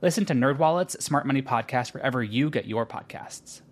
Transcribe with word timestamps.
Listen 0.00 0.24
to 0.26 0.32
NerdWallet's 0.32 1.04
Smart 1.04 1.26
Money 1.26 1.42
Podcast 1.42 1.92
wherever 1.92 2.22
you 2.22 2.50
get 2.50 2.66
your 2.66 2.86
podcasts. 2.86 3.62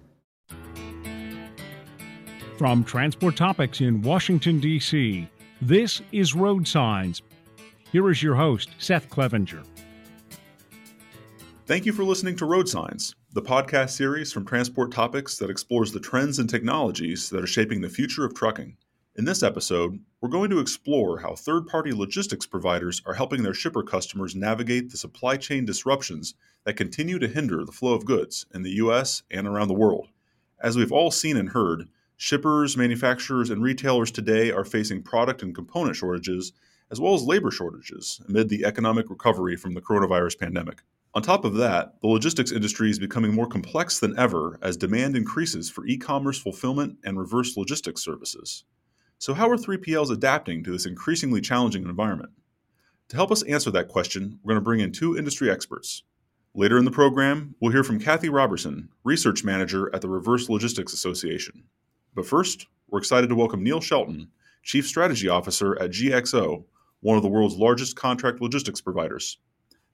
From 2.59 2.85
Transport 2.85 3.37
Topics 3.37 3.81
in 3.81 4.03
Washington, 4.03 4.59
D.C., 4.61 5.29
this 5.61 6.03
is 6.11 6.35
Road 6.35 6.67
Signs. 6.67 7.23
Here 7.93 8.11
is 8.11 8.23
your 8.23 8.35
host, 8.35 8.71
Seth 8.79 9.09
Clevenger. 9.09 9.63
Thank 11.67 11.87
you 11.87 11.93
for 11.93 12.05
listening 12.05 12.37
to 12.37 12.47
Road 12.47 12.69
Signs, 12.69 13.15
the 13.33 13.43
podcast 13.43 13.91
series 13.91 14.33
from 14.33 14.45
Transport 14.45 14.93
Topics 14.93 15.39
that 15.39 15.51
explores 15.51 15.93
the 15.93 16.01
trends 16.01 16.39
and 16.39 16.49
technologies 16.49 17.29
that 17.31 17.43
are 17.43 17.47
shaping 17.47 17.81
the 17.81 17.89
future 17.89 18.25
of 18.25 18.35
trucking. 18.35 18.77
In 19.17 19.25
this 19.25 19.43
episode, 19.43 19.99
we're 20.21 20.29
going 20.29 20.51
to 20.51 20.59
explore 20.59 21.21
how 21.21 21.35
third 21.35 21.67
party 21.67 21.93
logistics 21.93 22.45
providers 22.45 23.01
are 23.07 23.15
helping 23.15 23.43
their 23.43 23.55
shipper 23.55 23.83
customers 23.83 24.37
navigate 24.37 24.91
the 24.91 24.99
supply 24.99 25.39
chain 25.39 25.65
disruptions 25.65 26.35
that 26.65 26.77
continue 26.77 27.19
to 27.19 27.27
hinder 27.27 27.65
the 27.65 27.73
flow 27.73 27.95
of 27.95 28.05
goods 28.05 28.45
in 28.55 28.63
the 28.63 28.73
U.S. 28.73 29.23
and 29.31 29.47
around 29.47 29.69
the 29.69 29.75
world. 29.75 30.09
As 30.61 30.77
we've 30.77 30.93
all 30.93 31.11
seen 31.11 31.37
and 31.37 31.49
heard, 31.49 31.89
Shippers, 32.19 32.79
manufacturers, 32.79 33.51
and 33.51 33.63
retailers 33.63 34.11
today 34.11 34.51
are 34.51 34.65
facing 34.65 35.03
product 35.03 35.43
and 35.43 35.55
component 35.55 35.97
shortages, 35.97 36.53
as 36.91 36.99
well 36.99 37.13
as 37.13 37.23
labor 37.23 37.51
shortages, 37.51 38.23
amid 38.27 38.49
the 38.49 38.65
economic 38.65 39.11
recovery 39.11 39.55
from 39.55 39.75
the 39.75 39.83
coronavirus 39.83 40.39
pandemic. 40.39 40.83
On 41.13 41.23
top 41.23 41.45
of 41.45 41.55
that, 41.55 42.01
the 42.01 42.09
logistics 42.09 42.53
industry 42.53 42.91
is 42.91 42.99
becoming 42.99 43.35
more 43.35 43.47
complex 43.47 43.99
than 43.99 44.19
ever 44.19 44.59
as 44.63 44.79
demand 44.79 45.15
increases 45.15 45.69
for 45.69 45.87
e 45.87 45.99
commerce 45.99 46.39
fulfillment 46.39 46.99
and 47.05 47.19
reverse 47.19 47.57
logistics 47.57 48.03
services. 48.03 48.65
So, 49.19 49.33
how 49.33 49.49
are 49.49 49.57
3PLs 49.57 50.11
adapting 50.11 50.63
to 50.65 50.71
this 50.71 50.85
increasingly 50.85 51.41
challenging 51.41 51.85
environment? 51.85 52.33
To 53.09 53.17
help 53.17 53.31
us 53.31 53.43
answer 53.45 53.71
that 53.71 53.89
question, 53.89 54.39
we're 54.43 54.53
going 54.53 54.61
to 54.61 54.65
bring 54.65 54.81
in 54.81 54.93
two 54.93 55.17
industry 55.17 55.51
experts. 55.51 56.03
Later 56.55 56.77
in 56.79 56.85
the 56.85 56.91
program, 56.91 57.55
we'll 57.61 57.73
hear 57.73 57.85
from 57.85 57.99
Cathy 57.99 58.29
Roberson, 58.29 58.91
Research 59.05 59.43
Manager 59.43 59.95
at 59.95 60.03
the 60.03 60.09
Reverse 60.09 60.51
Logistics 60.51 60.93
Association. 60.93 61.65
But 62.15 62.27
first, 62.27 62.67
we're 62.91 62.99
excited 62.99 63.29
to 63.29 63.35
welcome 63.35 63.63
Neil 63.63 63.81
Shelton, 63.81 64.29
Chief 64.63 64.87
Strategy 64.87 65.29
Officer 65.29 65.81
at 65.81 65.91
GXO, 65.91 66.65
one 67.01 67.17
of 67.17 67.23
the 67.23 67.29
world's 67.29 67.57
largest 67.57 67.97
contract 67.97 68.43
logistics 68.43 68.81
providers. 68.83 69.39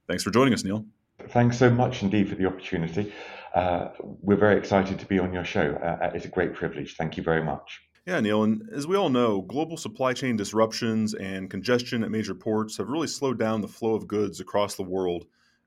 Thanks 0.07 0.23
for 0.23 0.31
joining 0.31 0.53
us, 0.53 0.65
Neil. 0.65 0.85
Thanks 1.29 1.57
so 1.57 1.69
much 1.69 2.03
indeed 2.03 2.27
for 2.27 2.35
the 2.35 2.45
opportunity. 2.45 3.13
Uh, 3.55 3.89
we're 3.99 4.35
very 4.35 4.57
excited 4.57 4.99
to 4.99 5.05
be 5.05 5.19
on 5.19 5.31
your 5.31 5.45
show. 5.45 5.75
Uh, 5.75 6.11
it's 6.13 6.25
a 6.25 6.29
great 6.29 6.53
privilege. 6.53 6.95
Thank 6.97 7.15
you 7.15 7.23
very 7.23 7.43
much. 7.43 7.81
Yeah, 8.05 8.19
Neil. 8.19 8.43
And 8.43 8.69
as 8.73 8.85
we 8.85 8.97
all 8.97 9.09
know, 9.09 9.41
global 9.41 9.77
supply 9.77 10.11
chain 10.11 10.35
disruptions 10.35 11.13
and 11.13 11.49
congestion 11.49 12.03
at 12.03 12.11
major 12.11 12.35
ports 12.35 12.75
have 12.77 12.89
really 12.89 13.07
slowed 13.07 13.39
down 13.39 13.61
the 13.61 13.67
flow 13.67 13.95
of 13.95 14.07
goods 14.07 14.41
across 14.41 14.75
the 14.75 14.83
world. 14.83 15.25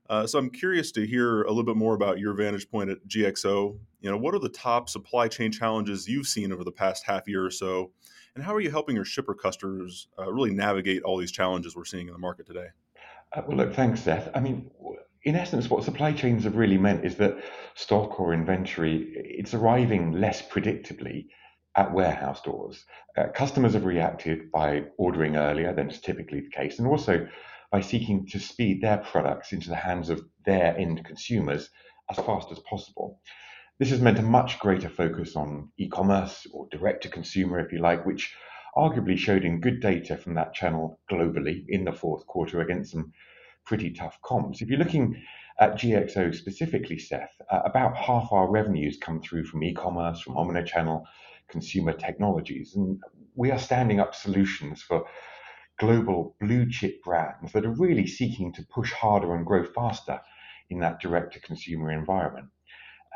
Uh, 0.09 0.25
so 0.27 0.37
I'm 0.37 0.51
curious 0.51 0.91
to 0.93 1.05
hear 1.05 1.41
a 1.43 1.49
little 1.49 1.63
bit 1.63 1.75
more 1.75 1.95
about 1.95 2.19
your 2.19 2.33
vantage 2.33 2.69
point 2.69 2.91
at 2.91 3.05
GXO. 3.07 3.79
You 4.01 4.11
know, 4.11 4.17
what 4.17 4.35
are 4.35 4.39
the 4.39 4.49
top 4.49 4.87
supply 4.87 5.27
chain 5.27 5.51
challenges 5.51 6.07
you've 6.07 6.27
seen 6.27 6.51
over 6.51 6.63
the 6.63 6.71
past 6.71 7.03
half 7.05 7.27
year 7.27 7.43
or 7.43 7.51
so, 7.51 7.91
and 8.35 8.43
how 8.43 8.53
are 8.53 8.61
you 8.61 8.69
helping 8.69 8.95
your 8.95 9.03
shipper 9.03 9.33
customers 9.33 10.07
uh, 10.19 10.31
really 10.31 10.51
navigate 10.51 11.01
all 11.01 11.17
these 11.17 11.31
challenges 11.31 11.75
we're 11.75 11.85
seeing 11.85 12.07
in 12.07 12.13
the 12.13 12.19
market 12.19 12.45
today? 12.45 12.67
Uh, 13.33 13.41
well, 13.47 13.57
look, 13.57 13.73
thanks, 13.73 14.01
Seth. 14.01 14.29
I 14.33 14.39
mean, 14.39 14.69
in 15.23 15.35
essence, 15.35 15.69
what 15.69 15.83
supply 15.83 16.13
chains 16.13 16.45
have 16.45 16.55
really 16.55 16.77
meant 16.77 17.03
is 17.03 17.15
that 17.15 17.43
stock 17.75 18.19
or 18.19 18.33
inventory 18.33 19.11
it's 19.13 19.53
arriving 19.53 20.13
less 20.13 20.47
predictably 20.47 21.25
at 21.77 21.93
warehouse 21.93 22.41
doors. 22.41 22.83
Uh, 23.15 23.27
customers 23.27 23.73
have 23.73 23.85
reacted 23.85 24.51
by 24.51 24.83
ordering 24.97 25.37
earlier 25.37 25.73
than 25.73 25.89
is 25.89 26.01
typically 26.01 26.41
the 26.41 26.49
case, 26.49 26.79
and 26.79 26.87
also 26.87 27.27
by 27.71 27.79
seeking 27.79 28.25
to 28.25 28.39
speed 28.39 28.81
their 28.81 28.97
products 28.97 29.53
into 29.53 29.69
the 29.69 29.75
hands 29.75 30.09
of 30.09 30.25
their 30.45 30.75
end 30.77 31.05
consumers 31.05 31.69
as 32.09 32.17
fast 32.17 32.51
as 32.51 32.59
possible. 32.59 33.19
This 33.79 33.91
has 33.91 34.01
meant 34.01 34.17
a 34.17 34.23
much 34.23 34.57
greater 34.57 34.89
focus 34.89 35.35
on 35.35 35.69
e 35.77 35.87
commerce 35.87 36.47
or 36.51 36.67
direct 36.71 37.03
to 37.03 37.09
consumer, 37.09 37.59
if 37.59 37.71
you 37.71 37.77
like, 37.79 38.05
which 38.05 38.35
arguably 38.75 39.17
showed 39.17 39.45
in 39.45 39.61
good 39.61 39.79
data 39.81 40.17
from 40.17 40.33
that 40.35 40.53
channel 40.53 40.99
globally 41.11 41.63
in 41.67 41.85
the 41.85 41.91
fourth 41.91 42.25
quarter 42.25 42.61
against 42.61 42.91
some 42.91 43.13
pretty 43.65 43.91
tough 43.91 44.17
comps. 44.23 44.61
If 44.61 44.69
you're 44.69 44.79
looking 44.79 45.21
at 45.59 45.75
GXO 45.75 46.33
specifically, 46.33 46.97
Seth, 46.97 47.33
uh, 47.51 47.61
about 47.65 47.97
half 47.97 48.31
our 48.31 48.49
revenues 48.49 48.97
come 48.99 49.21
through 49.21 49.45
from 49.45 49.63
e 49.63 49.73
commerce, 49.73 50.21
from 50.21 50.35
omnichannel 50.35 51.03
consumer 51.49 51.93
technologies. 51.93 52.75
And 52.75 52.99
we 53.35 53.51
are 53.51 53.59
standing 53.59 53.99
up 53.99 54.15
solutions 54.15 54.81
for 54.81 55.05
global 55.79 56.35
blue 56.39 56.69
chip 56.69 57.03
brands 57.03 57.51
that 57.53 57.65
are 57.65 57.75
really 57.75 58.07
seeking 58.07 58.51
to 58.53 58.65
push 58.73 58.91
harder 58.91 59.35
and 59.35 59.45
grow 59.45 59.63
faster 59.63 60.19
in 60.69 60.79
that 60.79 60.99
direct 60.99 61.33
to 61.33 61.39
consumer 61.39 61.91
environment. 61.91 62.47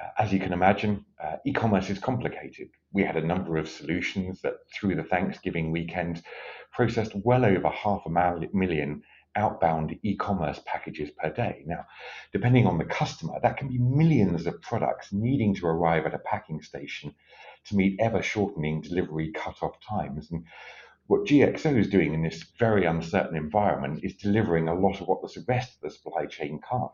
Uh, 0.01 0.23
as 0.23 0.31
you 0.31 0.39
can 0.39 0.53
imagine, 0.53 1.05
uh, 1.21 1.35
e 1.45 1.51
commerce 1.53 1.89
is 1.89 1.99
complicated. 1.99 2.69
We 2.93 3.03
had 3.03 3.17
a 3.17 3.25
number 3.25 3.57
of 3.57 3.67
solutions 3.67 4.41
that, 4.41 4.55
through 4.73 4.95
the 4.95 5.03
Thanksgiving 5.03 5.71
weekend, 5.71 6.23
processed 6.71 7.13
well 7.15 7.45
over 7.45 7.69
half 7.69 8.03
a 8.05 8.09
million 8.53 9.01
outbound 9.35 9.97
e 10.03 10.15
commerce 10.15 10.59
packages 10.65 11.09
per 11.11 11.31
day. 11.31 11.63
Now, 11.65 11.85
depending 12.31 12.67
on 12.67 12.77
the 12.77 12.85
customer, 12.85 13.39
that 13.41 13.57
can 13.57 13.69
be 13.69 13.77
millions 13.77 14.45
of 14.45 14.61
products 14.61 15.13
needing 15.13 15.55
to 15.55 15.67
arrive 15.67 16.05
at 16.05 16.13
a 16.13 16.19
packing 16.19 16.61
station 16.61 17.13
to 17.65 17.75
meet 17.75 17.99
ever 17.99 18.21
shortening 18.21 18.81
delivery 18.81 19.31
cut-off 19.31 19.75
times. 19.87 20.31
And 20.31 20.45
what 21.07 21.25
GXO 21.25 21.77
is 21.77 21.89
doing 21.89 22.13
in 22.13 22.23
this 22.23 22.43
very 22.57 22.85
uncertain 22.85 23.35
environment 23.35 24.03
is 24.03 24.15
delivering 24.15 24.67
a 24.67 24.73
lot 24.73 25.01
of 25.01 25.07
what 25.07 25.21
the 25.21 25.43
rest 25.47 25.75
of 25.75 25.81
the 25.81 25.89
supply 25.89 26.25
chain 26.25 26.59
can't 26.69 26.91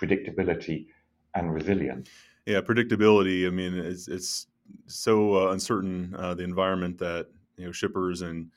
predictability 0.00 0.86
and 1.34 1.52
resilience. 1.52 2.08
Yeah, 2.46 2.60
predictability. 2.60 3.46
I 3.46 3.50
mean, 3.50 3.74
it's, 3.74 4.08
it's 4.08 4.46
so 4.86 5.48
uh, 5.48 5.52
uncertain, 5.52 6.14
uh, 6.18 6.34
the 6.34 6.44
environment 6.44 6.98
that 6.98 7.28
you 7.56 7.66
know 7.66 7.72
shippers 7.72 8.22
and 8.22 8.50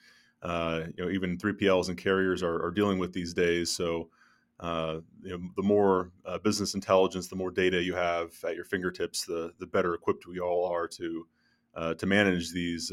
uh, 0.44 0.82
you 0.96 1.04
know 1.04 1.12
even 1.12 1.38
3PLs 1.38 1.90
and 1.90 1.98
carriers 1.98 2.44
are, 2.44 2.64
are 2.64 2.72
dealing 2.72 3.00
with 3.00 3.14
these 3.14 3.34
days. 3.34 3.72
So 3.72 4.10
uh, 4.60 5.00
you 5.24 5.32
know, 5.32 5.50
the 5.56 5.64
more 5.64 6.12
uh, 6.26 6.38
business 6.38 6.74
intelligence, 6.74 7.28
the 7.28 7.36
more 7.36 7.52
data 7.52 7.82
you 7.82 7.96
have 7.96 8.34
at 8.46 8.56
your 8.56 8.66
fingertips, 8.66 9.26
the 9.26 9.54
the 9.60 9.68
better 9.68 9.94
equipped 9.94 10.28
we 10.28 10.40
all 10.40 10.66
are 10.66 10.88
to 10.88 11.26
to 11.98 12.06
manage 12.06 12.52
these 12.52 12.92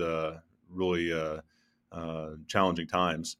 really 0.71 1.13
uh, 1.93 2.31
challenging 2.47 2.87
times. 2.87 3.37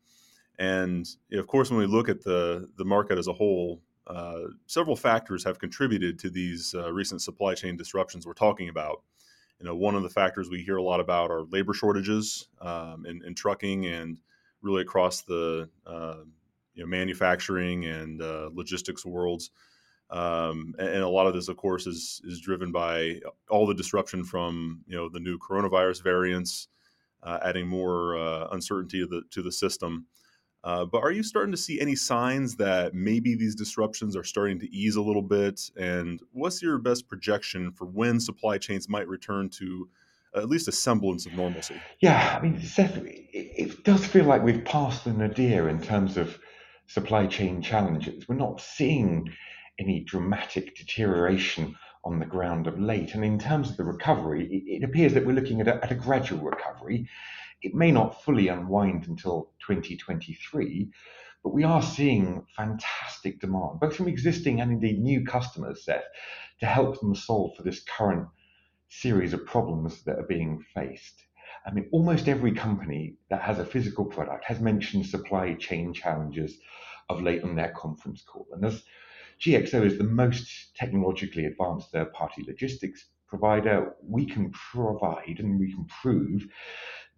And 0.59 1.07
of 1.33 1.47
course, 1.47 1.71
when 1.71 1.79
we 1.79 1.87
look 1.87 2.09
at 2.09 2.23
the 2.23 2.69
the 2.77 2.85
market 2.85 3.19
as 3.19 3.29
a 3.29 3.33
whole, 3.33 3.83
uh, 4.07 4.43
several 4.67 4.97
factors 4.97 5.45
have 5.45 5.59
contributed 5.59 6.19
to 6.21 6.31
these 6.31 6.75
uh, 6.75 6.93
recent 6.93 7.21
supply 7.23 7.55
chain 7.55 7.77
disruptions 7.77 8.27
we're 8.27 8.33
talking 8.33 8.69
about. 8.69 9.03
You 9.61 9.67
know, 9.67 9.75
one 9.75 9.95
of 9.95 10.03
the 10.03 10.09
factors 10.09 10.49
we 10.49 10.63
hear 10.63 10.77
a 10.77 10.83
lot 10.83 11.01
about 11.01 11.31
are 11.31 11.43
labor 11.45 11.73
shortages 11.73 12.49
um, 12.61 13.07
in, 13.07 13.25
in, 13.25 13.35
trucking 13.35 13.87
and 13.87 14.21
really 14.61 14.83
across 14.83 15.23
the 15.23 15.69
uh, 15.87 16.19
you 16.75 16.83
know, 16.83 16.87
manufacturing 16.87 17.87
and 17.87 18.21
uh, 18.21 18.51
logistics 18.53 19.05
worlds. 19.05 19.51
Um, 20.11 20.75
and, 20.79 21.03
a 21.03 21.09
lot 21.09 21.27
of 21.27 21.35
this, 21.35 21.49
of 21.49 21.57
course, 21.57 21.87
is 21.87 22.21
is 22.25 22.41
driven 22.41 22.71
by 22.71 23.21
all 23.51 23.67
the 23.67 23.75
disruption 23.75 24.23
from 24.23 24.83
you 24.87 24.97
know 24.97 25.09
the 25.09 25.19
new 25.19 25.39
coronavirus 25.39 26.03
variants, 26.03 26.69
uh, 27.25 27.39
adding 27.43 27.67
more 27.67 28.17
uh, 28.17 28.49
uncertainty 28.53 29.01
to 29.01 29.07
the 29.07 29.23
to 29.31 29.43
the 29.43 29.51
system. 29.51 30.07
Uh, 30.63 30.85
but 30.85 31.03
are 31.03 31.13
you 31.13 31.23
starting 31.23 31.53
to 31.53 31.57
see 31.57 31.81
any 31.81 31.95
signs 31.95 32.57
that 32.57 32.93
maybe 32.93 33.37
these 33.37 33.55
disruptions 33.55 34.17
are 34.17 34.25
starting 34.25 34.59
to 34.59 34.69
ease 34.75 34.97
a 34.97 35.03
little 35.03 35.23
bit? 35.23 35.61
And 35.77 36.21
what's 36.33 36.61
your 36.61 36.79
best 36.79 37.09
projection 37.09 37.71
for 37.71 37.85
when 37.85 38.19
supply 38.19 38.59
chains 38.59 38.89
might 38.89 39.07
return 39.07 39.49
to 39.51 39.89
at 40.35 40.49
least 40.49 40.67
a 40.67 40.73
semblance 40.73 41.25
of 41.25 41.35
normalcy? 41.35 41.77
Yeah, 42.01 42.37
I 42.37 42.43
mean, 42.43 42.61
Seth, 42.61 42.97
it 43.05 43.85
does 43.85 44.05
feel 44.07 44.25
like 44.25 44.43
we've 44.43 44.65
passed 44.65 45.05
the 45.05 45.13
nadir 45.13 45.69
in 45.69 45.81
terms 45.81 46.17
of 46.17 46.39
supply 46.89 47.27
chain 47.27 47.63
challenges. 47.63 48.27
We're 48.29 48.35
not 48.35 48.61
seeing 48.61 49.33
any 49.79 50.01
dramatic 50.01 50.77
deterioration 50.77 51.75
on 52.05 52.19
the 52.19 52.27
ground 52.27 52.67
of 52.67 52.79
late. 52.79 53.15
And 53.15 53.25
in 53.25 53.39
terms 53.39 53.71
of 53.71 53.77
the 53.77 53.85
recovery, 53.85 54.65
it, 54.67 54.85
appears 54.85 55.13
that 55.15 55.27
we're 55.27 55.33
looking 55.33 55.61
at 55.61 55.69
a, 55.69 55.83
at 55.83 55.91
a 55.91 55.97
gradual 55.97 56.41
recovery. 56.41 57.09
It 57.63 57.75
may 57.75 57.91
not 57.91 58.23
fully 58.23 58.49
unwind 58.49 59.09
until 59.09 59.51
2023, 59.67 60.91
But 61.43 61.53
we 61.53 61.65
are 61.65 61.83
seeing 61.83 62.47
fantastic 62.57 63.41
demand, 63.41 63.81
both 63.81 63.97
from 63.97 64.09
existing 64.09 64.61
and 64.61 64.71
indeed 64.71 65.01
new 65.01 65.25
customers, 65.25 65.85
Seth, 65.85 66.05
to 66.61 66.67
help 66.67 67.01
them 67.01 67.15
solve 67.15 67.57
for 67.57 67.63
this 67.63 67.83
current 67.83 68.29
series 68.89 69.33
of 69.33 69.45
problems 69.47 70.05
that 70.05 70.19
are 70.19 70.27
being 70.29 70.65
faced. 70.75 71.27
I 71.67 71.73
mean, 71.73 71.89
almost 71.91 72.29
every 72.29 72.53
company 72.53 73.17
that 73.31 73.43
has 73.43 73.59
a 73.59 73.65
physical 73.65 74.05
product 74.05 74.45
has 74.45 74.61
mentioned 74.61 75.07
supply 75.07 75.55
chain 75.55 75.93
challenges 75.93 76.61
of 77.09 77.23
late 77.23 77.43
on 77.43 77.57
their 77.57 77.73
conference 77.73 78.23
call. 78.23 78.47
And 78.53 78.65
as 78.65 78.85
GXO 79.41 79.85
is 79.85 79.99
the 79.99 80.05
most 80.05 80.75
technologically 80.77 81.45
advanced 81.45 81.91
third 81.93 82.13
party 82.13 82.45
logistics 82.47 83.07
provider, 83.29 83.95
we 84.03 84.25
can 84.25 84.51
provide 84.51 85.39
and 85.39 85.59
we 85.59 85.73
can 85.73 85.85
prove 85.87 86.47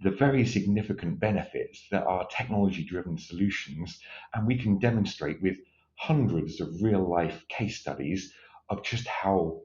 the 0.00 0.10
very 0.10 0.44
significant 0.46 1.18
benefits 1.20 1.86
that 1.90 2.04
are 2.04 2.26
technology 2.28 2.84
driven 2.84 3.18
solutions. 3.18 4.00
And 4.34 4.46
we 4.46 4.56
can 4.56 4.78
demonstrate 4.78 5.42
with 5.42 5.56
hundreds 5.96 6.60
of 6.60 6.68
real 6.80 7.08
life 7.08 7.44
case 7.48 7.80
studies 7.80 8.32
of 8.68 8.82
just 8.82 9.06
how 9.06 9.60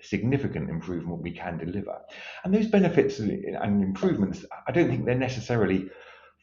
significant 0.00 0.70
improvement 0.70 1.22
we 1.22 1.32
can 1.32 1.58
deliver. 1.58 1.98
And 2.44 2.54
those 2.54 2.68
benefits 2.68 3.18
and 3.18 3.82
improvements, 3.82 4.44
I 4.66 4.72
don't 4.72 4.88
think 4.88 5.04
they're 5.04 5.14
necessarily 5.14 5.90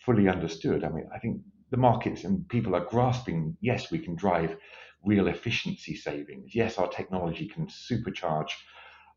fully 0.05 0.27
understood. 0.27 0.83
I 0.83 0.89
mean, 0.89 1.09
I 1.13 1.19
think 1.19 1.41
the 1.71 1.77
markets 1.77 2.23
and 2.23 2.47
people 2.49 2.75
are 2.75 2.85
grasping 2.85 3.57
yes, 3.61 3.91
we 3.91 3.99
can 3.99 4.15
drive 4.15 4.55
real 5.05 5.27
efficiency 5.27 5.95
savings. 5.95 6.55
Yes, 6.55 6.77
our 6.77 6.87
technology 6.87 7.47
can 7.47 7.67
supercharge 7.67 8.49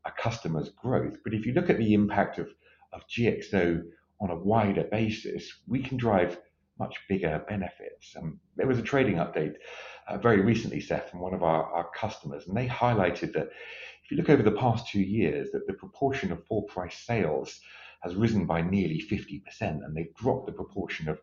a 0.05 0.13
customer's 0.13 0.71
growth. 0.71 1.17
But 1.25 1.35
if 1.35 1.47
you 1.47 1.53
look 1.53 1.71
at 1.71 1.79
the 1.79 1.95
impact 1.95 2.39
of, 2.39 2.49
of 2.93 3.03
GXO 3.09 3.83
on 4.21 4.31
a 4.31 4.37
wider 4.37 4.85
basis, 4.85 5.51
we 5.67 5.83
can 5.83 5.97
drive 5.97 6.39
much 6.79 6.97
bigger 7.09 7.45
benefits. 7.49 8.15
Um, 8.17 8.41
there 8.57 8.67
was 8.67 8.79
a 8.79 8.83
trading 8.83 9.17
update 9.17 9.55
uh, 10.07 10.19
very 10.19 10.41
recently, 10.41 10.81
Seth, 10.81 11.11
from 11.11 11.21
one 11.21 11.35
of 11.35 11.43
our, 11.43 11.65
our 11.65 11.91
customers, 11.95 12.47
and 12.47 12.57
they 12.57 12.67
highlighted 12.67 13.33
that 13.35 13.49
if 14.05 14.11
you 14.11 14.17
look 14.17 14.31
over 14.31 14.43
the 14.43 14.53
past 14.53 14.89
two 14.89 15.03
years, 15.03 15.51
that 15.53 15.67
the 15.67 15.75
proportion 15.75 16.33
of 16.33 16.47
full 16.47 16.63
price 16.63 16.97
sales 16.99 17.61
has 18.01 18.15
risen 18.15 18.47
by 18.47 18.63
nearly 18.63 19.03
50%, 19.11 19.43
and 19.61 19.95
they've 19.95 20.15
dropped 20.15 20.47
the 20.47 20.53
proportion 20.53 21.09
of 21.09 21.21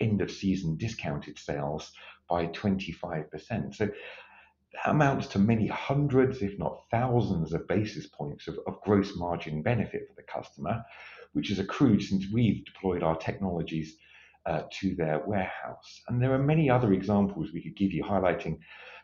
end 0.00 0.20
of 0.20 0.30
season 0.30 0.76
discounted 0.76 1.38
sales 1.38 1.92
by 2.28 2.46
25%. 2.48 3.74
So 3.74 3.86
that 3.86 4.90
amounts 4.90 5.26
to 5.28 5.38
many 5.38 5.66
hundreds, 5.66 6.42
if 6.42 6.58
not 6.58 6.82
thousands, 6.90 7.52
of 7.52 7.66
basis 7.68 8.06
points 8.06 8.48
of, 8.48 8.58
of 8.66 8.80
gross 8.82 9.16
margin 9.16 9.62
benefit 9.62 10.06
for 10.08 10.14
the 10.14 10.22
customer, 10.22 10.84
which 11.32 11.48
has 11.48 11.58
accrued 11.58 12.02
since 12.02 12.26
we've 12.32 12.64
deployed 12.64 13.02
our 13.02 13.16
technologies 13.16 13.96
uh, 14.44 14.62
to 14.70 14.94
their 14.94 15.22
warehouse. 15.26 16.02
And 16.08 16.22
there 16.22 16.32
are 16.32 16.38
many 16.38 16.70
other 16.70 16.92
examples 16.92 17.52
we 17.52 17.62
could 17.62 17.76
give 17.76 17.92
you 17.92 18.04
highlighting 18.04 18.58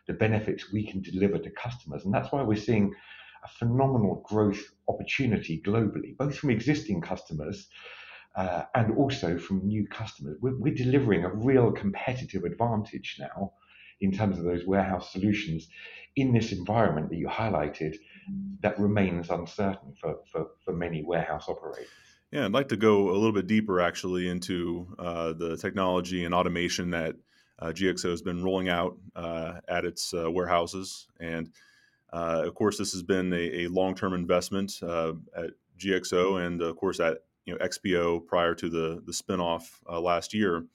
the 0.07 0.13
benefits 0.13 0.71
we 0.71 0.85
can 0.85 1.01
deliver 1.01 1.37
to 1.37 1.49
customers. 1.51 2.05
And 2.05 2.13
that's 2.13 2.31
why 2.31 2.43
we're 2.43 2.55
seeing 2.55 2.93
a 3.43 3.47
phenomenal 3.47 4.23
growth 4.27 4.61
opportunity 4.87 5.61
globally, 5.65 6.15
both 6.17 6.37
from 6.37 6.49
existing 6.49 7.01
customers 7.01 7.67
uh, 8.35 8.63
and 8.75 8.95
also 8.97 9.37
from 9.37 9.65
new 9.65 9.87
customers. 9.87 10.37
We're, 10.41 10.57
we're 10.57 10.73
delivering 10.73 11.23
a 11.23 11.33
real 11.33 11.71
competitive 11.71 12.43
advantage 12.43 13.17
now 13.19 13.53
in 14.01 14.11
terms 14.11 14.37
of 14.37 14.43
those 14.43 14.65
warehouse 14.65 15.11
solutions 15.11 15.67
in 16.15 16.33
this 16.33 16.51
environment 16.51 17.09
that 17.09 17.17
you 17.17 17.27
highlighted 17.27 17.95
that 18.61 18.79
remains 18.79 19.29
uncertain 19.29 19.93
for, 19.99 20.17
for, 20.31 20.47
for 20.63 20.73
many 20.73 21.03
warehouse 21.03 21.45
operators. 21.47 21.87
Yeah, 22.31 22.45
I'd 22.45 22.51
like 22.51 22.69
to 22.69 22.77
go 22.77 23.09
a 23.09 23.13
little 23.13 23.31
bit 23.31 23.47
deeper 23.47 23.79
actually 23.79 24.27
into 24.27 24.87
uh, 24.97 25.33
the 25.33 25.55
technology 25.57 26.25
and 26.25 26.33
automation 26.33 26.89
that 26.91 27.15
uh, 27.59 27.67
GXO 27.67 28.09
has 28.09 28.21
been 28.21 28.43
rolling 28.43 28.69
out 28.69 28.97
uh, 29.15 29.53
at 29.67 29.85
its 29.85 30.13
uh, 30.13 30.29
warehouses. 30.31 31.07
And 31.19 31.51
uh, 32.11 32.43
of 32.45 32.55
course, 32.55 32.77
this 32.77 32.91
has 32.93 33.03
been 33.03 33.31
a, 33.33 33.65
a 33.65 33.67
long 33.67 33.95
term 33.95 34.13
investment 34.13 34.73
uh, 34.81 35.13
at 35.35 35.51
GXO 35.79 36.45
and, 36.45 36.61
of 36.61 36.75
course, 36.75 36.99
at 36.99 37.19
you 37.45 37.53
know 37.53 37.65
XPO 37.65 38.25
prior 38.25 38.55
to 38.55 38.69
the 38.69 39.01
the 39.05 39.11
spinoff 39.11 39.63
uh, 39.89 39.99
last 39.99 40.33
year. 40.33 40.65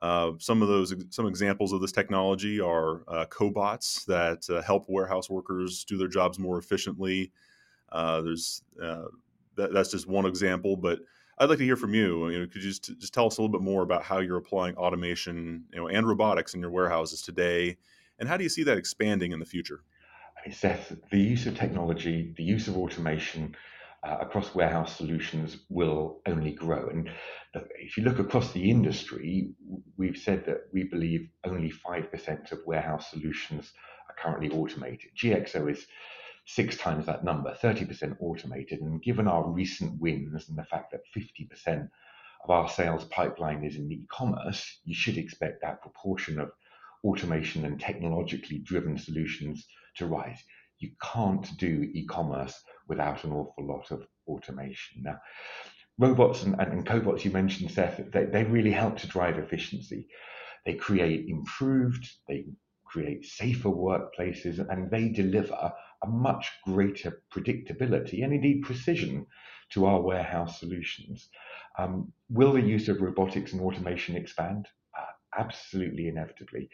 Uh, 0.00 0.32
some 0.38 0.62
of 0.62 0.68
those 0.68 0.94
some 1.10 1.26
examples 1.26 1.72
of 1.72 1.80
this 1.80 1.92
technology 1.92 2.60
are 2.60 3.02
uh, 3.06 3.24
cobots 3.26 4.04
that 4.06 4.44
uh, 4.50 4.60
help 4.62 4.86
warehouse 4.88 5.30
workers 5.30 5.84
do 5.84 5.96
their 5.96 6.08
jobs 6.08 6.38
more 6.38 6.58
efficiently. 6.58 7.30
Uh, 7.90 8.20
there's 8.20 8.62
uh, 8.82 9.04
that, 9.56 9.72
that's 9.72 9.90
just 9.92 10.08
one 10.08 10.26
example, 10.26 10.76
but 10.76 10.98
I'd 11.38 11.48
like 11.48 11.58
to 11.58 11.64
hear 11.64 11.76
from 11.76 11.94
you. 11.94 12.28
You 12.30 12.40
know, 12.40 12.46
could 12.46 12.62
you 12.62 12.70
just, 12.70 12.98
just 12.98 13.14
tell 13.14 13.26
us 13.26 13.38
a 13.38 13.42
little 13.42 13.52
bit 13.52 13.64
more 13.64 13.82
about 13.82 14.02
how 14.02 14.18
you're 14.18 14.38
applying 14.38 14.76
automation, 14.76 15.64
you 15.72 15.80
know, 15.80 15.88
and 15.88 16.06
robotics 16.06 16.54
in 16.54 16.60
your 16.60 16.70
warehouses 16.70 17.22
today, 17.22 17.76
and 18.18 18.28
how 18.28 18.36
do 18.36 18.42
you 18.42 18.50
see 18.50 18.64
that 18.64 18.78
expanding 18.78 19.32
in 19.32 19.38
the 19.38 19.46
future? 19.46 19.84
Seth, 20.50 20.92
the 21.10 21.18
use 21.18 21.46
of 21.46 21.56
technology, 21.56 22.34
the 22.36 22.42
use 22.42 22.66
of 22.66 22.76
automation 22.76 23.54
uh, 24.04 24.18
across 24.20 24.54
warehouse 24.54 24.96
solutions 24.96 25.58
will 25.68 26.20
only 26.26 26.52
grow. 26.52 26.88
And 26.88 27.08
if 27.78 27.96
you 27.96 28.02
look 28.02 28.18
across 28.18 28.52
the 28.52 28.70
industry, 28.70 29.50
we've 29.96 30.16
said 30.16 30.44
that 30.46 30.62
we 30.72 30.84
believe 30.84 31.28
only 31.44 31.70
5% 31.70 32.52
of 32.52 32.58
warehouse 32.66 33.10
solutions 33.10 33.72
are 34.08 34.16
currently 34.20 34.50
automated. 34.50 35.10
GXO 35.16 35.70
is 35.70 35.86
six 36.46 36.76
times 36.76 37.06
that 37.06 37.24
number, 37.24 37.56
30% 37.62 38.16
automated. 38.20 38.80
And 38.80 39.00
given 39.02 39.28
our 39.28 39.48
recent 39.48 40.00
wins 40.00 40.48
and 40.48 40.58
the 40.58 40.64
fact 40.64 40.92
that 40.92 41.02
50% 41.16 41.88
of 42.44 42.50
our 42.50 42.68
sales 42.68 43.04
pipeline 43.04 43.64
is 43.64 43.76
in 43.76 43.90
e 43.92 44.04
commerce, 44.10 44.80
you 44.84 44.94
should 44.94 45.16
expect 45.16 45.62
that 45.62 45.80
proportion 45.80 46.40
of 46.40 46.50
automation 47.04 47.64
and 47.64 47.80
technologically 47.80 48.58
driven 48.58 48.98
solutions 48.98 49.66
to 49.96 50.06
rise. 50.06 50.42
You 50.78 50.90
can't 51.00 51.46
do 51.58 51.88
e 51.94 52.04
commerce 52.06 52.60
without 52.88 53.24
an 53.24 53.32
awful 53.32 53.66
lot 53.66 53.90
of 53.90 54.06
automation. 54.26 55.02
Now, 55.02 55.18
robots 55.98 56.42
and, 56.42 56.54
and, 56.58 56.72
and 56.72 56.86
cobots 56.86 57.24
you 57.24 57.30
mentioned, 57.30 57.70
Seth, 57.70 58.00
they, 58.12 58.24
they 58.24 58.44
really 58.44 58.72
help 58.72 58.98
to 58.98 59.06
drive 59.06 59.38
efficiency. 59.38 60.08
They 60.64 60.74
create 60.74 61.28
improved, 61.28 62.08
they 62.28 62.46
create 62.84 63.24
safer 63.24 63.68
workplaces, 63.68 64.58
and 64.70 64.90
they 64.90 65.08
deliver 65.08 65.72
a 66.02 66.06
much 66.06 66.50
greater 66.64 67.22
predictability 67.32 68.24
and 68.24 68.32
indeed 68.32 68.62
precision 68.62 69.26
to 69.70 69.86
our 69.86 70.00
warehouse 70.00 70.60
solutions. 70.60 71.28
Um, 71.78 72.12
will 72.28 72.52
the 72.52 72.60
use 72.60 72.88
of 72.88 73.00
robotics 73.00 73.52
and 73.52 73.62
automation 73.62 74.16
expand? 74.16 74.68
Uh, 74.98 75.04
absolutely, 75.38 76.08
inevitably. 76.08 76.68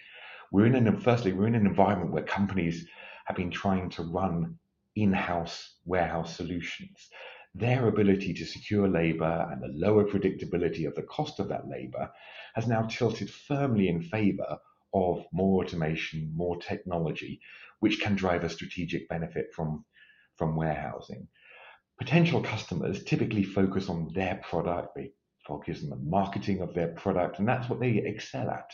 We're 0.51 0.67
in 0.67 0.75
an 0.75 0.99
firstly, 1.01 1.33
we're 1.33 1.47
in 1.47 1.55
an 1.55 1.67
environment 1.67 2.13
where 2.13 2.25
companies 2.25 2.87
have 3.27 3.37
been 3.37 3.51
trying 3.51 3.91
to 3.91 4.03
run 4.03 4.59
in 5.03 5.13
house 5.13 5.77
warehouse 5.85 6.37
solutions. 6.37 7.09
Their 7.55 7.89
ability 7.89 8.35
to 8.35 8.45
secure 8.45 8.89
labor 8.89 9.49
and 9.51 9.63
the 9.63 9.87
lower 9.87 10.05
predictability 10.05 10.87
of 10.87 10.95
the 10.95 11.03
cost 11.03 11.39
of 11.39 11.49
that 11.49 11.69
labor 11.69 12.11
has 12.55 12.67
now 12.67 12.83
tilted 12.83 13.31
firmly 13.31 13.89
in 13.89 14.03
favor 14.03 14.59
of 14.93 15.25
more 15.33 15.65
automation, 15.65 16.33
more 16.35 16.57
technology, 16.57 17.41
which 17.81 18.01
can 18.01 18.17
drive 18.17 18.45
a 18.45 18.49
strategic 18.49 19.09
benefit 19.09 19.47
from, 19.55 19.85
from 20.37 20.57
warehousing. 20.57 21.29
Potential 21.99 22.41
customers 22.43 23.05
typically 23.05 23.45
focus 23.45 23.89
on 23.89 24.11
their 24.15 24.41
product, 24.43 24.95
they 24.97 25.13
focus 25.47 25.83
on 25.83 25.91
the 25.91 25.97
marketing 25.97 26.61
of 26.61 26.75
their 26.75 26.89
product, 26.89 27.39
and 27.39 27.49
that's 27.49 27.69
what 27.69 27.81
they 27.81 27.99
excel 27.99 28.51
at 28.51 28.71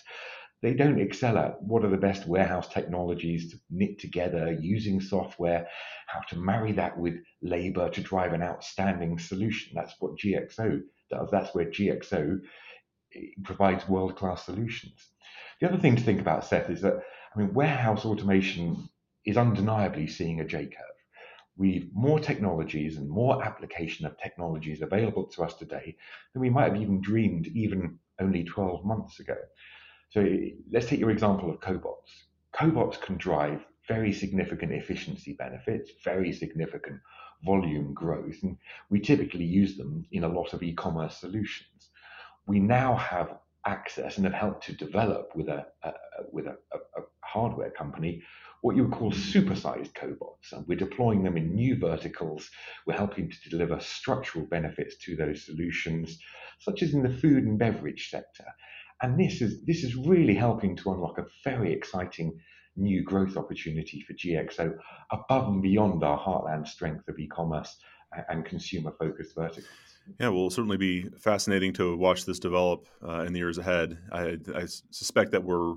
they 0.65 0.73
don't 0.73 0.99
excel 0.99 1.37
at 1.37 1.63
what 1.63 1.85
are 1.85 1.91
the 1.91 1.97
best 1.99 2.27
warehouse 2.27 2.69
technologies 2.69 3.51
to 3.51 3.61
knit 3.69 3.99
together 3.99 4.51
using 4.59 4.99
software, 4.99 5.69
how 6.07 6.21
to 6.21 6.39
marry 6.39 6.73
that 6.73 6.99
with 6.99 7.17
labor 7.43 7.91
to 7.91 8.01
drive 8.01 8.33
an 8.33 8.43
outstanding 8.43 9.19
solution. 9.19 9.73
That's 9.75 9.95
what 10.01 10.17
GXO 10.17 10.81
does. 11.11 11.29
That's 11.31 11.55
where 11.55 11.67
GXO 11.67 12.41
eh, 13.15 13.21
provides 13.43 13.87
world 13.87 14.17
class 14.17 14.47
solutions. 14.47 15.07
The 15.61 15.69
other 15.69 15.77
thing 15.77 15.97
to 15.97 16.03
think 16.03 16.19
about, 16.19 16.47
Seth, 16.47 16.71
is 16.71 16.81
that 16.81 16.95
I 17.37 17.39
mean, 17.39 17.53
warehouse 17.53 18.07
automation 18.07 18.89
is 19.27 19.37
undeniably 19.37 20.07
seeing 20.07 20.41
a 20.41 20.47
J 20.47 20.65
curve. 20.65 20.97
We've 21.59 21.91
more 21.93 22.19
technologies 22.19 22.97
and 22.97 23.11
more 23.11 23.45
application 23.45 24.07
of 24.07 24.17
technologies 24.17 24.81
available 24.81 25.27
to 25.27 25.43
us 25.43 25.53
today 25.53 25.95
than 26.33 26.41
we 26.41 26.49
might 26.49 26.73
have 26.73 26.81
even 26.81 27.03
dreamed 27.03 27.49
even 27.49 27.99
only 28.19 28.45
12 28.45 28.83
months 28.87 29.21
ago. 29.21 29.37
So 30.15 30.25
let's 30.71 30.87
take 30.87 31.01
your 31.01 31.11
example 31.11 31.51
of 31.51 31.59
cobots. 31.59 32.07
Cobots 32.55 33.01
can 33.01 33.17
drive 33.17 33.65
very 33.89 34.13
significant 34.13 34.71
efficiency 34.71 35.33
benefits, 35.33 35.91
very 36.05 36.33
significant 36.33 37.01
volume 37.45 37.93
growth, 37.93 38.37
and 38.45 38.57
we 38.91 39.01
typically 39.01 39.45
use 39.45 39.77
them 39.77 40.07
in 40.13 40.23
a 40.23 40.29
lot 40.29 40.53
of 40.53 40.63
e-commerce 40.63 41.17
solutions. 41.17 41.91
We 42.47 42.61
now 42.61 42.95
have 42.95 43.39
access 43.67 44.17
and 44.17 44.25
have 44.25 44.35
helped 44.35 44.65
to 44.67 44.73
develop 44.75 45.33
with 45.35 45.49
a, 45.49 45.67
a 45.83 45.93
with 46.31 46.47
a, 46.47 46.57
a, 46.73 46.79
a 47.01 47.03
hardware 47.23 47.73
company 47.73 48.23
what 48.61 48.77
you 48.77 48.85
would 48.85 48.97
call 48.97 49.11
supersized 49.11 49.95
cobots. 49.95 50.53
And 50.53 50.65
we're 50.69 50.79
deploying 50.79 51.25
them 51.25 51.37
in 51.37 51.57
new 51.57 51.77
verticals. 51.77 52.49
We're 52.87 52.97
helping 52.97 53.31
to 53.31 53.51
deliver 53.51 53.81
structural 53.81 54.47
benefits 54.47 54.97
to 54.99 55.17
those 55.17 55.45
solutions, 55.45 56.21
such 56.61 56.83
as 56.83 56.95
in 56.95 57.03
the 57.03 57.13
food 57.13 57.45
and 57.45 57.59
beverage 57.59 58.11
sector. 58.11 58.47
And 59.05 59.21
this 59.21 59.43
is 59.43 59.61
this 59.67 59.85
is 59.85 59.97
really 59.97 60.35
helping 60.35 60.75
to 60.77 60.91
unlock 60.91 61.19
a 61.19 61.27
very 61.45 61.75
exciting 61.75 62.41
new 62.75 63.03
growth 63.03 63.37
opportunity 63.37 64.01
for 64.01 64.15
GXO 64.15 64.79
above 65.13 65.47
and 65.49 65.63
beyond 65.63 66.03
our 66.03 66.19
heartland 66.19 66.67
strength 66.67 67.07
of 67.07 67.19
e-commerce 67.19 67.77
and 68.31 68.47
consumer 68.47 68.95
focused 68.99 69.35
verticals. 69.35 69.67
Yeah, 70.19 70.29
well, 70.29 70.39
it'll 70.39 70.51
certainly 70.51 70.79
be 70.79 71.03
fascinating 71.19 71.75
to 71.75 71.95
watch 71.99 72.25
this 72.25 72.39
develop 72.39 72.87
uh, 73.07 73.25
in 73.27 73.35
the 73.35 73.41
years 73.41 73.59
ahead. 73.59 73.99
I, 74.11 74.39
I, 74.55 74.65
suspect 74.91 75.33
that 75.33 75.45
we're, 75.45 75.75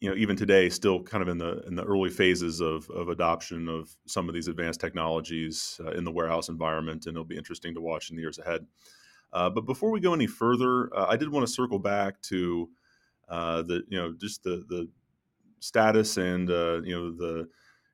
you 0.00 0.10
know, 0.10 0.16
even 0.16 0.34
today, 0.34 0.68
still 0.68 1.00
kind 1.04 1.22
of 1.22 1.28
in 1.28 1.38
the 1.38 1.62
in 1.68 1.76
the 1.76 1.84
early 1.84 2.10
phases 2.10 2.60
of 2.60 2.90
of 2.90 3.08
adoption 3.08 3.68
of 3.68 3.88
some 4.06 4.28
of 4.28 4.34
these 4.34 4.48
advanced 4.48 4.80
technologies 4.80 5.80
uh, 5.84 5.92
in 5.92 6.02
the 6.02 6.12
warehouse 6.12 6.48
environment, 6.48 7.06
and 7.06 7.14
it'll 7.14 7.24
be 7.24 7.36
interesting 7.36 7.72
to 7.74 7.80
watch 7.80 8.10
in 8.10 8.16
the 8.16 8.22
years 8.22 8.40
ahead. 8.40 8.66
Uh, 9.32 9.50
but 9.50 9.66
before 9.66 9.90
we 9.90 10.00
go 10.00 10.14
any 10.14 10.26
further, 10.26 10.94
uh, 10.96 11.06
I 11.08 11.16
did 11.16 11.30
want 11.30 11.46
to 11.46 11.52
circle 11.52 11.78
back 11.78 12.20
to 12.22 12.68
uh, 13.28 13.62
the, 13.62 13.82
you 13.88 13.98
know, 13.98 14.14
just 14.18 14.42
the 14.42 14.64
the 14.68 14.88
status 15.60 16.16
and 16.16 16.50
uh, 16.50 16.80
you 16.82 16.96
know 16.96 17.10
the 17.10 17.48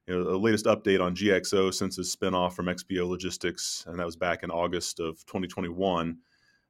you 0.07 0.15
know, 0.15 0.25
the 0.25 0.39
latest 0.39 0.67
update 0.67 1.01
on 1.01 1.17
GXO 1.17 1.73
since 1.73 1.99
its 1.99 2.15
spinoff 2.15 2.53
from 2.53 2.67
XPO 2.67 3.09
Logistics, 3.09 3.85
and 3.87 3.99
that 3.99 4.05
was 4.05 4.17
back 4.17 4.43
in 4.43 4.51
August 4.51 5.01
of 5.01 5.17
2021. 5.27 6.19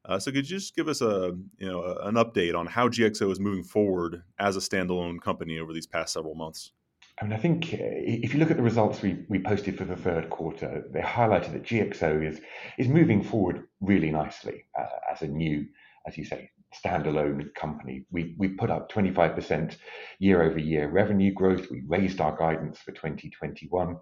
Uh, 0.06 0.18
so, 0.18 0.30
could 0.30 0.48
you 0.48 0.56
just 0.56 0.76
give 0.76 0.88
us 0.88 1.00
a 1.00 1.32
you 1.58 1.68
know 1.68 1.96
an 2.02 2.14
update 2.14 2.54
on 2.54 2.66
how 2.66 2.88
GXO 2.88 3.30
is 3.30 3.40
moving 3.40 3.64
forward 3.64 4.22
as 4.38 4.56
a 4.56 4.60
standalone 4.60 5.20
company 5.20 5.58
over 5.58 5.72
these 5.72 5.86
past 5.86 6.12
several 6.12 6.34
months? 6.34 6.72
I 7.20 7.24
mean, 7.24 7.32
I 7.32 7.38
think 7.38 7.66
uh, 7.72 7.76
if 7.80 8.34
you 8.34 8.40
look 8.40 8.50
at 8.50 8.56
the 8.56 8.62
results 8.62 9.00
we, 9.00 9.24
we 9.28 9.38
posted 9.38 9.78
for 9.78 9.84
the 9.84 9.96
third 9.96 10.30
quarter, 10.30 10.84
they 10.92 11.00
highlighted 11.00 11.52
that 11.52 11.62
GXO 11.62 12.28
is 12.28 12.40
is 12.76 12.88
moving 12.88 13.22
forward 13.22 13.64
really 13.80 14.10
nicely 14.10 14.64
uh, 14.76 14.86
as 15.12 15.22
a 15.22 15.28
new, 15.28 15.64
as 16.06 16.18
you 16.18 16.24
say, 16.24 16.50
standalone 16.74 17.54
company. 17.54 18.04
We 18.10 18.34
we 18.36 18.48
put 18.48 18.70
up 18.70 18.90
25% 18.90 19.76
year-over-year 20.18 20.90
revenue 20.90 21.32
growth. 21.32 21.70
We 21.70 21.82
raised 21.86 22.20
our 22.20 22.36
guidance 22.36 22.78
for 22.78 22.90
2021. 22.90 23.96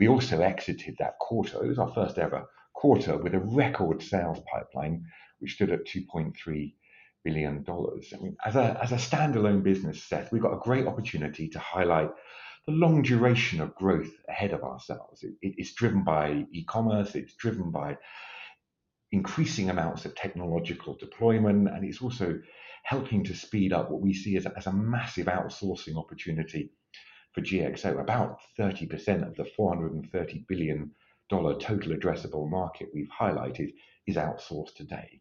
We 0.00 0.08
also 0.08 0.40
exited 0.40 0.96
that 0.98 1.18
quarter. 1.20 1.64
It 1.64 1.68
was 1.68 1.78
our 1.78 1.92
first 1.94 2.18
ever 2.18 2.44
quarter 2.74 3.16
with 3.18 3.34
a 3.34 3.40
record 3.40 4.02
sales 4.02 4.40
pipeline, 4.52 5.04
which 5.38 5.54
stood 5.54 5.70
at 5.70 5.86
2.3 5.86 6.74
billion 7.24 7.62
dollars. 7.62 8.12
I 8.12 8.20
mean, 8.20 8.36
as 8.44 8.56
a 8.56 8.78
as 8.82 8.90
a 8.90 8.96
standalone 8.96 9.62
business, 9.62 10.02
Seth, 10.02 10.32
we've 10.32 10.42
got 10.42 10.54
a 10.54 10.60
great 10.60 10.86
opportunity 10.88 11.48
to 11.50 11.58
highlight 11.60 12.10
the 12.66 12.72
long 12.72 13.02
duration 13.02 13.60
of 13.60 13.74
growth 13.74 14.10
ahead 14.28 14.52
of 14.52 14.62
ourselves. 14.62 15.22
It, 15.22 15.34
it's 15.40 15.74
driven 15.74 16.04
by 16.04 16.46
e-commerce. 16.52 17.14
It's 17.14 17.34
driven 17.34 17.70
by 17.70 17.96
increasing 19.12 19.70
amounts 19.70 20.04
of 20.04 20.14
technological 20.14 20.94
deployment, 20.94 21.68
and 21.68 21.84
it's 21.84 22.02
also 22.02 22.40
helping 22.84 23.24
to 23.24 23.34
speed 23.34 23.72
up 23.72 23.90
what 23.90 24.00
we 24.00 24.14
see 24.14 24.36
as 24.36 24.46
a, 24.46 24.52
as 24.56 24.66
a 24.66 24.72
massive 24.72 25.26
outsourcing 25.26 25.96
opportunity 25.96 26.70
for 27.34 27.40
GXO. 27.40 28.00
About 28.00 28.38
30% 28.58 29.26
of 29.26 29.34
the 29.36 29.46
$430 29.58 30.46
billion 30.46 30.90
total 31.30 31.94
addressable 31.94 32.50
market 32.50 32.88
we've 32.94 33.10
highlighted 33.20 33.72
is 34.06 34.16
outsourced 34.16 34.74
today. 34.74 35.20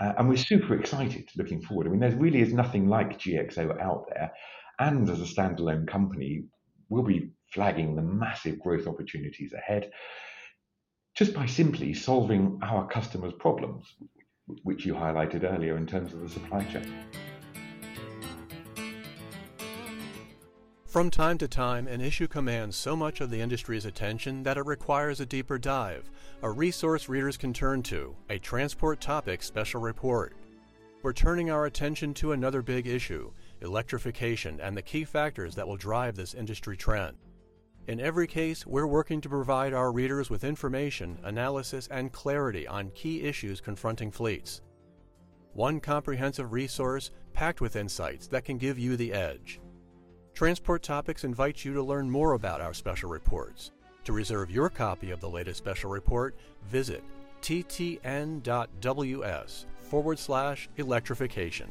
Uh, 0.00 0.12
and 0.18 0.28
we're 0.28 0.36
super 0.36 0.74
excited 0.74 1.28
looking 1.36 1.62
forward. 1.62 1.86
I 1.86 1.90
mean, 1.90 2.00
there 2.00 2.10
really 2.16 2.40
is 2.40 2.52
nothing 2.52 2.88
like 2.88 3.18
GXO 3.18 3.80
out 3.80 4.06
there. 4.08 4.32
And 4.78 5.08
as 5.08 5.20
a 5.20 5.24
standalone 5.24 5.86
company, 5.86 6.44
we'll 6.94 7.02
be 7.02 7.30
flagging 7.52 7.96
the 7.96 8.02
massive 8.02 8.60
growth 8.60 8.86
opportunities 8.86 9.52
ahead 9.52 9.90
just 11.16 11.34
by 11.34 11.44
simply 11.44 11.92
solving 11.92 12.58
our 12.62 12.86
customers' 12.86 13.32
problems, 13.38 13.84
which 14.62 14.86
you 14.86 14.94
highlighted 14.94 15.42
earlier 15.44 15.76
in 15.76 15.86
terms 15.86 16.12
of 16.12 16.20
the 16.20 16.28
supply 16.28 16.62
chain. 16.64 16.92
From 20.86 21.10
time 21.10 21.38
to 21.38 21.48
time, 21.48 21.88
an 21.88 22.00
issue 22.00 22.28
commands 22.28 22.76
so 22.76 22.94
much 22.94 23.20
of 23.20 23.30
the 23.30 23.40
industry's 23.40 23.84
attention 23.84 24.44
that 24.44 24.56
it 24.56 24.64
requires 24.64 25.18
a 25.18 25.26
deeper 25.26 25.58
dive, 25.58 26.08
a 26.42 26.50
resource 26.50 27.08
readers 27.08 27.36
can 27.36 27.52
turn 27.52 27.82
to, 27.84 28.14
a 28.30 28.38
transport 28.38 29.00
topic 29.00 29.42
special 29.42 29.80
report. 29.80 30.36
We're 31.02 31.12
turning 31.12 31.50
our 31.50 31.66
attention 31.66 32.14
to 32.14 32.30
another 32.32 32.62
big 32.62 32.86
issue 32.86 33.32
electrification 33.64 34.60
and 34.60 34.76
the 34.76 34.82
key 34.82 35.04
factors 35.04 35.54
that 35.54 35.66
will 35.66 35.76
drive 35.76 36.14
this 36.14 36.34
industry 36.34 36.76
trend. 36.76 37.16
In 37.86 38.00
every 38.00 38.26
case, 38.26 38.66
we're 38.66 38.86
working 38.86 39.20
to 39.20 39.28
provide 39.28 39.74
our 39.74 39.92
readers 39.92 40.30
with 40.30 40.44
information, 40.44 41.18
analysis, 41.24 41.86
and 41.90 42.12
clarity 42.12 42.66
on 42.66 42.90
key 42.90 43.22
issues 43.22 43.60
confronting 43.60 44.10
fleets. 44.10 44.62
One 45.52 45.80
comprehensive 45.80 46.52
resource 46.52 47.10
packed 47.32 47.60
with 47.60 47.76
insights 47.76 48.26
that 48.28 48.44
can 48.44 48.56
give 48.58 48.78
you 48.78 48.96
the 48.96 49.12
edge. 49.12 49.60
Transport 50.32 50.82
Topics 50.82 51.24
invites 51.24 51.64
you 51.64 51.74
to 51.74 51.82
learn 51.82 52.10
more 52.10 52.32
about 52.32 52.60
our 52.60 52.74
special 52.74 53.10
reports. 53.10 53.70
To 54.04 54.12
reserve 54.12 54.50
your 54.50 54.68
copy 54.68 55.10
of 55.10 55.20
the 55.20 55.28
latest 55.28 55.58
special 55.58 55.90
report, 55.90 56.36
visit 56.64 57.04
ttn.ws 57.42 58.46
forward 59.80 60.18
slash 60.18 60.68
electrification. 60.76 61.68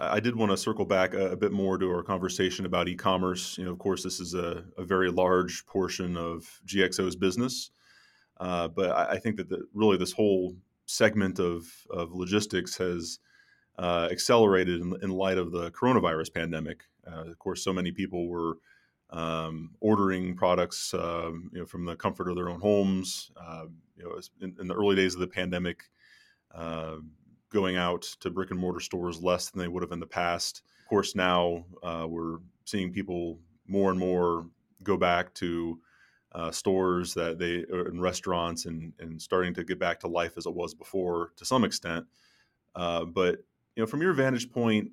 I 0.00 0.18
did 0.18 0.34
want 0.34 0.50
to 0.50 0.56
circle 0.56 0.84
back 0.84 1.14
a, 1.14 1.36
bit 1.36 1.52
more 1.52 1.76
to 1.76 1.90
our 1.90 2.02
conversation 2.02 2.64
about 2.64 2.88
e-commerce. 2.88 3.58
You 3.58 3.64
know, 3.64 3.70
of 3.70 3.78
course, 3.78 4.02
this 4.02 4.18
is 4.18 4.34
a, 4.34 4.64
a 4.78 4.84
very 4.84 5.10
large 5.10 5.64
portion 5.66 6.16
of 6.16 6.60
GXO's 6.66 7.16
business, 7.16 7.70
uh, 8.38 8.68
but 8.68 8.90
I, 8.90 9.12
I, 9.12 9.18
think 9.18 9.36
that 9.36 9.48
the, 9.48 9.66
really 9.74 9.98
this 9.98 10.12
whole 10.12 10.56
segment 10.86 11.38
of, 11.38 11.66
of 11.90 12.12
logistics 12.12 12.76
has 12.78 13.18
uh, 13.78 14.08
accelerated 14.10 14.80
in, 14.80 14.96
in, 15.02 15.10
light 15.10 15.38
of 15.38 15.52
the 15.52 15.70
coronavirus 15.70 16.32
pandemic. 16.34 16.84
Uh, 17.06 17.24
of 17.24 17.38
course, 17.38 17.62
so 17.62 17.72
many 17.72 17.92
people 17.92 18.28
were 18.28 18.56
um, 19.10 19.70
ordering 19.80 20.34
products, 20.34 20.94
um, 20.94 21.50
you 21.52 21.60
know, 21.60 21.66
from 21.66 21.84
the 21.84 21.96
comfort 21.96 22.28
of 22.28 22.36
their 22.36 22.48
own 22.48 22.60
homes. 22.60 23.30
Uh, 23.36 23.66
you 23.96 24.04
know, 24.04 24.18
in, 24.40 24.56
in, 24.60 24.66
the 24.66 24.74
early 24.74 24.96
days 24.96 25.14
of 25.14 25.20
the 25.20 25.26
pandemic 25.26 25.84
uh, 26.54 26.96
going 27.50 27.76
out 27.76 28.02
to 28.20 28.30
brick 28.30 28.50
and 28.50 28.58
mortar 28.58 28.80
stores 28.80 29.22
less 29.22 29.50
than 29.50 29.60
they 29.60 29.68
would 29.68 29.82
have 29.82 29.92
in 29.92 30.00
the 30.00 30.06
past. 30.06 30.62
Of 30.84 30.88
course, 30.88 31.14
now 31.14 31.64
uh, 31.82 32.06
we're 32.08 32.38
seeing 32.64 32.92
people 32.92 33.38
more 33.66 33.90
and 33.90 33.98
more 33.98 34.46
go 34.82 34.96
back 34.96 35.34
to 35.34 35.78
uh, 36.32 36.50
stores 36.50 37.12
that 37.14 37.38
they 37.38 37.64
and 37.70 38.00
restaurants 38.00 38.66
and 38.66 38.92
and 39.00 39.20
starting 39.20 39.52
to 39.54 39.64
get 39.64 39.78
back 39.78 40.00
to 40.00 40.08
life 40.08 40.34
as 40.36 40.46
it 40.46 40.54
was 40.54 40.74
before 40.74 41.32
to 41.36 41.44
some 41.44 41.64
extent. 41.64 42.06
Uh, 42.74 43.04
but 43.04 43.38
you 43.74 43.82
know, 43.82 43.86
from 43.86 44.02
your 44.02 44.12
vantage 44.12 44.50
point, 44.50 44.90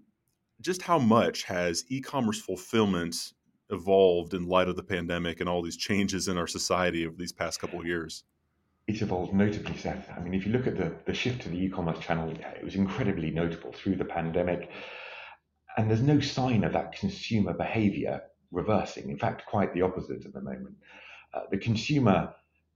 just 0.61 0.81
how 0.81 0.97
much 0.97 1.43
has 1.43 1.85
e-commerce 1.89 2.41
fulfillment 2.41 3.33
evolved 3.69 4.33
in 4.33 4.47
light 4.47 4.67
of 4.67 4.75
the 4.75 4.83
pandemic 4.83 5.39
and 5.39 5.49
all 5.49 5.61
these 5.61 5.77
changes 5.77 6.27
in 6.27 6.37
our 6.37 6.47
society 6.47 7.05
over 7.05 7.15
these 7.17 7.33
past 7.33 7.59
couple 7.59 7.79
of 7.79 7.85
years? 7.85 8.23
It's 8.87 9.01
evolved 9.01 9.33
notably, 9.33 9.77
Seth. 9.77 10.09
I 10.15 10.21
mean, 10.21 10.33
if 10.33 10.45
you 10.45 10.53
look 10.53 10.65
at 10.65 10.77
the, 10.77 10.95
the 11.05 11.13
shift 11.13 11.41
to 11.41 11.49
the 11.49 11.61
e-commerce 11.61 11.99
channel, 11.99 12.29
it 12.29 12.63
was 12.63 12.75
incredibly 12.75 13.31
notable 13.31 13.73
through 13.73 13.97
the 13.97 14.05
pandemic. 14.05 14.69
And 15.75 15.89
there's 15.89 16.01
no 16.01 16.21
sign 16.21 16.63
of 16.63 16.71
that 16.73 16.93
consumer 16.93 17.53
behavior 17.53 18.21
reversing. 18.51 19.09
In 19.09 19.17
fact, 19.17 19.45
quite 19.45 19.73
the 19.73 19.81
opposite 19.81 20.25
at 20.25 20.33
the 20.33 20.41
moment. 20.41 20.75
Uh, 21.33 21.41
the 21.51 21.57
consumer, 21.57 22.33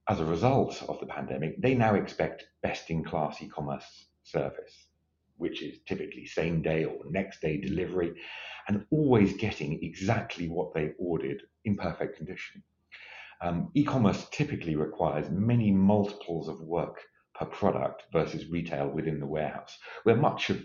as 0.10 0.20
a 0.20 0.26
result 0.26 0.84
of 0.90 1.00
the 1.00 1.06
pandemic, 1.06 1.62
they 1.62 1.76
now 1.76 1.96
expect 1.96 2.46
best-in-class 2.62 3.42
e-commerce 3.42 4.08
service, 4.24 4.88
which 5.38 5.62
is 5.62 5.80
typically 5.88 6.26
same 6.26 6.62
day 6.62 6.84
or 6.84 7.00
next 7.10 7.42
day 7.42 7.58
delivery, 7.58 8.12
and 8.68 8.86
always 8.92 9.34
getting 9.38 9.82
exactly 9.82 10.50
what 10.50 10.74
they 10.74 10.92
ordered 11.00 11.42
in 11.64 11.78
perfect 11.78 12.18
condition. 12.18 12.62
Um, 13.42 13.72
e-commerce 13.74 14.28
typically 14.32 14.76
requires 14.76 15.30
many 15.30 15.72
multiples 15.72 16.48
of 16.48 16.62
work 16.62 17.02
per 17.34 17.46
product 17.46 18.04
versus 18.14 18.48
retail 18.48 18.90
within 18.90 19.20
the 19.20 19.26
warehouse, 19.26 19.78
where 20.04 20.16
much 20.16 20.50
of 20.50 20.62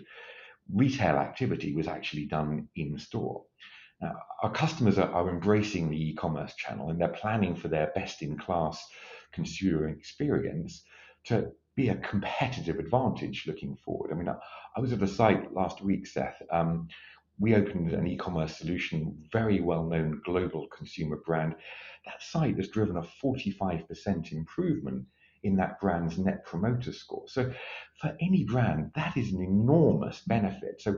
retail 0.73 1.15
activity 1.15 1.73
was 1.73 1.87
actually 1.87 2.25
done 2.25 2.67
in 2.75 2.97
store. 2.99 3.43
Now, 4.01 4.15
our 4.43 4.51
customers 4.51 4.99
are, 4.99 5.09
are 5.11 5.29
embracing 5.29 5.89
the 5.89 6.09
e-commerce 6.09 6.53
channel 6.55 6.89
and 6.89 7.01
they're 7.01 7.07
planning 7.07 7.55
for 7.55 7.67
their 7.67 7.91
best-in-class 7.95 8.85
consumer 9.31 9.89
experience 9.89 10.83
to 11.25 11.51
be 11.75 11.89
a 11.89 11.95
competitive 11.95 12.79
advantage 12.79 13.45
looking 13.47 13.75
forward. 13.75 14.11
I 14.11 14.15
mean, 14.15 14.29
I, 14.29 14.35
I 14.75 14.79
was 14.79 14.93
at 14.93 15.01
a 15.01 15.07
site 15.07 15.53
last 15.53 15.81
week, 15.81 16.05
Seth. 16.05 16.41
Um, 16.51 16.87
we 17.39 17.55
opened 17.55 17.91
an 17.93 18.07
e-commerce 18.07 18.57
solution, 18.57 19.15
very 19.31 19.61
well-known 19.61 20.21
global 20.25 20.67
consumer 20.75 21.17
brand 21.25 21.55
that 22.07 22.23
site 22.23 22.55
has 22.55 22.69
driven 22.69 22.97
a 22.97 23.07
45% 23.23 24.31
improvement 24.31 25.05
in 25.43 25.55
that 25.57 25.79
brand's 25.79 26.17
net 26.17 26.45
promoter 26.45 26.91
score. 26.91 27.25
So 27.27 27.51
for 28.01 28.15
any 28.21 28.43
brand, 28.43 28.91
that 28.95 29.15
is 29.17 29.33
an 29.33 29.43
enormous 29.43 30.21
benefit. 30.25 30.81
So 30.81 30.97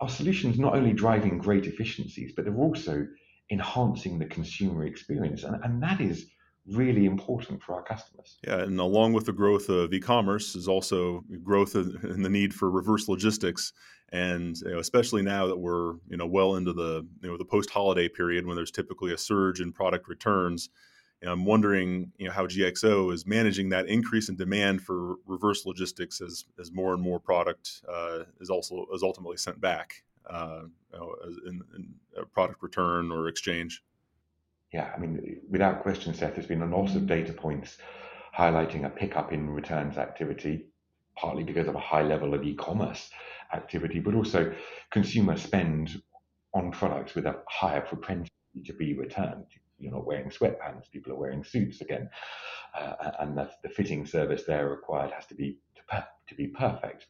our 0.00 0.08
solutions 0.08 0.58
not 0.58 0.74
only 0.74 0.92
driving 0.92 1.38
great 1.38 1.66
efficiencies, 1.66 2.32
but 2.36 2.44
they're 2.44 2.56
also 2.56 3.06
enhancing 3.50 4.18
the 4.18 4.26
consumer 4.26 4.86
experience. 4.86 5.42
And, 5.44 5.56
and 5.64 5.82
that 5.82 6.00
is 6.00 6.26
really 6.68 7.06
important 7.06 7.62
for 7.62 7.74
our 7.74 7.82
customers. 7.82 8.38
Yeah, 8.46 8.60
and 8.60 8.78
along 8.80 9.12
with 9.12 9.26
the 9.26 9.32
growth 9.32 9.68
of 9.68 9.92
e-commerce 9.92 10.54
is 10.54 10.68
also 10.68 11.24
growth 11.42 11.74
in 11.74 12.22
the 12.22 12.30
need 12.30 12.54
for 12.54 12.70
reverse 12.70 13.08
logistics, 13.08 13.72
and 14.12 14.56
you 14.58 14.72
know, 14.72 14.78
especially 14.78 15.22
now 15.22 15.46
that 15.46 15.58
we're 15.58 15.94
you 16.08 16.16
know 16.16 16.26
well 16.26 16.56
into 16.56 16.72
the 16.72 17.06
you 17.22 17.28
know 17.28 17.36
the 17.36 17.44
post-holiday 17.44 18.08
period 18.08 18.46
when 18.46 18.56
there's 18.56 18.70
typically 18.70 19.12
a 19.12 19.18
surge 19.18 19.60
in 19.60 19.72
product 19.72 20.08
returns. 20.08 20.68
And 21.22 21.30
I'm 21.30 21.46
wondering, 21.46 22.12
you 22.18 22.26
know, 22.26 22.32
how 22.32 22.46
GXO 22.46 23.10
is 23.10 23.26
managing 23.26 23.70
that 23.70 23.86
increase 23.86 24.28
in 24.28 24.36
demand 24.36 24.82
for 24.82 25.14
reverse 25.24 25.64
logistics 25.64 26.20
as, 26.20 26.44
as 26.60 26.70
more 26.70 26.92
and 26.92 27.02
more 27.02 27.18
product 27.18 27.80
uh, 27.90 28.24
is 28.38 28.50
also 28.50 28.84
is 28.92 29.02
ultimately 29.02 29.38
sent 29.38 29.58
back 29.58 30.02
uh, 30.28 30.62
you 30.92 30.98
know, 30.98 31.14
in, 31.46 31.62
in 31.74 31.94
product 32.34 32.62
return 32.62 33.10
or 33.10 33.28
exchange 33.28 33.82
yeah, 34.72 34.92
I 34.94 34.98
mean, 34.98 35.40
without 35.48 35.82
question, 35.82 36.14
Seth, 36.14 36.34
there's 36.34 36.46
been 36.46 36.62
a 36.62 36.76
lot 36.76 36.94
of 36.96 37.06
data 37.06 37.32
points 37.32 37.78
highlighting 38.36 38.84
a 38.84 38.90
pickup 38.90 39.32
in 39.32 39.50
returns 39.50 39.96
activity, 39.96 40.66
partly 41.16 41.44
because 41.44 41.68
of 41.68 41.74
a 41.74 41.80
high 41.80 42.02
level 42.02 42.34
of 42.34 42.42
e-commerce 42.42 43.10
activity, 43.52 44.00
but 44.00 44.14
also 44.14 44.52
consumer 44.90 45.36
spend 45.36 46.02
on 46.52 46.72
products 46.72 47.14
with 47.14 47.26
a 47.26 47.36
higher 47.48 47.80
propensity 47.80 48.32
to 48.64 48.72
be 48.72 48.94
returned. 48.94 49.46
You're 49.78 49.92
not 49.92 50.06
wearing 50.06 50.30
sweatpants; 50.30 50.90
people 50.90 51.12
are 51.12 51.18
wearing 51.18 51.44
suits 51.44 51.80
again, 51.80 52.08
uh, 52.78 53.12
and 53.20 53.36
the, 53.36 53.50
the 53.62 53.68
fitting 53.68 54.06
service 54.06 54.44
there 54.46 54.68
required 54.68 55.12
has 55.12 55.26
to 55.26 55.34
be 55.34 55.58
to, 55.76 56.06
to 56.28 56.34
be 56.34 56.48
perfect. 56.48 57.06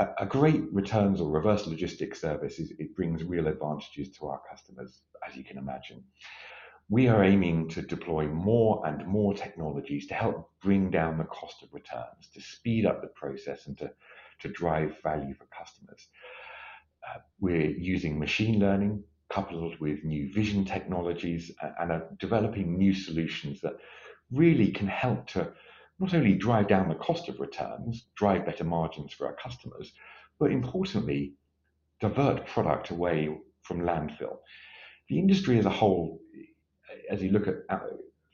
A, 0.00 0.08
a, 0.20 0.26
great 0.26 0.62
returns 0.72 1.20
or 1.20 1.30
reverse 1.30 1.66
logistics 1.66 2.20
service 2.20 2.58
is 2.58 2.72
it 2.78 2.96
brings 2.96 3.24
real 3.24 3.46
advantages 3.46 4.08
to 4.16 4.26
our 4.28 4.40
customers, 4.48 5.02
as 5.28 5.36
you 5.36 5.44
can 5.44 5.58
imagine 5.58 6.02
we 6.90 7.06
are 7.06 7.22
aiming 7.22 7.68
to 7.68 7.82
deploy 7.82 8.26
more 8.26 8.86
and 8.86 9.06
more 9.06 9.34
technologies 9.34 10.06
to 10.06 10.14
help 10.14 10.50
bring 10.62 10.90
down 10.90 11.18
the 11.18 11.24
cost 11.24 11.62
of 11.62 11.68
returns, 11.72 12.30
to 12.32 12.40
speed 12.40 12.86
up 12.86 13.02
the 13.02 13.08
process, 13.08 13.66
and 13.66 13.76
to, 13.76 13.90
to 14.40 14.48
drive 14.48 14.96
value 15.02 15.34
for 15.34 15.46
customers. 15.46 16.08
Uh, 17.06 17.18
we're 17.40 17.70
using 17.70 18.18
machine 18.18 18.58
learning 18.58 19.02
coupled 19.30 19.78
with 19.80 20.02
new 20.04 20.32
vision 20.32 20.64
technologies 20.64 21.50
and, 21.60 21.72
and 21.80 21.92
are 21.92 22.08
developing 22.18 22.78
new 22.78 22.94
solutions 22.94 23.60
that 23.60 23.74
really 24.32 24.70
can 24.70 24.86
help 24.86 25.26
to 25.26 25.52
not 25.98 26.14
only 26.14 26.34
drive 26.34 26.68
down 26.68 26.88
the 26.88 26.94
cost 26.94 27.28
of 27.28 27.40
returns, 27.40 28.06
drive 28.16 28.46
better 28.46 28.64
margins 28.64 29.12
for 29.12 29.26
our 29.26 29.36
customers, 29.42 29.92
but 30.38 30.52
importantly, 30.52 31.34
divert 32.00 32.46
product 32.46 32.90
away 32.90 33.28
from 33.62 33.80
landfill. 33.80 34.38
The 35.08 35.18
industry 35.18 35.58
as 35.58 35.66
a 35.66 35.70
whole 35.70 36.20
as 37.10 37.22
you 37.22 37.30
look 37.30 37.48
at 37.48 37.56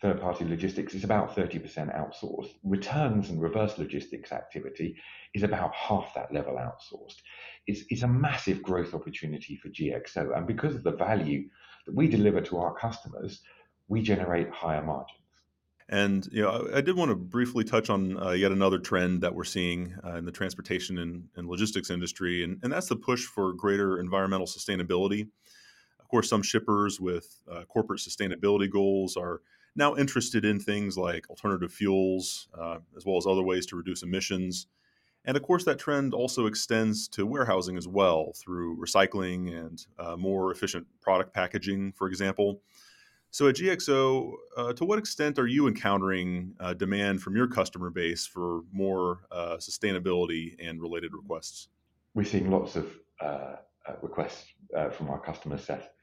third 0.00 0.20
party 0.20 0.44
logistics, 0.44 0.94
it's 0.94 1.04
about 1.04 1.34
30% 1.34 1.62
outsourced. 1.96 2.50
Returns 2.62 3.30
and 3.30 3.40
reverse 3.40 3.78
logistics 3.78 4.32
activity 4.32 4.96
is 5.34 5.42
about 5.42 5.74
half 5.74 6.12
that 6.14 6.32
level 6.32 6.56
outsourced. 6.56 7.16
It's, 7.66 7.82
it's 7.88 8.02
a 8.02 8.08
massive 8.08 8.62
growth 8.62 8.92
opportunity 8.94 9.56
for 9.56 9.70
GXO. 9.70 10.36
And 10.36 10.46
because 10.46 10.74
of 10.74 10.84
the 10.84 10.92
value 10.92 11.48
that 11.86 11.94
we 11.94 12.08
deliver 12.08 12.40
to 12.42 12.58
our 12.58 12.74
customers, 12.74 13.40
we 13.88 14.02
generate 14.02 14.50
higher 14.50 14.82
margins. 14.82 15.20
And 15.88 16.26
you 16.32 16.42
know, 16.42 16.68
I, 16.74 16.80
did 16.80 16.96
want 16.96 17.10
to 17.10 17.14
briefly 17.14 17.62
touch 17.62 17.90
on 17.90 18.18
uh, 18.18 18.30
yet 18.30 18.52
another 18.52 18.78
trend 18.78 19.20
that 19.20 19.34
we're 19.34 19.44
seeing 19.44 19.94
uh, 20.02 20.16
in 20.16 20.24
the 20.24 20.32
transportation 20.32 20.98
and, 20.98 21.24
and 21.36 21.46
logistics 21.46 21.90
industry, 21.90 22.42
and, 22.42 22.58
and, 22.62 22.72
that's 22.72 22.88
the 22.88 22.96
push 22.96 23.24
for 23.24 23.52
greater 23.52 24.00
environmental 24.00 24.46
sustainability 24.46 25.28
course, 26.14 26.28
some 26.28 26.42
shippers 26.42 27.00
with 27.00 27.40
uh, 27.50 27.64
corporate 27.64 27.98
sustainability 27.98 28.70
goals 28.70 29.16
are 29.16 29.40
now 29.74 29.96
interested 29.96 30.44
in 30.44 30.60
things 30.60 30.96
like 30.96 31.28
alternative 31.28 31.72
fuels, 31.72 32.46
uh, 32.56 32.78
as 32.96 33.04
well 33.04 33.16
as 33.16 33.26
other 33.26 33.42
ways 33.42 33.66
to 33.66 33.74
reduce 33.74 34.04
emissions. 34.04 34.68
And 35.24 35.36
of 35.36 35.42
course, 35.42 35.64
that 35.64 35.80
trend 35.80 36.14
also 36.14 36.46
extends 36.46 37.08
to 37.08 37.26
warehousing 37.26 37.76
as 37.76 37.88
well 37.88 38.32
through 38.36 38.78
recycling 38.78 39.58
and 39.58 39.84
uh, 39.98 40.16
more 40.16 40.52
efficient 40.52 40.86
product 41.00 41.34
packaging, 41.34 41.90
for 41.90 42.06
example. 42.06 42.62
So, 43.32 43.48
at 43.48 43.56
GXO, 43.56 44.32
uh, 44.56 44.72
to 44.74 44.84
what 44.84 45.00
extent 45.00 45.40
are 45.40 45.48
you 45.48 45.66
encountering 45.66 46.54
uh, 46.60 46.74
demand 46.74 47.22
from 47.22 47.34
your 47.34 47.48
customer 47.48 47.90
base 47.90 48.24
for 48.24 48.60
more 48.70 49.26
uh, 49.32 49.56
sustainability 49.56 50.54
and 50.60 50.80
related 50.80 51.12
requests? 51.12 51.66
We're 52.14 52.22
seeing 52.22 52.52
lots 52.52 52.76
of 52.76 52.86
uh, 53.20 53.56
requests 54.02 54.44
uh, 54.76 54.90
from 54.90 55.10
our 55.10 55.20
customer 55.20 55.58
set. 55.58 55.94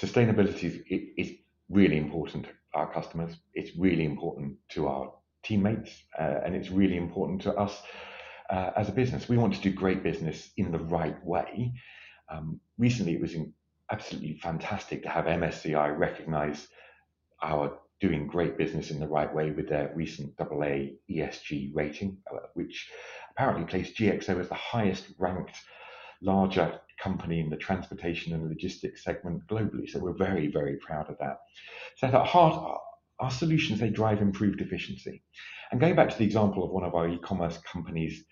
Sustainability 0.00 0.64
is, 0.64 1.00
is, 1.16 1.36
really 1.68 1.96
important 1.96 2.44
to 2.44 2.50
our 2.74 2.92
customers. 2.92 3.34
It's 3.54 3.76
really 3.76 4.04
important 4.04 4.54
to 4.68 4.86
our 4.86 5.12
teammates, 5.42 5.90
uh, 6.16 6.38
and 6.44 6.54
it's 6.54 6.70
really 6.70 6.96
important 6.96 7.42
to 7.42 7.52
us 7.54 7.82
uh, 8.50 8.70
as 8.76 8.88
a 8.88 8.92
business. 8.92 9.28
We 9.28 9.36
want 9.36 9.54
to 9.54 9.60
do 9.60 9.72
great 9.72 10.04
business 10.04 10.50
in 10.56 10.70
the 10.70 10.78
right 10.78 11.16
way. 11.24 11.72
Um, 12.28 12.60
recently, 12.78 13.14
it 13.14 13.20
was 13.20 13.34
absolutely 13.90 14.34
fantastic 14.34 15.02
to 15.02 15.08
have 15.08 15.24
MSCI 15.24 15.98
recognize 15.98 16.68
our 17.42 17.78
doing 18.00 18.26
great 18.26 18.58
business 18.58 18.90
in 18.90 19.00
the 19.00 19.08
right 19.08 19.32
way 19.34 19.50
with 19.50 19.68
their 19.68 19.90
recent 19.94 20.34
AA 20.38 20.94
ESG 21.10 21.74
rating, 21.74 22.18
uh, 22.32 22.38
which 22.54 22.90
apparently 23.30 23.64
placed 23.64 23.96
GXO 23.96 24.38
as 24.38 24.48
the 24.48 24.54
highest 24.54 25.06
ranked 25.18 25.56
larger 26.20 26.80
company 27.02 27.40
in 27.40 27.50
the 27.50 27.56
transportation 27.56 28.32
and 28.32 28.48
logistics 28.48 29.04
segment 29.04 29.46
globally. 29.46 29.88
So 29.88 29.98
we're 29.98 30.16
very, 30.16 30.48
very 30.48 30.76
proud 30.76 31.08
of 31.10 31.18
that. 31.18 31.38
So 31.96 32.06
at 32.06 32.26
heart, 32.26 32.80
our 33.18 33.30
solutions, 33.30 33.80
they 33.80 33.90
drive 33.90 34.20
improved 34.20 34.60
efficiency. 34.60 35.22
And 35.70 35.80
going 35.80 35.96
back 35.96 36.10
to 36.10 36.18
the 36.18 36.24
example 36.24 36.64
of 36.64 36.70
one 36.70 36.84
of 36.84 36.94
our 36.94 37.08
e-commerce 37.08 37.58
companies 37.58 38.24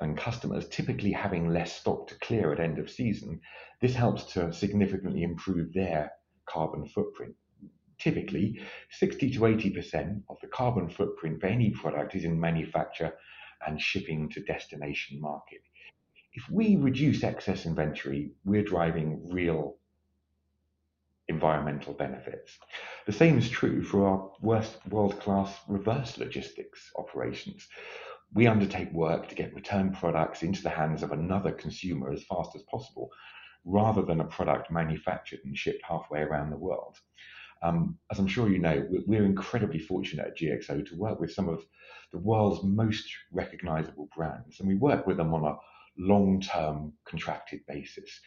and 0.00 0.16
customers 0.16 0.68
typically 0.68 1.12
having 1.12 1.48
less 1.48 1.76
stock 1.76 2.06
to 2.08 2.14
clear 2.20 2.52
at 2.52 2.60
end 2.60 2.78
of 2.78 2.90
season, 2.90 3.40
this 3.80 3.94
helps 3.94 4.24
to 4.32 4.52
significantly 4.52 5.22
improve 5.22 5.72
their 5.72 6.12
carbon 6.46 6.86
footprint. 6.86 7.34
Typically, 7.98 8.60
60 8.90 9.30
to 9.32 9.40
80% 9.40 10.22
of 10.30 10.36
the 10.40 10.46
carbon 10.48 10.88
footprint 10.88 11.40
for 11.40 11.46
any 11.48 11.70
product 11.70 12.14
is 12.14 12.24
in 12.24 12.38
manufacture 12.38 13.12
and 13.66 13.80
shipping 13.80 14.28
to 14.30 14.40
destination 14.44 15.20
market 15.20 15.60
if 16.38 16.48
we 16.48 16.76
reduce 16.76 17.24
excess 17.24 17.66
inventory, 17.66 18.30
we're 18.44 18.62
driving 18.62 19.28
real 19.28 19.74
environmental 21.26 21.92
benefits. 21.94 22.56
The 23.06 23.12
same 23.12 23.38
is 23.38 23.50
true 23.50 23.82
for 23.82 24.06
our 24.06 24.30
world 24.40 25.18
class 25.18 25.52
reverse 25.66 26.16
logistics 26.16 26.92
operations. 26.96 27.66
We 28.32 28.46
undertake 28.46 28.92
work 28.92 29.28
to 29.28 29.34
get 29.34 29.52
return 29.52 29.92
products 29.92 30.44
into 30.44 30.62
the 30.62 30.70
hands 30.70 31.02
of 31.02 31.10
another 31.10 31.50
consumer 31.50 32.12
as 32.12 32.22
fast 32.22 32.54
as 32.54 32.62
possible, 32.70 33.10
rather 33.64 34.02
than 34.02 34.20
a 34.20 34.24
product 34.24 34.70
manufactured 34.70 35.40
and 35.44 35.58
shipped 35.58 35.82
halfway 35.82 36.20
around 36.20 36.50
the 36.50 36.56
world. 36.56 36.98
Um, 37.62 37.98
as 38.12 38.20
I'm 38.20 38.28
sure 38.28 38.48
you 38.48 38.60
know, 38.60 38.86
we're 39.08 39.24
incredibly 39.24 39.80
fortunate 39.80 40.28
at 40.28 40.38
GXO 40.38 40.86
to 40.86 40.96
work 40.96 41.18
with 41.18 41.32
some 41.32 41.48
of 41.48 41.64
the 42.12 42.18
world's 42.18 42.62
most 42.62 43.10
recognizable 43.32 44.08
brands, 44.16 44.60
and 44.60 44.68
we 44.68 44.76
work 44.76 45.04
with 45.04 45.16
them 45.16 45.34
on 45.34 45.44
a 45.44 45.56
long 45.98 46.40
term 46.40 46.92
contracted 47.04 47.60
basis. 47.66 48.20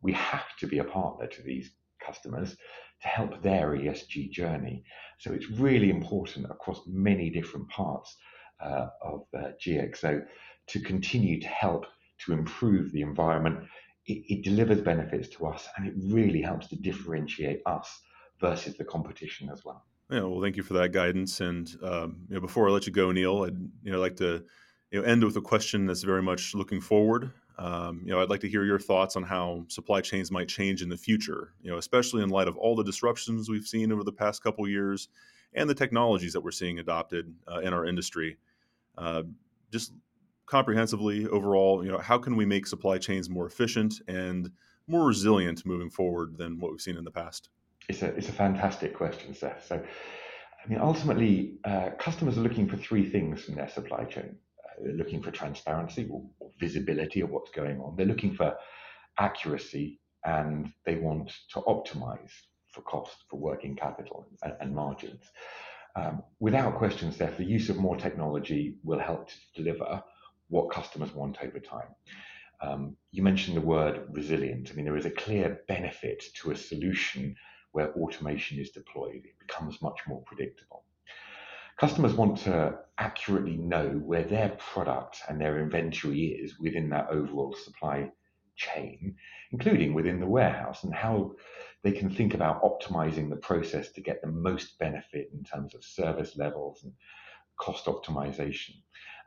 We 0.00 0.12
have 0.12 0.56
to 0.60 0.66
be 0.66 0.78
a 0.78 0.84
partner 0.84 1.26
to 1.26 1.42
these 1.42 1.70
customers 2.04 2.56
to 3.02 3.08
help 3.08 3.42
their 3.42 3.70
ESG 3.70 4.30
journey. 4.30 4.84
So 5.18 5.32
it's 5.32 5.48
really 5.50 5.90
important 5.90 6.46
across 6.46 6.80
many 6.86 7.30
different 7.30 7.68
parts 7.68 8.16
uh, 8.60 8.86
of 9.02 9.22
uh, 9.36 9.50
GXO 9.64 10.24
to 10.68 10.80
continue 10.80 11.40
to 11.40 11.48
help 11.48 11.86
to 12.24 12.32
improve 12.32 12.92
the 12.92 13.02
environment. 13.02 13.64
It, 14.06 14.24
it, 14.28 14.44
delivers 14.44 14.80
benefits 14.80 15.28
to 15.36 15.46
us 15.46 15.68
and 15.76 15.86
it 15.86 15.94
really 15.96 16.42
helps 16.42 16.68
to 16.68 16.76
differentiate 16.76 17.60
us 17.66 18.00
versus 18.40 18.76
the 18.76 18.84
competition 18.84 19.48
as 19.52 19.64
well. 19.64 19.84
Yeah, 20.10 20.24
well, 20.24 20.42
thank 20.42 20.56
you 20.56 20.62
for 20.62 20.74
that 20.74 20.92
guidance. 20.92 21.40
And 21.40 21.72
um, 21.82 22.16
you 22.28 22.34
know, 22.34 22.40
before 22.40 22.68
I 22.68 22.72
let 22.72 22.86
you 22.86 22.92
go, 22.92 23.12
Neil, 23.12 23.44
I'd 23.44 23.56
you 23.82 23.92
know 23.92 24.00
like 24.00 24.16
to 24.16 24.44
you 24.92 25.00
know, 25.00 25.06
end 25.06 25.24
with 25.24 25.36
a 25.36 25.40
question 25.40 25.86
that's 25.86 26.02
very 26.02 26.22
much 26.22 26.54
looking 26.54 26.80
forward. 26.80 27.32
Um, 27.58 28.02
you 28.04 28.12
know, 28.12 28.20
I'd 28.20 28.30
like 28.30 28.40
to 28.40 28.48
hear 28.48 28.64
your 28.64 28.78
thoughts 28.78 29.16
on 29.16 29.22
how 29.22 29.64
supply 29.68 30.00
chains 30.02 30.30
might 30.30 30.48
change 30.48 30.82
in 30.82 30.88
the 30.88 30.96
future. 30.96 31.54
You 31.62 31.70
know, 31.70 31.78
especially 31.78 32.22
in 32.22 32.28
light 32.28 32.46
of 32.46 32.56
all 32.56 32.76
the 32.76 32.84
disruptions 32.84 33.48
we've 33.48 33.66
seen 33.66 33.90
over 33.90 34.04
the 34.04 34.12
past 34.12 34.42
couple 34.42 34.68
years, 34.68 35.08
and 35.54 35.68
the 35.68 35.74
technologies 35.74 36.34
that 36.34 36.42
we're 36.42 36.50
seeing 36.50 36.78
adopted 36.78 37.34
uh, 37.50 37.60
in 37.60 37.72
our 37.72 37.86
industry. 37.86 38.36
Uh, 38.96 39.22
just 39.70 39.92
comprehensively, 40.44 41.26
overall, 41.26 41.82
you 41.84 41.90
know, 41.90 41.98
how 41.98 42.18
can 42.18 42.36
we 42.36 42.44
make 42.44 42.66
supply 42.66 42.98
chains 42.98 43.30
more 43.30 43.46
efficient 43.46 43.94
and 44.08 44.50
more 44.86 45.06
resilient 45.06 45.64
moving 45.64 45.88
forward 45.88 46.36
than 46.36 46.58
what 46.58 46.70
we've 46.70 46.80
seen 46.80 46.98
in 46.98 47.04
the 47.04 47.10
past? 47.10 47.48
It's 47.88 48.02
a 48.02 48.08
it's 48.14 48.28
a 48.28 48.32
fantastic 48.32 48.94
question, 48.94 49.34
Seth. 49.34 49.64
So, 49.66 49.76
I 49.76 50.68
mean, 50.68 50.80
ultimately, 50.80 51.58
uh, 51.64 51.90
customers 51.98 52.36
are 52.36 52.42
looking 52.42 52.68
for 52.68 52.76
three 52.76 53.08
things 53.08 53.42
from 53.42 53.54
their 53.54 53.68
supply 53.68 54.04
chain. 54.04 54.36
They're 54.82 54.94
looking 54.94 55.22
for 55.22 55.30
transparency 55.30 56.08
or, 56.10 56.22
or 56.40 56.50
visibility 56.58 57.20
of 57.20 57.30
what's 57.30 57.50
going 57.50 57.80
on. 57.80 57.96
They're 57.96 58.06
looking 58.06 58.34
for 58.34 58.56
accuracy 59.18 60.00
and 60.24 60.72
they 60.86 60.96
want 60.96 61.32
to 61.52 61.60
optimize 61.60 62.30
for 62.72 62.82
cost, 62.82 63.24
for 63.28 63.38
working 63.38 63.76
capital 63.76 64.26
and, 64.42 64.54
and 64.60 64.74
margins. 64.74 65.24
Um, 65.94 66.22
without 66.40 66.78
question, 66.78 67.12
Steph, 67.12 67.36
the 67.36 67.44
use 67.44 67.68
of 67.68 67.76
more 67.76 67.96
technology 67.96 68.76
will 68.82 68.98
help 68.98 69.28
to 69.28 69.34
deliver 69.54 70.02
what 70.48 70.70
customers 70.70 71.14
want 71.14 71.38
over 71.42 71.58
time. 71.58 71.88
Um, 72.62 72.96
you 73.10 73.22
mentioned 73.22 73.56
the 73.56 73.62
word 73.62 74.06
resilient. 74.10 74.70
I 74.70 74.74
mean, 74.74 74.84
there 74.84 74.96
is 74.96 75.06
a 75.06 75.10
clear 75.10 75.60
benefit 75.68 76.22
to 76.36 76.52
a 76.52 76.56
solution 76.56 77.34
where 77.72 77.92
automation 77.94 78.58
is 78.58 78.70
deployed. 78.70 79.22
It 79.24 79.38
becomes 79.38 79.82
much 79.82 80.00
more 80.06 80.22
predictable. 80.22 80.84
Customers 81.82 82.14
want 82.14 82.38
to 82.38 82.78
accurately 82.98 83.56
know 83.56 83.88
where 83.88 84.22
their 84.22 84.50
product 84.50 85.18
and 85.28 85.40
their 85.40 85.58
inventory 85.58 86.26
is 86.26 86.56
within 86.60 86.88
that 86.90 87.08
overall 87.10 87.52
supply 87.56 88.08
chain, 88.54 89.16
including 89.50 89.92
within 89.92 90.20
the 90.20 90.26
warehouse, 90.28 90.84
and 90.84 90.94
how 90.94 91.32
they 91.82 91.90
can 91.90 92.08
think 92.08 92.34
about 92.34 92.62
optimizing 92.62 93.28
the 93.28 93.34
process 93.34 93.90
to 93.90 94.00
get 94.00 94.22
the 94.22 94.28
most 94.28 94.78
benefit 94.78 95.30
in 95.32 95.42
terms 95.42 95.74
of 95.74 95.82
service 95.82 96.36
levels 96.36 96.84
and 96.84 96.92
cost 97.56 97.86
optimization. 97.86 98.76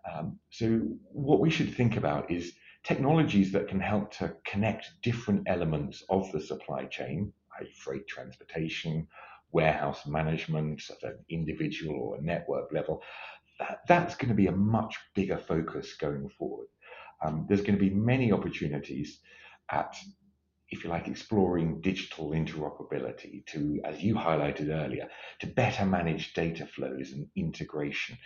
Um, 0.09 0.39
so, 0.49 0.79
what 1.11 1.41
we 1.41 1.49
should 1.49 1.75
think 1.75 1.97
about 1.97 2.31
is 2.31 2.53
technologies 2.85 3.51
that 3.51 3.67
can 3.67 3.81
help 3.81 4.13
to 4.19 4.33
connect 4.45 5.01
different 5.03 5.43
elements 5.47 6.05
of 6.07 6.31
the 6.31 6.39
supply 6.39 6.85
chain, 6.85 7.33
like 7.59 7.73
freight 7.73 8.07
transportation, 8.07 9.09
warehouse 9.55 10.05
management 10.05 10.81
at 10.89 11.09
an 11.09 11.17
individual 11.29 11.95
or 11.95 12.17
a 12.17 12.21
network 12.21 12.67
level. 12.73 13.01
That, 13.59 13.79
that's 13.87 14.15
going 14.15 14.29
to 14.29 14.41
be 14.43 14.47
a 14.47 14.61
much 14.77 14.97
bigger 15.15 15.37
focus 15.37 15.95
going 16.05 16.29
forward. 16.37 16.67
Um, 17.23 17.45
there's 17.47 17.61
going 17.61 17.79
to 17.79 17.89
be 17.89 18.03
many 18.11 18.33
opportunities 18.33 19.19
at, 19.71 19.95
if 20.69 20.83
you 20.83 20.89
like, 20.89 21.07
exploring 21.07 21.79
digital 21.79 22.31
interoperability 22.31 23.45
to, 23.51 23.79
as 23.85 24.03
you 24.03 24.13
highlighted 24.15 24.69
earlier, 24.69 25.07
to 25.39 25.47
better 25.47 25.85
manage 25.85 26.33
data 26.33 26.67
flows 26.75 27.13
and 27.13 27.27
integration. 27.35 28.17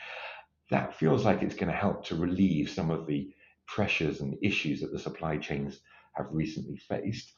That 0.72 0.96
feels 1.00 1.26
like 1.26 1.44
it's 1.44 1.60
going 1.62 1.72
to 1.72 1.84
help 1.86 2.06
to 2.06 2.16
relieve 2.16 2.70
some 2.70 2.90
of 2.90 3.06
the 3.06 3.30
pressures 3.68 4.22
and 4.22 4.36
issues 4.42 4.82
that 4.82 4.92
the 4.92 5.06
supply 5.08 5.38
chains 5.38 5.80
have 6.16 6.28
recently 6.32 6.78
faced. 6.78 7.34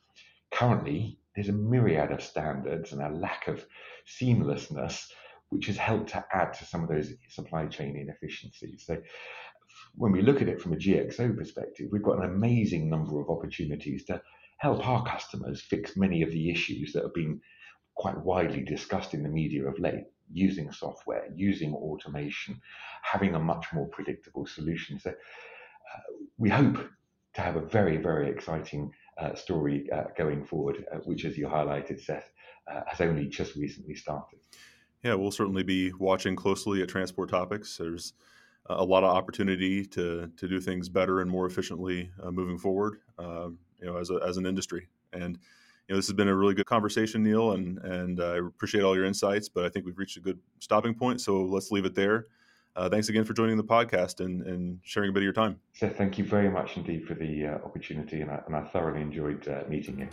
Currently, 0.54 1.20
there's 1.36 1.50
a 1.50 1.54
myriad 1.54 2.12
of 2.12 2.24
standards 2.24 2.92
and 2.92 3.02
a 3.02 3.10
lack 3.10 3.48
of 3.48 3.66
seamlessness, 4.08 5.08
which 5.50 5.68
has 5.68 5.78
helped 5.78 6.10
to 6.10 6.26
add 6.34 6.54
to 6.54 6.66
some 6.66 6.84
of 6.84 6.90
those 6.90 7.14
supply 7.30 7.66
chain 7.68 7.96
inefficiencies. 7.98 8.84
So, 8.86 9.02
when 9.96 10.12
we 10.12 10.22
look 10.22 10.42
at 10.42 10.50
it 10.50 10.62
from 10.62 10.74
a 10.74 10.78
GXO 10.78 11.38
perspective, 11.38 11.88
we've 11.92 12.04
got 12.04 12.18
an 12.18 12.30
amazing 12.30 12.90
number 12.90 13.20
of 13.22 13.30
opportunities 13.30 14.06
to 14.06 14.22
help 14.58 14.86
our 14.88 15.04
customers 15.06 15.62
fix 15.62 15.96
many 15.96 16.22
of 16.22 16.32
the 16.32 16.52
issues 16.52 16.94
that 16.94 17.04
have 17.04 17.14
been 17.14 17.42
quite 17.96 18.18
widely 18.20 18.64
discussed 18.64 19.14
in 19.14 19.24
the 19.24 19.30
media 19.30 19.66
of 19.66 19.80
late 19.80 20.06
using 20.32 20.72
software, 20.72 21.28
using 21.36 21.74
automation, 21.74 22.60
having 23.04 23.36
a 23.36 23.40
much 23.40 23.68
more 23.74 23.88
predictable 23.88 24.46
solution. 24.46 25.00
So, 25.00 25.10
uh, 25.10 26.14
we 26.38 26.50
hope 26.50 26.78
to 27.34 27.42
have 27.42 27.56
a 27.56 27.62
very, 27.62 27.98
very 27.98 28.30
exciting 28.30 28.92
story 29.36 29.90
uh, 29.92 30.06
going 30.18 30.44
forward, 30.46 30.86
uh, 30.92 30.98
which, 31.06 31.26
as 31.26 31.38
you 31.38 31.48
highlighted, 31.48 32.02
Seth, 32.02 32.32
uh, 32.68 32.82
has 32.88 33.02
only 33.02 33.28
just 33.28 33.56
recently 33.56 33.96
started. 33.96 34.40
Yeah, 35.04 35.16
we'll 35.16 35.32
certainly 35.32 35.64
be 35.64 35.92
watching 35.94 36.36
closely 36.36 36.82
at 36.82 36.90
Transport 36.90 37.30
Topics. 37.30 37.78
There's 37.78 38.14
a 38.68 38.84
lot 38.84 39.04
of 39.04 39.16
opportunity 39.16 39.86
to 39.86 40.32
to 40.38 40.48
do 40.48 40.60
things 40.60 40.90
better 40.90 41.22
and 41.22 41.30
more 41.30 41.46
efficiently 41.46 42.12
uh, 42.22 42.32
moving 42.32 42.58
forward. 42.58 43.00
Um, 43.18 43.60
you 43.80 43.88
know, 43.88 43.98
as 43.98 44.12
a, 44.12 44.20
as 44.26 44.38
an 44.38 44.46
industry, 44.46 44.88
and 45.12 45.38
you 45.88 45.94
know, 45.94 45.96
this 45.96 46.08
has 46.08 46.14
been 46.14 46.28
a 46.28 46.36
really 46.36 46.54
good 46.54 46.68
conversation, 46.68 47.24
Neil, 47.24 47.52
and 47.52 47.80
and 47.80 48.22
I 48.22 48.38
appreciate 48.38 48.84
all 48.84 48.96
your 48.96 49.06
insights. 49.06 49.50
But 49.50 49.66
I 49.66 49.70
think 49.70 49.86
we've 49.86 49.98
reached 49.98 50.18
a 50.18 50.22
good 50.22 50.40
stopping 50.60 50.94
point, 50.94 51.22
so 51.22 51.44
let's 51.44 51.72
leave 51.72 51.86
it 51.86 51.96
there. 51.96 52.28
Uh, 52.76 52.90
thanks 52.90 53.10
again 53.10 53.26
for 53.26 53.34
joining 53.34 53.58
the 53.58 53.64
podcast 53.64 54.24
and, 54.24 54.44
and 54.44 54.80
sharing 54.84 55.10
a 55.10 55.14
bit 55.14 55.20
of 55.20 55.26
your 55.26 55.34
time. 55.34 55.60
Seth, 55.74 55.98
thank 55.98 56.18
you 56.18 56.24
very 56.24 56.50
much 56.50 56.78
indeed 56.78 57.06
for 57.06 57.16
the 57.16 57.48
uh, 57.48 57.56
opportunity, 57.66 58.22
and 58.22 58.32
I, 58.32 58.42
and 58.48 58.56
I 58.56 58.64
thoroughly 58.64 59.02
enjoyed 59.02 59.46
uh, 59.48 59.64
meeting 59.68 60.00
you. 60.00 60.08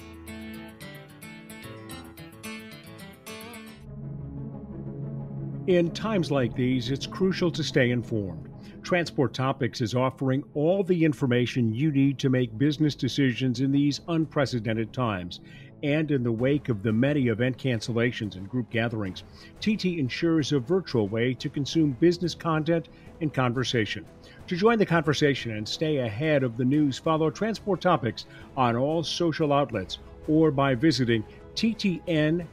In 5.69 5.91
times 5.93 6.31
like 6.33 6.57
these, 6.57 6.91
it's 6.91 7.07
crucial 7.07 7.53
to 7.53 7.63
stay 7.63 7.91
informed. 7.91 8.49
Transport 8.83 9.35
Topics 9.35 9.83
is 9.83 9.95
offering 9.95 10.43
all 10.55 10.83
the 10.83 11.05
information 11.05 11.75
you 11.75 11.93
need 11.93 12.19
to 12.21 12.31
make 12.31 12.57
business 12.57 12.95
decisions 12.95 13.61
in 13.61 13.71
these 13.71 14.01
unprecedented 14.09 14.95
times. 14.95 15.41
And 15.83 16.11
in 16.11 16.23
the 16.23 16.33
wake 16.33 16.69
of 16.69 16.83
the 16.83 16.93
many 16.93 17.29
event 17.29 17.57
cancellations 17.57 18.37
and 18.37 18.49
group 18.49 18.69
gatherings, 18.71 19.23
TT 19.61 19.99
ensures 19.99 20.53
a 20.53 20.59
virtual 20.59 21.07
way 21.09 21.35
to 21.35 21.49
consume 21.49 21.93
business 21.93 22.35
content 22.35 22.89
and 23.21 23.33
conversation. 23.33 24.05
To 24.49 24.57
join 24.57 24.79
the 24.79 24.87
conversation 24.87 25.53
and 25.53 25.69
stay 25.69 25.99
ahead 25.99 26.43
of 26.43 26.57
the 26.57 26.65
news, 26.65 26.99
follow 26.99 27.31
Transport 27.31 27.81
Topics 27.81 28.27
on 28.57 28.77
all 28.77 29.03
social 29.05 29.53
outlets 29.53 29.99
or 30.27 30.51
by 30.51 30.75
visiting 30.75 31.25
ttn.ws 31.55 32.47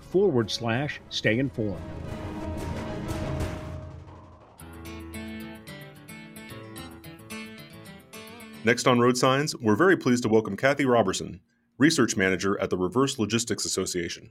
forward 0.00 0.50
slash 0.50 1.00
stay 1.10 1.38
informed. 1.38 1.82
Next 8.66 8.88
on 8.88 8.98
Road 8.98 9.16
Signs, 9.16 9.54
we're 9.54 9.76
very 9.76 9.96
pleased 9.96 10.24
to 10.24 10.28
welcome 10.28 10.56
Cathy 10.56 10.84
Roberson, 10.86 11.38
Research 11.78 12.16
Manager 12.16 12.60
at 12.60 12.68
the 12.68 12.76
Reverse 12.76 13.16
Logistics 13.16 13.64
Association. 13.64 14.30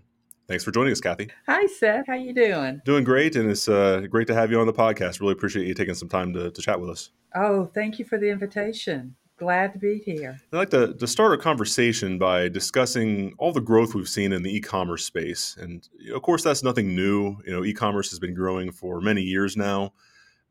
Thanks 0.50 0.62
for 0.62 0.72
joining 0.72 0.92
us, 0.92 1.00
Cathy. 1.00 1.30
Hi, 1.48 1.66
Seth. 1.68 2.08
How 2.08 2.16
you 2.16 2.34
doing? 2.34 2.82
Doing 2.84 3.06
great, 3.06 3.38
and 3.38 3.50
it's 3.50 3.70
uh, 3.70 4.02
great 4.10 4.28
to 4.28 4.34
have 4.34 4.52
you 4.52 4.60
on 4.60 4.68
the 4.68 4.74
podcast. 4.74 5.22
Really 5.22 5.32
appreciate 5.32 5.68
you 5.68 5.74
taking 5.74 5.94
some 5.94 6.10
time 6.10 6.34
to, 6.34 6.52
to 6.52 6.62
chat 6.62 6.82
with 6.82 6.90
us. 6.90 7.12
Oh, 7.34 7.72
thank 7.74 7.98
you 7.98 8.04
for 8.04 8.18
the 8.18 8.30
invitation. 8.30 9.16
Glad 9.40 9.72
to 9.72 9.80
be 9.80 10.02
here. 10.06 10.38
I'd 10.52 10.58
like 10.58 10.70
to, 10.72 10.94
to 10.96 11.08
start 11.08 11.32
a 11.32 11.38
conversation 11.38 12.20
by 12.20 12.50
discussing 12.50 13.36
all 13.38 13.54
the 13.54 13.62
growth 13.62 13.96
we've 13.96 14.10
seen 14.10 14.34
in 14.34 14.44
the 14.44 14.54
e-commerce 14.54 15.06
space. 15.06 15.56
And 15.58 15.88
of 16.14 16.22
course, 16.24 16.44
that's 16.44 16.62
nothing 16.62 16.94
new. 16.94 17.38
You 17.46 17.54
know, 17.54 17.64
e-commerce 17.64 18.10
has 18.10 18.20
been 18.20 18.34
growing 18.34 18.74
for 18.74 19.00
many 19.00 19.22
years 19.22 19.56
now, 19.56 19.94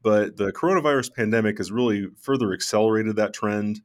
but 0.04 0.36
the 0.36 0.52
coronavirus 0.52 1.14
pandemic 1.14 1.56
has 1.58 1.72
really 1.72 2.08
further 2.16 2.52
accelerated 2.52 3.16
that 3.16 3.32
trend. 3.32 3.80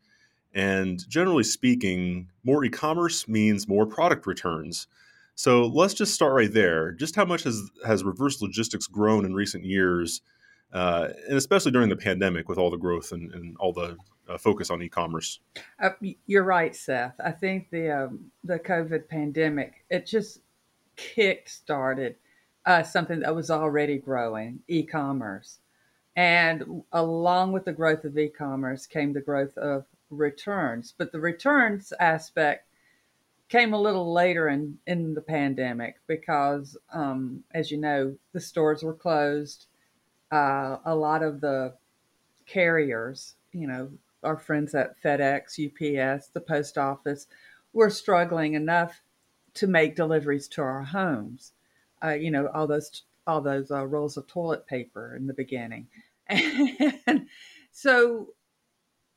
And 0.54 1.08
generally 1.08 1.46
speaking, 1.46 2.28
more 2.44 2.64
e-commerce 2.66 3.28
means 3.28 3.68
more 3.68 3.86
product 3.86 4.28
returns. 4.28 4.88
So 5.36 5.68
let's 5.68 5.94
just 5.94 6.14
start 6.14 6.34
right 6.34 6.54
there. 6.54 6.92
Just 6.92 7.16
how 7.16 7.24
much 7.24 7.44
has 7.44 7.72
has 7.86 8.04
reverse 8.04 8.42
logistics 8.42 8.86
grown 8.86 9.24
in 9.24 9.34
recent 9.34 9.64
years, 9.64 10.22
uh, 10.74 11.10
and 11.30 11.38
especially 11.38 11.72
during 11.72 11.88
the 11.88 11.96
pandemic 11.96 12.50
with 12.50 12.58
all 12.58 12.70
the 12.70 12.78
growth 12.78 13.14
and, 13.14 13.34
and 13.34 13.56
all 13.58 13.72
the 13.72 13.96
uh, 14.28 14.38
focus 14.38 14.70
on 14.70 14.82
e-commerce. 14.82 15.40
Uh, 15.82 15.92
you're 16.26 16.44
right, 16.44 16.76
Seth. 16.76 17.16
I 17.24 17.32
think 17.32 17.70
the 17.70 17.90
um, 17.90 18.32
the 18.44 18.60
COVID 18.60 19.08
pandemic 19.08 19.86
it 19.90 20.06
just 20.06 20.42
kick 20.98 21.48
started 21.48 22.18
uh, 22.66 22.84
something 22.84 23.22
that 23.22 23.34
was 23.34 23.50
already 23.50 23.98
growing, 23.98 24.60
e-commerce, 24.68 25.60
and 26.16 26.84
along 26.92 27.52
with 27.52 27.66
the 27.66 27.74
growth 27.74 28.04
of 28.04 28.18
e-commerce 28.18 28.86
came 28.86 29.14
the 29.14 29.22
growth 29.22 29.58
of 29.58 29.86
returns. 30.10 30.94
But 30.98 31.12
the 31.12 31.20
returns 31.20 31.94
aspect 32.00 32.68
came 33.48 33.74
a 33.74 33.82
little 33.82 34.14
later 34.14 34.48
in 34.48 34.78
in 34.86 35.14
the 35.14 35.22
pandemic 35.22 36.00
because, 36.08 36.78
um, 36.94 37.44
as 37.52 37.72
you 37.72 37.78
know, 37.78 38.16
the 38.34 38.40
stores 38.40 38.84
were 38.84 38.94
closed. 38.94 39.66
Uh, 40.32 40.78
a 40.86 40.96
lot 40.96 41.24
of 41.24 41.42
the 41.42 41.74
carriers, 42.46 43.36
you 43.52 43.68
know, 43.68 43.90
our 44.24 44.38
friends 44.38 44.76
at 44.76 45.02
FedEx, 45.02 45.58
UPS, 45.58 46.28
the 46.28 46.42
post 46.42 46.78
office, 46.78 47.28
were 47.74 47.90
struggling 47.90 48.54
enough 48.54 49.02
to 49.56 49.68
make 49.68 49.96
deliveries 49.96 50.48
to 50.48 50.62
our 50.62 50.84
homes. 50.84 51.54
Uh, 52.04 52.12
you 52.12 52.32
know, 52.32 52.48
all 52.54 52.68
those 52.68 53.04
all 53.28 53.42
those 53.42 53.72
uh, 53.72 53.86
rolls 53.86 54.18
of 54.18 54.28
toilet 54.28 54.66
paper 54.68 55.16
in 55.16 55.28
the 55.28 55.34
beginning, 55.34 55.88
and 56.28 57.28
so 57.72 58.30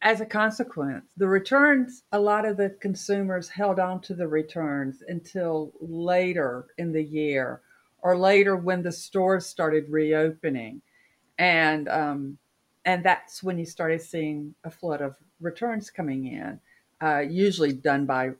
as 0.02 0.20
a 0.20 0.26
consequence, 0.26 1.04
the 1.16 1.28
returns. 1.28 2.02
A 2.12 2.18
lot 2.18 2.44
of 2.44 2.56
the 2.56 2.70
consumers 2.80 3.48
held 3.48 3.78
on 3.78 4.00
to 4.02 4.14
the 4.14 4.26
returns 4.26 5.02
until 5.06 5.72
later 5.80 6.66
in 6.78 6.92
the 6.92 7.02
year, 7.02 7.60
or 8.02 8.18
later 8.18 8.56
when 8.56 8.82
the 8.82 8.92
stores 8.92 9.46
started 9.46 9.88
reopening, 9.88 10.82
and 11.38 11.88
um, 11.88 12.38
and 12.84 13.04
that's 13.04 13.42
when 13.42 13.58
you 13.58 13.64
started 13.64 14.00
seeing 14.00 14.54
a 14.64 14.70
flood 14.70 15.00
of 15.00 15.16
returns 15.40 15.90
coming 15.90 16.26
in, 16.26 16.60
uh, 17.02 17.20
usually 17.20 17.72
done 17.72 18.06
by, 18.06 18.30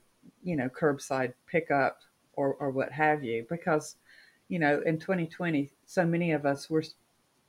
you 0.43 0.55
know, 0.55 0.69
curbside 0.69 1.33
pickup 1.47 1.99
or, 2.33 2.55
or 2.55 2.71
what 2.71 2.91
have 2.91 3.23
you. 3.23 3.45
Because, 3.49 3.95
you 4.53 4.59
know, 4.59 4.83
in 4.85 4.99
2020, 4.99 5.71
so 5.87 6.05
many 6.05 6.31
of 6.31 6.45
us 6.45 6.69
were 6.69 6.83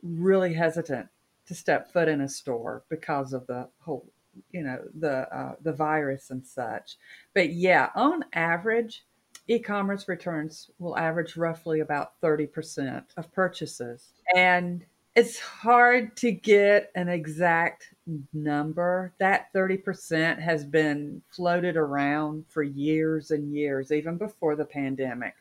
really 0.03 0.55
hesitant 0.55 1.07
to 1.47 1.55
step 1.55 1.93
foot 1.93 2.09
in 2.09 2.23
a 2.23 2.29
store 2.29 2.83
because 2.89 3.35
of 3.35 3.47
the 3.47 3.69
whole, 3.79 4.09
you 4.53 4.63
know, 4.63 4.79
the 4.99 5.29
uh, 5.37 5.55
the 5.61 5.75
virus 5.75 6.31
and 6.31 6.47
such. 6.47 6.97
But 7.35 7.53
yeah, 7.53 7.91
on 7.95 8.25
average, 8.33 9.05
e 9.49 9.59
commerce 9.59 10.09
returns 10.09 10.71
will 10.79 10.97
average 10.97 11.37
roughly 11.37 11.81
about 11.81 12.19
30% 12.23 13.05
of 13.19 13.31
purchases. 13.35 14.15
And 14.35 14.83
it's 15.15 15.39
hard 15.39 16.17
to 16.17 16.33
get 16.33 16.91
an 16.95 17.11
exact 17.11 17.93
number. 18.33 19.13
That 19.19 19.53
30% 19.53 20.41
has 20.41 20.65
been 20.65 21.21
floated 21.29 21.77
around 21.77 22.47
for 22.49 22.63
years 22.63 23.31
and 23.31 23.53
years, 23.53 23.93
even 23.93 24.17
before 24.17 24.57
the 24.57 24.65
pandemic. 24.65 25.35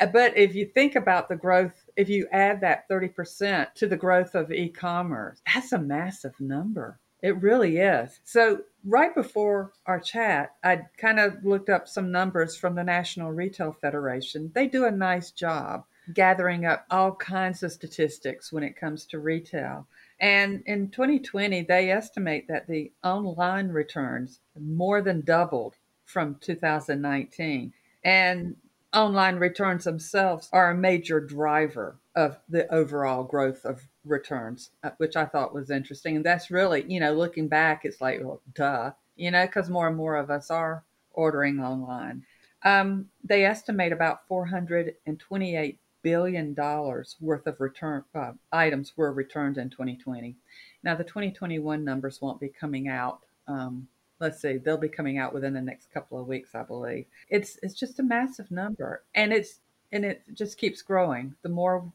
Uh, 0.00 0.06
but 0.06 0.36
if 0.36 0.54
you 0.54 0.66
think 0.66 0.96
about 0.96 1.28
the 1.28 1.36
growth, 1.36 1.84
if 1.96 2.08
you 2.08 2.26
add 2.32 2.60
that 2.62 2.88
30% 2.88 3.74
to 3.74 3.86
the 3.86 3.96
growth 3.96 4.34
of 4.34 4.50
e 4.50 4.68
commerce, 4.68 5.40
that's 5.52 5.72
a 5.72 5.78
massive 5.78 6.34
number. 6.40 6.98
It 7.22 7.40
really 7.42 7.76
is. 7.76 8.18
So, 8.24 8.62
right 8.84 9.14
before 9.14 9.72
our 9.84 10.00
chat, 10.00 10.54
I 10.64 10.86
kind 10.96 11.20
of 11.20 11.44
looked 11.44 11.68
up 11.68 11.86
some 11.86 12.10
numbers 12.10 12.56
from 12.56 12.74
the 12.74 12.84
National 12.84 13.30
Retail 13.30 13.72
Federation. 13.72 14.50
They 14.54 14.66
do 14.66 14.86
a 14.86 14.90
nice 14.90 15.30
job 15.30 15.84
gathering 16.14 16.64
up 16.64 16.86
all 16.90 17.14
kinds 17.14 17.62
of 17.62 17.72
statistics 17.72 18.50
when 18.50 18.62
it 18.62 18.76
comes 18.76 19.04
to 19.06 19.18
retail. 19.18 19.86
And 20.18 20.62
in 20.66 20.88
2020, 20.90 21.62
they 21.62 21.90
estimate 21.90 22.48
that 22.48 22.66
the 22.66 22.90
online 23.04 23.68
returns 23.68 24.40
more 24.58 25.02
than 25.02 25.20
doubled 25.20 25.76
from 26.04 26.36
2019. 26.40 27.72
And 28.04 28.56
online 28.92 29.36
returns 29.36 29.84
themselves 29.84 30.48
are 30.52 30.70
a 30.70 30.76
major 30.76 31.20
driver 31.20 32.00
of 32.16 32.38
the 32.48 32.72
overall 32.72 33.24
growth 33.24 33.64
of 33.64 33.82
returns, 34.04 34.70
uh, 34.82 34.90
which 34.98 35.16
I 35.16 35.26
thought 35.26 35.54
was 35.54 35.70
interesting. 35.70 36.16
And 36.16 36.24
that's 36.24 36.50
really, 36.50 36.84
you 36.88 37.00
know, 37.00 37.12
looking 37.12 37.48
back, 37.48 37.84
it's 37.84 38.00
like, 38.00 38.20
well, 38.22 38.40
duh, 38.54 38.92
you 39.16 39.30
know, 39.30 39.46
because 39.46 39.70
more 39.70 39.88
and 39.88 39.96
more 39.96 40.16
of 40.16 40.30
us 40.30 40.50
are 40.50 40.84
ordering 41.12 41.60
online. 41.60 42.24
Um, 42.64 43.06
they 43.24 43.44
estimate 43.44 43.92
about 43.92 44.26
428 44.28 45.78
billion 46.02 46.54
dollars 46.54 47.16
worth 47.20 47.46
of 47.46 47.60
return 47.60 48.04
uh, 48.14 48.32
items 48.52 48.94
were 48.96 49.12
returned 49.12 49.58
in 49.58 49.70
2020. 49.70 50.36
Now 50.82 50.94
the 50.94 51.04
2021 51.04 51.84
numbers 51.84 52.20
won't 52.20 52.40
be 52.40 52.48
coming 52.48 52.88
out. 52.88 53.20
Um, 53.46 53.88
let's 54.20 54.40
see, 54.40 54.58
they'll 54.58 54.76
be 54.76 54.88
coming 54.88 55.18
out 55.18 55.32
within 55.32 55.54
the 55.54 55.60
next 55.60 55.92
couple 55.92 56.20
of 56.20 56.26
weeks, 56.26 56.54
I 56.54 56.62
believe. 56.62 57.06
It's 57.28 57.58
it's 57.62 57.74
just 57.74 57.98
a 57.98 58.02
massive 58.02 58.50
number, 58.50 59.02
and 59.14 59.32
it's 59.32 59.60
and 59.92 60.04
it 60.04 60.22
just 60.34 60.58
keeps 60.58 60.82
growing. 60.82 61.34
The 61.42 61.48
more 61.48 61.90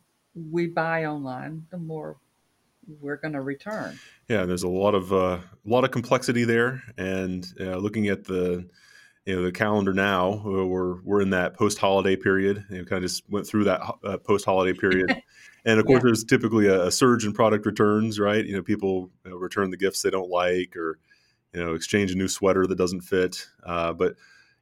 we 0.51 0.67
buy 0.67 1.05
online, 1.05 1.65
the 1.69 1.77
more 1.77 2.17
we're 2.99 3.17
going 3.17 3.33
to 3.33 3.41
return. 3.41 3.97
Yeah, 4.27 4.45
there's 4.45 4.63
a 4.63 4.67
lot 4.67 4.95
of 4.95 5.13
uh, 5.13 5.37
a 5.37 5.41
lot 5.65 5.83
of 5.83 5.91
complexity 5.91 6.43
there, 6.43 6.83
and 6.97 7.45
uh, 7.59 7.77
looking 7.77 8.07
at 8.07 8.25
the 8.25 8.67
you 9.25 9.35
know 9.35 9.43
the 9.43 9.51
calendar 9.51 9.93
now 9.93 10.33
uh, 10.45 10.65
we're 10.65 11.01
we're 11.01 11.21
in 11.21 11.31
that 11.31 11.55
post 11.55 11.79
holiday 11.79 12.15
period 12.15 12.63
you 12.69 12.77
know, 12.77 12.85
kind 12.85 13.03
of 13.03 13.09
just 13.09 13.27
went 13.29 13.45
through 13.45 13.63
that 13.63 13.81
uh, 14.03 14.17
post 14.17 14.45
holiday 14.45 14.77
period 14.77 15.21
and 15.65 15.79
of 15.79 15.85
course 15.85 16.01
yeah. 16.01 16.03
there's 16.03 16.23
typically 16.23 16.67
a, 16.67 16.85
a, 16.85 16.91
surge 16.91 17.25
in 17.25 17.33
product 17.33 17.65
returns 17.65 18.19
right 18.19 18.45
you 18.45 18.55
know 18.55 18.61
people 18.61 19.09
you 19.23 19.31
know, 19.31 19.37
return 19.37 19.71
the 19.71 19.77
gifts 19.77 20.01
they 20.03 20.11
don't 20.11 20.29
like 20.29 20.75
or 20.77 20.99
you 21.55 21.63
know 21.63 21.73
exchange 21.73 22.11
a 22.11 22.15
new 22.15 22.27
sweater 22.27 22.67
that 22.67 22.77
doesn't 22.77 23.01
fit 23.01 23.47
uh, 23.65 23.93
but 23.93 24.15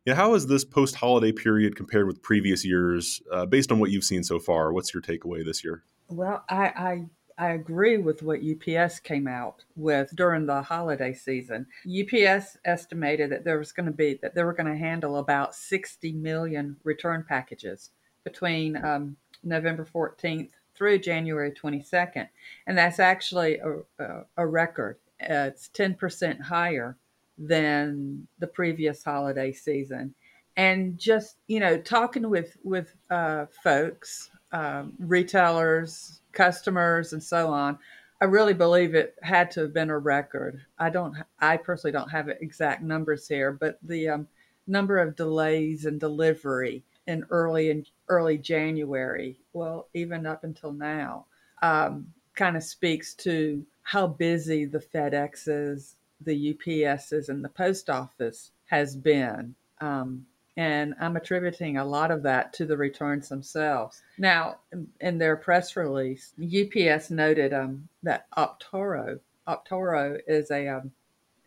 you 0.05 0.11
know, 0.11 0.15
how 0.15 0.33
is 0.33 0.47
this 0.47 0.63
post 0.65 0.95
holiday 0.95 1.31
period 1.31 1.75
compared 1.75 2.07
with 2.07 2.21
previous 2.21 2.63
years 2.63 3.21
uh, 3.31 3.45
based 3.45 3.71
on 3.71 3.79
what 3.79 3.89
you've 3.91 4.03
seen 4.03 4.23
so 4.23 4.39
far 4.39 4.71
what's 4.71 4.93
your 4.93 5.01
takeaway 5.01 5.43
this 5.43 5.63
year 5.63 5.83
well 6.09 6.43
i 6.49 6.65
i 6.65 7.05
I 7.37 7.49
agree 7.51 7.97
with 7.97 8.21
what 8.21 8.41
UPS 8.41 8.99
came 8.99 9.27
out 9.27 9.63
with 9.75 10.15
during 10.15 10.45
the 10.45 10.61
holiday 10.61 11.13
season. 11.13 11.65
UPS 11.87 12.57
estimated 12.65 13.31
that 13.31 13.43
there 13.43 13.57
was 13.57 13.71
going 13.71 13.87
to 13.87 13.91
be 13.91 14.19
that 14.21 14.35
they 14.35 14.43
were 14.43 14.53
going 14.53 14.71
to 14.71 14.77
handle 14.77 15.17
about 15.17 15.55
60 15.55 16.11
million 16.13 16.77
return 16.83 17.25
packages 17.27 17.89
between 18.23 18.83
um, 18.85 19.17
November 19.43 19.85
14th 19.85 20.51
through 20.75 20.99
January 20.99 21.51
22nd, 21.51 22.27
and 22.67 22.77
that's 22.77 22.99
actually 22.99 23.59
a, 23.59 23.79
a, 23.99 24.25
a 24.37 24.47
record. 24.47 24.97
Uh, 25.29 25.47
it's 25.47 25.69
10% 25.73 26.41
higher 26.41 26.97
than 27.37 28.27
the 28.39 28.47
previous 28.47 29.03
holiday 29.03 29.51
season. 29.51 30.13
And 30.55 30.97
just 30.99 31.37
you 31.47 31.59
know, 31.59 31.77
talking 31.77 32.29
with 32.29 32.55
with 32.63 32.95
uh, 33.09 33.47
folks, 33.63 34.29
um, 34.51 34.93
retailers, 34.99 36.21
customers 36.31 37.13
and 37.13 37.23
so 37.23 37.49
on. 37.49 37.77
I 38.21 38.25
really 38.25 38.53
believe 38.53 38.95
it 38.95 39.15
had 39.21 39.51
to 39.51 39.61
have 39.61 39.73
been 39.73 39.89
a 39.89 39.97
record. 39.97 40.61
I 40.79 40.89
don't, 40.89 41.15
I 41.39 41.57
personally 41.57 41.91
don't 41.91 42.09
have 42.09 42.29
exact 42.29 42.81
numbers 42.81 43.27
here, 43.27 43.51
but 43.51 43.79
the 43.83 44.09
um, 44.09 44.27
number 44.67 44.99
of 44.99 45.15
delays 45.15 45.85
in 45.85 45.97
delivery 45.97 46.83
in 47.07 47.25
early 47.31 47.69
in 47.69 47.85
early 48.07 48.37
January, 48.37 49.37
well, 49.51 49.89
even 49.93 50.25
up 50.25 50.43
until 50.45 50.71
now, 50.71 51.25
um, 51.61 52.07
kind 52.35 52.55
of 52.55 52.63
speaks 52.63 53.13
to 53.15 53.65
how 53.83 54.07
busy 54.07 54.65
the 54.65 54.79
FedExes, 54.79 55.95
the 56.21 56.53
UPSs, 56.53 57.29
and 57.29 57.43
the 57.43 57.49
post 57.49 57.89
office 57.89 58.51
has 58.65 58.95
been. 58.95 59.55
Um, 59.81 60.25
and 60.55 60.93
I'm 60.99 61.15
attributing 61.15 61.77
a 61.77 61.85
lot 61.85 62.11
of 62.11 62.23
that 62.23 62.53
to 62.53 62.65
the 62.65 62.77
returns 62.77 63.29
themselves. 63.29 64.01
Now, 64.17 64.57
in 65.01 65.17
their 65.17 65.35
press 65.35 65.75
release, 65.75 66.33
UPS 66.39 67.09
noted 67.09 67.53
um, 67.53 67.87
that 68.03 68.27
Optoro, 68.37 69.19
Optoro 69.47 70.19
is 70.27 70.51
a 70.51 70.67
um, 70.67 70.91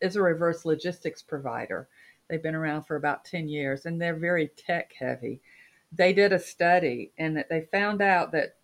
is 0.01 0.17
a 0.17 0.23
reverse 0.23 0.65
logistics 0.65 1.23
provider. 1.23 1.89
They've 2.29 2.43
been 2.43 2.55
around 2.55 2.83
for 2.83 2.97
about 2.97 3.25
10 3.25 3.49
years 3.49 3.87
and 3.87 4.01
they're 4.01 4.17
very 4.17 4.51
tech 4.57 4.93
heavy. 4.99 5.41
They 5.93 6.13
did 6.13 6.33
a 6.33 6.39
study 6.39 7.13
and 7.17 7.45
they 7.49 7.69
found 7.73 8.03
out 8.03 8.33
that 8.33 8.57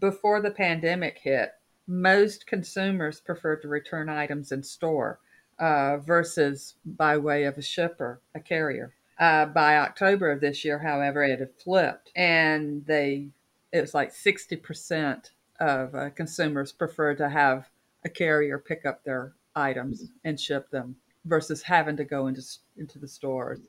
before 0.00 0.40
the 0.40 0.50
pandemic 0.50 1.18
hit, 1.18 1.52
most 1.86 2.46
consumers 2.46 3.20
prefer 3.20 3.56
to 3.56 3.68
return 3.68 4.08
items 4.08 4.52
in 4.52 4.62
store 4.62 5.20
uh, 5.58 5.98
versus 5.98 6.74
by 6.84 7.16
way 7.16 7.44
of 7.44 7.56
a 7.58 7.62
shipper, 7.62 8.20
a 8.34 8.40
carrier. 8.40 8.92
Uh, 9.18 9.46
by 9.46 9.78
October 9.78 10.30
of 10.30 10.40
this 10.40 10.64
year, 10.64 10.78
however, 10.78 11.24
it 11.24 11.40
had 11.40 11.54
flipped, 11.62 12.10
and 12.14 12.84
they 12.86 13.28
it 13.72 13.80
was 13.80 13.94
like 13.94 14.12
sixty 14.12 14.56
percent 14.56 15.30
of 15.58 15.94
uh, 15.94 16.10
consumers 16.10 16.70
prefer 16.72 17.14
to 17.14 17.28
have 17.28 17.68
a 18.04 18.10
carrier 18.10 18.58
pick 18.58 18.84
up 18.84 19.02
their 19.04 19.32
items 19.54 20.10
and 20.24 20.38
ship 20.38 20.70
them 20.70 20.96
versus 21.24 21.62
having 21.62 21.96
to 21.96 22.04
go 22.04 22.26
into 22.26 22.42
into 22.76 22.98
the 22.98 23.08
stores. 23.08 23.60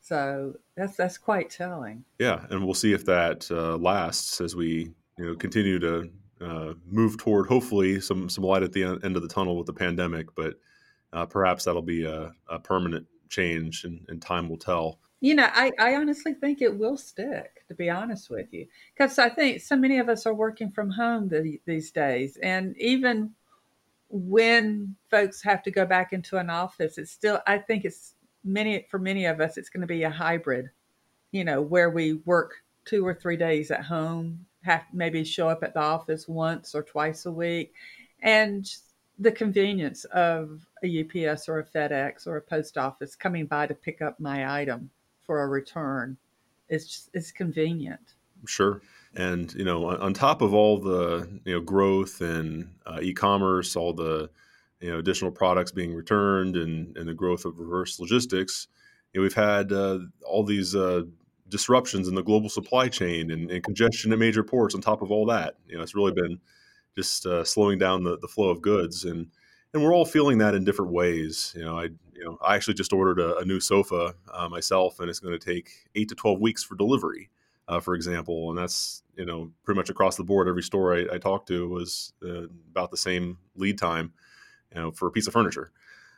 So 0.00 0.56
that's 0.76 0.96
that's 0.96 1.18
quite 1.18 1.50
telling. 1.50 2.04
Yeah, 2.18 2.44
and 2.50 2.64
we'll 2.64 2.74
see 2.74 2.92
if 2.92 3.04
that 3.04 3.48
uh, 3.52 3.76
lasts 3.76 4.40
as 4.40 4.56
we 4.56 4.90
you 5.16 5.24
know 5.24 5.34
continue 5.36 5.78
to 5.78 6.10
uh, 6.40 6.74
move 6.86 7.18
toward 7.18 7.46
hopefully 7.46 8.00
some 8.00 8.28
some 8.28 8.44
light 8.44 8.62
at 8.62 8.72
the 8.72 8.84
end 8.84 9.16
of 9.16 9.22
the 9.22 9.28
tunnel 9.28 9.56
with 9.56 9.66
the 9.66 9.72
pandemic, 9.72 10.34
but 10.34 10.54
uh, 11.12 11.26
perhaps 11.26 11.64
that'll 11.64 11.82
be 11.82 12.04
a, 12.04 12.32
a 12.48 12.58
permanent 12.58 13.06
change 13.28 13.84
and, 13.84 14.04
and 14.08 14.22
time 14.22 14.48
will 14.48 14.58
tell. 14.58 14.98
You 15.20 15.34
know, 15.34 15.48
I, 15.52 15.72
I 15.80 15.96
honestly 15.96 16.34
think 16.34 16.62
it 16.62 16.78
will 16.78 16.96
stick, 16.96 17.64
to 17.66 17.74
be 17.74 17.90
honest 17.90 18.30
with 18.30 18.52
you. 18.52 18.66
Because 18.94 19.18
I 19.18 19.28
think 19.28 19.60
so 19.60 19.74
many 19.74 19.98
of 19.98 20.08
us 20.08 20.26
are 20.26 20.34
working 20.34 20.70
from 20.70 20.90
home 20.90 21.28
the, 21.28 21.60
these 21.66 21.90
days. 21.90 22.38
And 22.40 22.76
even 22.78 23.32
when 24.10 24.94
folks 25.10 25.42
have 25.42 25.62
to 25.64 25.72
go 25.72 25.84
back 25.84 26.12
into 26.12 26.36
an 26.36 26.50
office, 26.50 26.98
it's 26.98 27.10
still, 27.10 27.40
I 27.48 27.58
think 27.58 27.84
it's 27.84 28.14
many, 28.44 28.86
for 28.88 28.98
many 28.98 29.26
of 29.26 29.40
us, 29.40 29.56
it's 29.56 29.70
going 29.70 29.80
to 29.80 29.88
be 29.88 30.04
a 30.04 30.10
hybrid, 30.10 30.70
you 31.32 31.42
know, 31.42 31.62
where 31.62 31.90
we 31.90 32.14
work 32.24 32.52
two 32.84 33.04
or 33.04 33.12
three 33.12 33.36
days 33.36 33.72
at 33.72 33.84
home, 33.84 34.46
have 34.68 34.84
maybe 34.92 35.24
show 35.24 35.48
up 35.48 35.62
at 35.62 35.74
the 35.74 35.80
office 35.80 36.28
once 36.28 36.74
or 36.74 36.82
twice 36.82 37.26
a 37.26 37.32
week. 37.32 37.72
And 38.22 38.70
the 39.18 39.32
convenience 39.32 40.04
of 40.06 40.66
a 40.84 41.00
UPS 41.00 41.48
or 41.48 41.58
a 41.58 41.64
FedEx 41.64 42.26
or 42.26 42.36
a 42.36 42.42
post 42.42 42.78
office 42.78 43.16
coming 43.16 43.46
by 43.46 43.66
to 43.66 43.74
pick 43.74 44.02
up 44.02 44.20
my 44.20 44.60
item 44.60 44.90
for 45.24 45.42
a 45.42 45.48
return 45.48 46.16
is 46.68 47.10
is 47.14 47.32
convenient. 47.32 48.14
Sure. 48.46 48.82
And 49.14 49.52
you 49.54 49.64
know, 49.64 49.88
on, 49.88 50.12
top 50.14 50.42
of 50.42 50.54
all 50.54 50.78
the 50.78 51.28
you 51.44 51.54
know 51.54 51.60
growth 51.60 52.20
and 52.20 52.70
uh, 52.86 52.98
e-commerce, 53.02 53.74
all 53.74 53.92
the 53.92 54.30
you 54.80 54.90
know 54.90 54.98
additional 54.98 55.30
products 55.30 55.72
being 55.72 55.94
returned, 55.94 56.56
and, 56.56 56.96
and 56.96 57.08
the 57.08 57.14
growth 57.14 57.44
of 57.44 57.58
reverse 57.58 57.98
logistics, 57.98 58.68
you 59.12 59.20
know, 59.20 59.22
we've 59.22 59.34
had 59.34 59.72
uh, 59.72 60.00
all 60.24 60.44
these 60.44 60.76
uh, 60.76 61.02
disruptions 61.48 62.08
in 62.08 62.14
the 62.14 62.22
global 62.22 62.48
supply 62.48 62.88
chain 62.88 63.30
and, 63.30 63.50
and, 63.50 63.64
congestion 63.64 64.12
at 64.12 64.18
major 64.18 64.42
ports. 64.42 64.74
On 64.74 64.80
top 64.80 65.02
of 65.02 65.10
all 65.10 65.26
that, 65.26 65.54
you 65.66 65.76
know, 65.76 65.82
it's 65.82 65.94
really 65.94 66.12
been 66.12 66.38
just 66.96 67.26
uh, 67.26 67.44
slowing 67.44 67.78
down 67.78 68.04
the, 68.04 68.18
the 68.18 68.28
flow 68.28 68.50
of 68.50 68.60
goods 68.60 69.04
and 69.04 69.28
and 69.72 69.82
we're 69.82 69.94
all 69.94 70.04
feeling 70.04 70.38
that 70.38 70.54
in 70.54 70.64
different 70.64 70.92
ways. 70.92 71.52
You 71.56 71.64
know, 71.64 71.78
I 71.78 71.84
you 71.84 72.24
know 72.24 72.38
I 72.42 72.54
actually 72.54 72.74
just 72.74 72.92
ordered 72.92 73.20
a, 73.20 73.38
a 73.38 73.44
new 73.44 73.60
sofa 73.60 74.14
uh, 74.32 74.48
myself, 74.48 75.00
and 75.00 75.10
it's 75.10 75.20
going 75.20 75.38
to 75.38 75.44
take 75.44 75.70
eight 75.94 76.08
to 76.08 76.14
twelve 76.14 76.40
weeks 76.40 76.64
for 76.64 76.74
delivery, 76.74 77.30
uh, 77.68 77.80
for 77.80 77.94
example, 77.94 78.50
and 78.50 78.58
that's 78.58 79.02
you 79.16 79.26
know 79.26 79.50
pretty 79.64 79.78
much 79.78 79.90
across 79.90 80.16
the 80.16 80.24
board. 80.24 80.48
Every 80.48 80.62
store 80.62 80.96
I, 80.96 81.14
I 81.14 81.18
talked 81.18 81.48
to 81.48 81.68
was 81.68 82.12
uh, 82.24 82.44
about 82.70 82.90
the 82.90 82.96
same 82.96 83.38
lead 83.56 83.78
time, 83.78 84.12
you 84.74 84.80
know, 84.80 84.90
for 84.90 85.08
a 85.08 85.10
piece 85.10 85.26
of 85.26 85.32
furniture. 85.32 85.70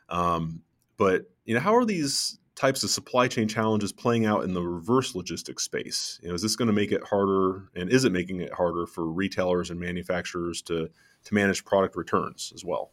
Um, 0.09 0.61
but 0.97 1.23
you 1.45 1.53
know, 1.53 1.61
how 1.61 1.75
are 1.75 1.85
these 1.85 2.39
types 2.55 2.83
of 2.83 2.89
supply 2.89 3.27
chain 3.27 3.47
challenges 3.47 3.91
playing 3.91 4.25
out 4.25 4.43
in 4.43 4.53
the 4.53 4.61
reverse 4.61 5.15
logistics 5.15 5.63
space? 5.63 6.19
You 6.21 6.29
know, 6.29 6.35
is 6.35 6.41
this 6.41 6.55
going 6.55 6.67
to 6.67 6.73
make 6.73 6.91
it 6.91 7.03
harder, 7.03 7.69
and 7.75 7.89
is 7.89 8.05
it 8.05 8.11
making 8.11 8.41
it 8.41 8.53
harder 8.53 8.85
for 8.85 9.05
retailers 9.05 9.69
and 9.69 9.79
manufacturers 9.79 10.61
to 10.63 10.89
to 11.23 11.33
manage 11.33 11.63
product 11.65 11.95
returns 11.95 12.51
as 12.55 12.65
well? 12.65 12.91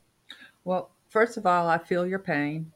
Well, 0.65 0.91
first 1.09 1.37
of 1.37 1.47
all, 1.47 1.69
I 1.69 1.79
feel 1.79 2.07
your 2.07 2.19
pain 2.19 2.73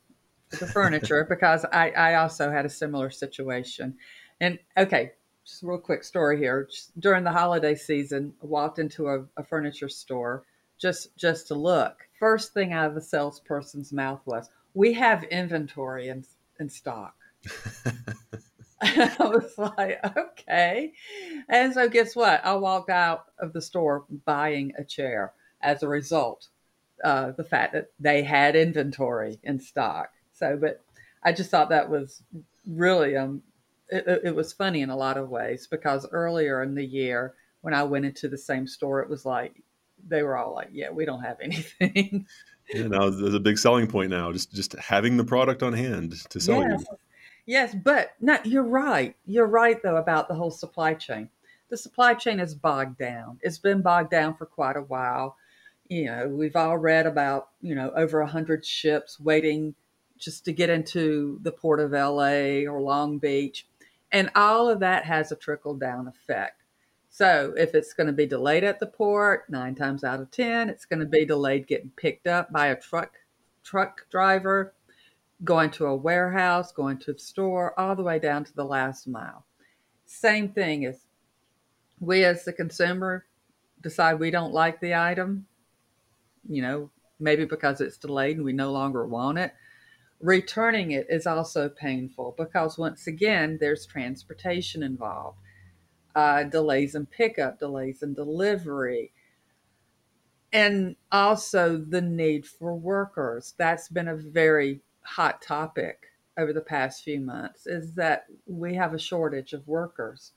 with 0.50 0.60
the 0.60 0.66
furniture 0.66 1.26
because 1.28 1.64
I, 1.72 1.90
I 1.90 2.14
also 2.14 2.50
had 2.50 2.64
a 2.64 2.70
similar 2.70 3.10
situation. 3.10 3.96
And 4.40 4.58
okay, 4.76 5.12
just 5.44 5.62
a 5.62 5.66
real 5.66 5.78
quick 5.78 6.04
story 6.04 6.38
here. 6.38 6.68
Just 6.70 6.98
during 7.00 7.24
the 7.24 7.32
holiday 7.32 7.74
season, 7.74 8.32
I 8.42 8.46
walked 8.46 8.78
into 8.78 9.08
a, 9.08 9.24
a 9.36 9.44
furniture 9.44 9.88
store 9.88 10.44
just 10.80 11.16
just 11.16 11.48
to 11.48 11.54
look. 11.54 11.98
First 12.18 12.54
thing 12.54 12.72
out 12.72 12.88
of 12.88 12.94
the 12.94 13.00
salesperson's 13.00 13.92
mouth 13.92 14.20
was, 14.24 14.50
"We 14.74 14.92
have 14.94 15.24
inventory 15.24 16.08
in 16.08 16.24
in 16.62 16.70
stock." 16.70 17.14
I 18.82 19.14
was 19.20 19.56
like, 19.58 20.00
okay. 20.16 20.92
And 21.48 21.72
so, 21.72 21.88
guess 21.88 22.16
what? 22.16 22.44
I 22.44 22.54
walked 22.54 22.90
out 22.90 23.26
of 23.38 23.52
the 23.52 23.62
store 23.62 24.04
buying 24.24 24.72
a 24.78 24.84
chair 24.84 25.34
as 25.60 25.82
a 25.82 25.88
result 25.88 26.48
uh, 27.04 27.32
the 27.32 27.44
fact 27.44 27.72
that 27.72 27.90
they 27.98 28.22
had 28.22 28.56
inventory 28.56 29.38
in 29.42 29.60
stock. 29.60 30.10
So, 30.32 30.56
but 30.56 30.80
I 31.22 31.32
just 31.32 31.50
thought 31.50 31.68
that 31.70 31.90
was 31.90 32.22
really 32.66 33.16
um, 33.16 33.42
it, 33.88 34.22
it 34.24 34.34
was 34.34 34.52
funny 34.52 34.80
in 34.82 34.90
a 34.90 34.96
lot 34.96 35.16
of 35.16 35.28
ways 35.28 35.66
because 35.66 36.06
earlier 36.10 36.62
in 36.62 36.74
the 36.74 36.84
year 36.84 37.34
when 37.60 37.74
I 37.74 37.82
went 37.84 38.04
into 38.04 38.28
the 38.28 38.38
same 38.38 38.66
store, 38.66 39.00
it 39.00 39.08
was 39.08 39.24
like 39.24 39.62
they 40.08 40.22
were 40.22 40.36
all 40.36 40.54
like, 40.54 40.70
"Yeah, 40.72 40.90
we 40.90 41.04
don't 41.04 41.22
have 41.22 41.38
anything." 41.42 42.26
Yeah, 42.74 42.88
now 42.88 43.10
there's 43.10 43.34
a 43.34 43.40
big 43.40 43.58
selling 43.58 43.86
point 43.86 44.10
now, 44.10 44.32
just 44.32 44.52
just 44.52 44.74
having 44.74 45.16
the 45.16 45.24
product 45.24 45.62
on 45.62 45.72
hand 45.72 46.14
to 46.30 46.40
sell 46.40 46.60
yes. 46.60 46.80
you. 46.80 46.96
Yes, 47.44 47.74
but 47.74 48.12
no, 48.20 48.38
you're 48.44 48.62
right. 48.62 49.16
You're 49.26 49.46
right 49.46 49.82
though 49.82 49.96
about 49.96 50.28
the 50.28 50.34
whole 50.34 50.50
supply 50.50 50.94
chain. 50.94 51.28
The 51.70 51.76
supply 51.76 52.14
chain 52.14 52.38
is 52.38 52.54
bogged 52.54 52.98
down. 52.98 53.38
It's 53.42 53.58
been 53.58 53.82
bogged 53.82 54.10
down 54.10 54.36
for 54.36 54.46
quite 54.46 54.76
a 54.76 54.82
while. 54.82 55.36
You 55.88 56.06
know, 56.06 56.28
we've 56.28 56.56
all 56.56 56.78
read 56.78 57.06
about 57.06 57.48
you 57.60 57.74
know 57.74 57.90
over 57.96 58.20
a 58.20 58.26
hundred 58.26 58.64
ships 58.64 59.18
waiting 59.18 59.74
just 60.18 60.44
to 60.44 60.52
get 60.52 60.70
into 60.70 61.40
the 61.42 61.50
port 61.50 61.80
of 61.80 61.90
LA 61.92 62.70
or 62.70 62.80
Long 62.80 63.18
Beach 63.18 63.66
and 64.12 64.30
all 64.34 64.68
of 64.68 64.80
that 64.80 65.04
has 65.06 65.32
a 65.32 65.36
trickle 65.36 65.74
down 65.74 66.06
effect. 66.06 66.61
So 67.14 67.52
if 67.58 67.74
it's 67.74 67.92
going 67.92 68.06
to 68.06 68.12
be 68.14 68.24
delayed 68.24 68.64
at 68.64 68.80
the 68.80 68.86
port, 68.86 69.44
nine 69.50 69.74
times 69.74 70.02
out 70.02 70.20
of 70.20 70.30
10, 70.30 70.70
it's 70.70 70.86
going 70.86 71.00
to 71.00 71.06
be 71.06 71.26
delayed 71.26 71.66
getting 71.66 71.92
picked 71.94 72.26
up 72.26 72.50
by 72.50 72.68
a 72.68 72.80
truck 72.80 73.12
truck 73.62 74.06
driver, 74.10 74.72
going 75.44 75.70
to 75.72 75.84
a 75.84 75.94
warehouse, 75.94 76.72
going 76.72 76.96
to 77.00 77.12
the 77.12 77.18
store, 77.18 77.78
all 77.78 77.94
the 77.94 78.02
way 78.02 78.18
down 78.18 78.44
to 78.44 78.54
the 78.54 78.64
last 78.64 79.06
mile. 79.06 79.44
Same 80.06 80.48
thing 80.48 80.84
is 80.84 81.04
we 82.00 82.24
as 82.24 82.46
the 82.46 82.52
consumer 82.52 83.26
decide 83.82 84.18
we 84.18 84.30
don't 84.30 84.54
like 84.54 84.80
the 84.80 84.94
item, 84.94 85.46
you 86.48 86.62
know, 86.62 86.88
maybe 87.20 87.44
because 87.44 87.82
it's 87.82 87.98
delayed 87.98 88.36
and 88.36 88.44
we 88.44 88.54
no 88.54 88.72
longer 88.72 89.06
want 89.06 89.36
it 89.36 89.52
returning 90.22 90.92
it 90.92 91.04
is 91.10 91.26
also 91.26 91.68
painful 91.68 92.32
because 92.38 92.78
once 92.78 93.08
again 93.08 93.58
there's 93.60 93.84
transportation 93.84 94.84
involved 94.84 95.36
uh, 96.14 96.44
delays 96.44 96.94
in 96.94 97.06
pickup 97.06 97.58
delays 97.58 98.02
in 98.02 98.14
delivery 98.14 99.12
and 100.52 100.96
also 101.10 101.78
the 101.78 102.02
need 102.02 102.46
for 102.46 102.74
workers. 102.74 103.54
That's 103.56 103.88
been 103.88 104.08
a 104.08 104.16
very 104.16 104.80
hot 105.02 105.40
topic 105.40 106.08
over 106.38 106.52
the 106.52 106.60
past 106.60 107.04
few 107.04 107.20
months 107.20 107.66
is 107.66 107.94
that 107.94 108.26
we 108.46 108.74
have 108.74 108.94
a 108.94 108.98
shortage 108.98 109.52
of 109.52 109.66
workers 109.66 110.32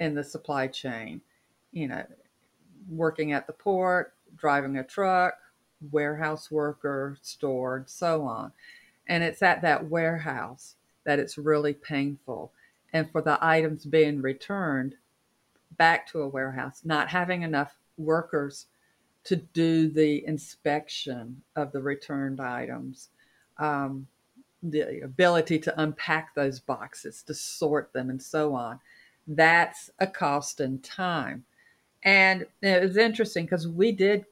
in 0.00 0.14
the 0.14 0.24
supply 0.24 0.66
chain. 0.66 1.20
You 1.72 1.88
know 1.88 2.04
working 2.88 3.32
at 3.32 3.46
the 3.46 3.52
port 3.52 4.14
driving 4.36 4.76
a 4.76 4.84
truck 4.84 5.34
warehouse 5.90 6.50
worker 6.50 7.16
store 7.22 7.76
and 7.76 7.88
so 7.88 8.22
on. 8.22 8.52
And 9.06 9.22
it's 9.22 9.42
at 9.42 9.62
that 9.62 9.88
warehouse 9.88 10.74
that 11.04 11.18
it's 11.18 11.38
really 11.38 11.72
painful. 11.72 12.52
And 12.92 13.10
for 13.10 13.22
the 13.22 13.38
items 13.40 13.84
being 13.84 14.20
returned 14.20 14.96
back 15.78 16.06
to 16.08 16.22
a 16.22 16.28
warehouse, 16.28 16.82
not 16.84 17.08
having 17.08 17.42
enough 17.42 17.76
workers 17.96 18.66
to 19.24 19.36
do 19.36 19.88
the 19.88 20.24
inspection 20.26 21.42
of 21.56 21.72
the 21.72 21.80
returned 21.80 22.40
items, 22.40 23.08
um, 23.58 24.06
the 24.62 25.00
ability 25.02 25.58
to 25.58 25.80
unpack 25.80 26.34
those 26.34 26.60
boxes, 26.60 27.22
to 27.22 27.34
sort 27.34 27.92
them, 27.92 28.10
and 28.10 28.22
so 28.22 28.54
on. 28.54 28.80
That's 29.26 29.90
a 29.98 30.06
cost 30.06 30.60
in 30.60 30.78
time. 30.80 31.44
And 32.02 32.46
it 32.62 32.82
was 32.82 32.96
interesting 32.96 33.44
because 33.44 33.68
we 33.68 33.92
did 33.92 34.24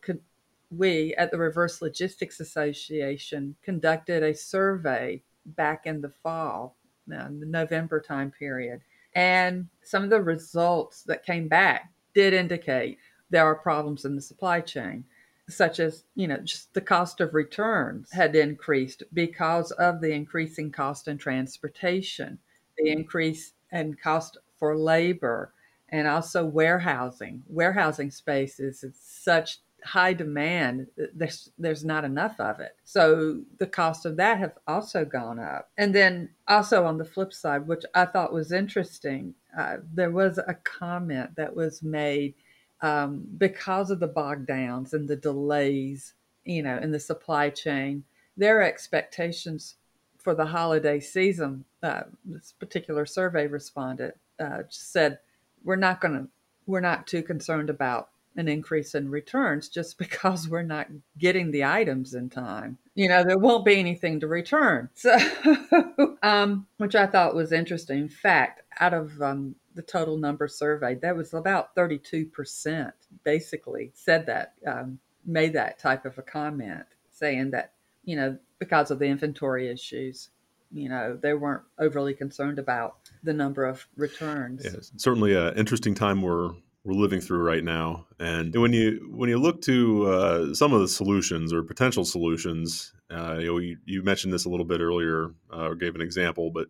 we 0.70 1.14
at 1.14 1.30
the 1.30 1.38
Reverse 1.38 1.80
Logistics 1.80 2.40
Association 2.40 3.54
conducted 3.62 4.22
a 4.22 4.34
survey 4.34 5.22
back 5.44 5.86
in 5.86 6.00
the 6.00 6.08
fall, 6.08 6.76
uh, 7.12 7.28
the 7.28 7.46
November 7.46 8.00
time 8.00 8.30
period. 8.30 8.80
And 9.16 9.68
some 9.82 10.04
of 10.04 10.10
the 10.10 10.20
results 10.20 11.02
that 11.04 11.24
came 11.24 11.48
back 11.48 11.90
did 12.14 12.34
indicate 12.34 12.98
there 13.30 13.46
are 13.46 13.54
problems 13.54 14.04
in 14.04 14.14
the 14.14 14.20
supply 14.20 14.60
chain, 14.60 15.04
such 15.48 15.80
as, 15.80 16.04
you 16.14 16.28
know, 16.28 16.36
just 16.36 16.74
the 16.74 16.82
cost 16.82 17.22
of 17.22 17.32
returns 17.32 18.12
had 18.12 18.36
increased 18.36 19.02
because 19.14 19.70
of 19.72 20.02
the 20.02 20.12
increasing 20.12 20.70
cost 20.70 21.08
in 21.08 21.16
transportation, 21.16 22.38
the 22.76 22.90
increase 22.90 23.54
in 23.72 23.94
cost 23.94 24.36
for 24.58 24.76
labor, 24.76 25.54
and 25.88 26.06
also 26.06 26.44
warehousing. 26.44 27.42
Warehousing 27.48 28.10
space 28.10 28.60
is 28.60 28.84
such 29.00 29.60
high 29.86 30.12
demand 30.12 30.86
there's 31.14 31.50
there's 31.58 31.84
not 31.84 32.04
enough 32.04 32.38
of 32.40 32.60
it. 32.60 32.76
So 32.84 33.42
the 33.58 33.66
cost 33.66 34.04
of 34.04 34.16
that 34.16 34.38
have 34.38 34.58
also 34.66 35.04
gone 35.04 35.38
up. 35.38 35.70
And 35.78 35.94
then 35.94 36.30
also 36.48 36.84
on 36.84 36.98
the 36.98 37.04
flip 37.04 37.32
side 37.32 37.66
which 37.66 37.84
i 37.94 38.04
thought 38.04 38.32
was 38.32 38.52
interesting 38.52 39.34
uh, 39.56 39.78
there 39.92 40.10
was 40.10 40.38
a 40.38 40.54
comment 40.64 41.30
that 41.36 41.54
was 41.54 41.82
made 41.82 42.34
um, 42.82 43.24
because 43.38 43.90
of 43.90 44.00
the 44.00 44.06
bog 44.06 44.46
downs 44.46 44.92
and 44.92 45.08
the 45.08 45.16
delays 45.16 46.14
you 46.44 46.62
know 46.62 46.78
in 46.78 46.90
the 46.90 47.00
supply 47.00 47.50
chain 47.50 48.04
their 48.36 48.62
expectations 48.62 49.76
for 50.18 50.34
the 50.34 50.46
holiday 50.46 51.00
season 51.00 51.64
uh, 51.82 52.02
this 52.24 52.52
particular 52.52 53.06
survey 53.06 53.46
respondent 53.46 54.14
uh, 54.40 54.62
said 54.68 55.18
we're 55.64 55.76
not 55.76 56.00
going 56.00 56.14
to 56.14 56.28
we're 56.66 56.80
not 56.80 57.06
too 57.06 57.22
concerned 57.22 57.70
about 57.70 58.10
an 58.36 58.48
increase 58.48 58.94
in 58.94 59.10
returns 59.10 59.68
just 59.68 59.98
because 59.98 60.48
we're 60.48 60.62
not 60.62 60.88
getting 61.18 61.50
the 61.50 61.64
items 61.64 62.14
in 62.14 62.28
time. 62.28 62.78
You 62.94 63.08
know, 63.08 63.24
there 63.24 63.38
won't 63.38 63.64
be 63.64 63.78
anything 63.78 64.20
to 64.20 64.26
return. 64.26 64.88
So, 64.96 66.16
um, 66.22 66.66
which 66.78 66.94
I 66.94 67.06
thought 67.06 67.34
was 67.34 67.52
interesting. 67.52 67.98
In 67.98 68.08
fact, 68.08 68.62
out 68.80 68.94
of 68.94 69.20
um, 69.22 69.54
the 69.74 69.82
total 69.82 70.16
number 70.16 70.48
surveyed, 70.48 71.00
that 71.02 71.16
was 71.16 71.34
about 71.34 71.74
32% 71.76 72.92
basically 73.24 73.92
said 73.94 74.26
that, 74.26 74.54
um, 74.66 74.98
made 75.24 75.52
that 75.52 75.78
type 75.78 76.04
of 76.04 76.18
a 76.18 76.22
comment, 76.22 76.86
saying 77.10 77.50
that, 77.50 77.72
you 78.04 78.16
know, 78.16 78.38
because 78.58 78.90
of 78.90 78.98
the 78.98 79.06
inventory 79.06 79.68
issues, 79.68 80.30
you 80.72 80.88
know, 80.88 81.18
they 81.20 81.34
weren't 81.34 81.62
overly 81.78 82.14
concerned 82.14 82.58
about 82.58 82.96
the 83.22 83.32
number 83.32 83.64
of 83.64 83.86
returns. 83.96 84.64
Yeah, 84.64 84.80
certainly 84.96 85.34
an 85.34 85.54
interesting 85.56 85.94
time 85.94 86.22
where 86.22 86.50
we're 86.86 86.94
living 86.94 87.20
through 87.20 87.42
right 87.42 87.64
now. 87.64 88.06
And 88.20 88.54
when 88.54 88.72
you 88.72 89.10
when 89.10 89.28
you 89.28 89.38
look 89.38 89.60
to 89.62 90.06
uh, 90.06 90.54
some 90.54 90.72
of 90.72 90.80
the 90.80 90.88
solutions 90.88 91.52
or 91.52 91.64
potential 91.64 92.04
solutions, 92.04 92.92
uh, 93.10 93.38
you 93.40 93.46
know, 93.46 93.58
you, 93.58 93.76
you, 93.84 94.02
mentioned 94.04 94.32
this 94.32 94.44
a 94.44 94.48
little 94.48 94.64
bit 94.64 94.80
earlier 94.80 95.34
uh, 95.52 95.68
or 95.68 95.74
gave 95.74 95.96
an 95.96 96.00
example, 96.00 96.50
but 96.50 96.68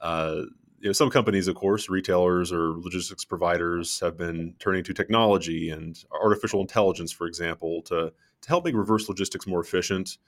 uh, 0.00 0.42
you 0.78 0.88
know, 0.88 0.92
some 0.92 1.10
companies, 1.10 1.48
of 1.48 1.56
course, 1.56 1.88
retailers 1.88 2.52
or 2.52 2.74
logistics 2.78 3.24
providers, 3.24 3.98
have 3.98 4.16
been 4.16 4.54
turning 4.60 4.84
to 4.84 4.94
technology 4.94 5.70
and 5.70 6.04
artificial 6.22 6.60
intelligence, 6.60 7.10
for 7.10 7.26
example, 7.26 7.82
to 7.82 8.12
to 8.42 8.48
help 8.48 8.64
make 8.64 8.76
reverse 8.76 9.08
logistics 9.08 9.46
more 9.46 9.60
efficient. 9.60 10.18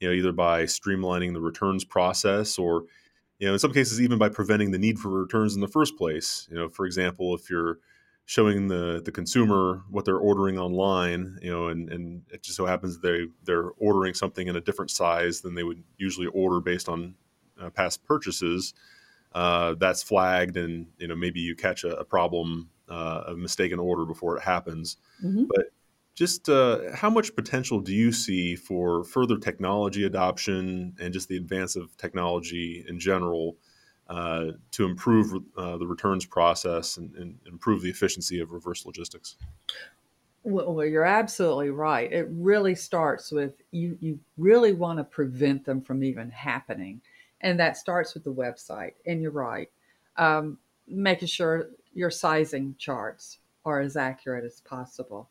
You 0.00 0.08
know, 0.08 0.14
either 0.14 0.32
by 0.32 0.64
streamlining 0.64 1.34
the 1.34 1.40
returns 1.40 1.84
process 1.84 2.58
or 2.58 2.86
you 3.38 3.46
know, 3.46 3.52
in 3.52 3.60
some 3.60 3.72
cases, 3.72 4.00
even 4.00 4.18
by 4.18 4.28
preventing 4.28 4.72
the 4.72 4.78
need 4.78 4.98
for 4.98 5.08
returns 5.08 5.54
in 5.54 5.60
the 5.60 5.68
first 5.68 5.96
place. 5.96 6.48
You 6.50 6.56
know, 6.56 6.68
for 6.68 6.84
example, 6.84 7.34
if 7.34 7.48
you're 7.48 7.78
showing 8.24 8.68
the 8.68 9.02
the 9.04 9.12
consumer 9.12 9.82
what 9.90 10.04
they're 10.04 10.16
ordering 10.16 10.58
online 10.58 11.38
you 11.42 11.50
know 11.50 11.68
and 11.68 11.90
and 11.90 12.22
it 12.30 12.42
just 12.42 12.56
so 12.56 12.64
happens 12.66 12.98
they 13.00 13.26
they're 13.44 13.70
ordering 13.78 14.14
something 14.14 14.46
in 14.48 14.56
a 14.56 14.60
different 14.60 14.90
size 14.90 15.40
than 15.40 15.54
they 15.54 15.64
would 15.64 15.82
usually 15.98 16.28
order 16.28 16.60
based 16.60 16.88
on 16.88 17.14
uh, 17.60 17.70
past 17.70 18.04
purchases 18.04 18.74
uh, 19.34 19.74
that's 19.78 20.02
flagged 20.02 20.56
and 20.56 20.86
you 20.98 21.08
know 21.08 21.16
maybe 21.16 21.40
you 21.40 21.54
catch 21.54 21.84
a, 21.84 21.96
a 21.98 22.04
problem 22.04 22.68
uh, 22.88 23.24
a 23.28 23.34
mistaken 23.34 23.78
order 23.78 24.04
before 24.04 24.36
it 24.36 24.42
happens 24.42 24.96
mm-hmm. 25.22 25.44
but 25.48 25.66
just 26.14 26.48
uh, 26.48 26.94
how 26.94 27.08
much 27.08 27.34
potential 27.34 27.80
do 27.80 27.92
you 27.92 28.12
see 28.12 28.54
for 28.54 29.02
further 29.02 29.38
technology 29.38 30.04
adoption 30.04 30.94
and 31.00 31.12
just 31.12 31.28
the 31.28 31.36
advance 31.36 31.74
of 31.74 31.96
technology 31.96 32.84
in 32.86 32.98
general 32.98 33.56
uh, 34.12 34.52
to 34.70 34.84
improve 34.84 35.42
uh, 35.56 35.78
the 35.78 35.86
returns 35.86 36.26
process 36.26 36.98
and, 36.98 37.14
and, 37.14 37.38
improve 37.46 37.80
the 37.80 37.88
efficiency 37.88 38.40
of 38.40 38.52
reverse 38.52 38.84
logistics? 38.84 39.36
Well, 40.42 40.84
you're 40.84 41.06
absolutely 41.06 41.70
right. 41.70 42.12
It 42.12 42.28
really 42.30 42.74
starts 42.74 43.32
with 43.32 43.54
you. 43.70 43.96
You 44.00 44.18
really 44.36 44.74
want 44.74 44.98
to 44.98 45.04
prevent 45.04 45.64
them 45.64 45.80
from 45.80 46.04
even 46.04 46.30
happening, 46.30 47.00
and 47.40 47.58
that 47.58 47.78
starts 47.78 48.12
with 48.12 48.24
the 48.24 48.34
website. 48.34 48.92
And 49.06 49.22
you're 49.22 49.30
right, 49.30 49.70
um, 50.18 50.58
making 50.86 51.28
sure 51.28 51.70
your 51.94 52.10
sizing 52.10 52.74
charts 52.78 53.38
are 53.64 53.80
as 53.80 53.96
accurate 53.96 54.44
as 54.44 54.60
possible. 54.60 55.30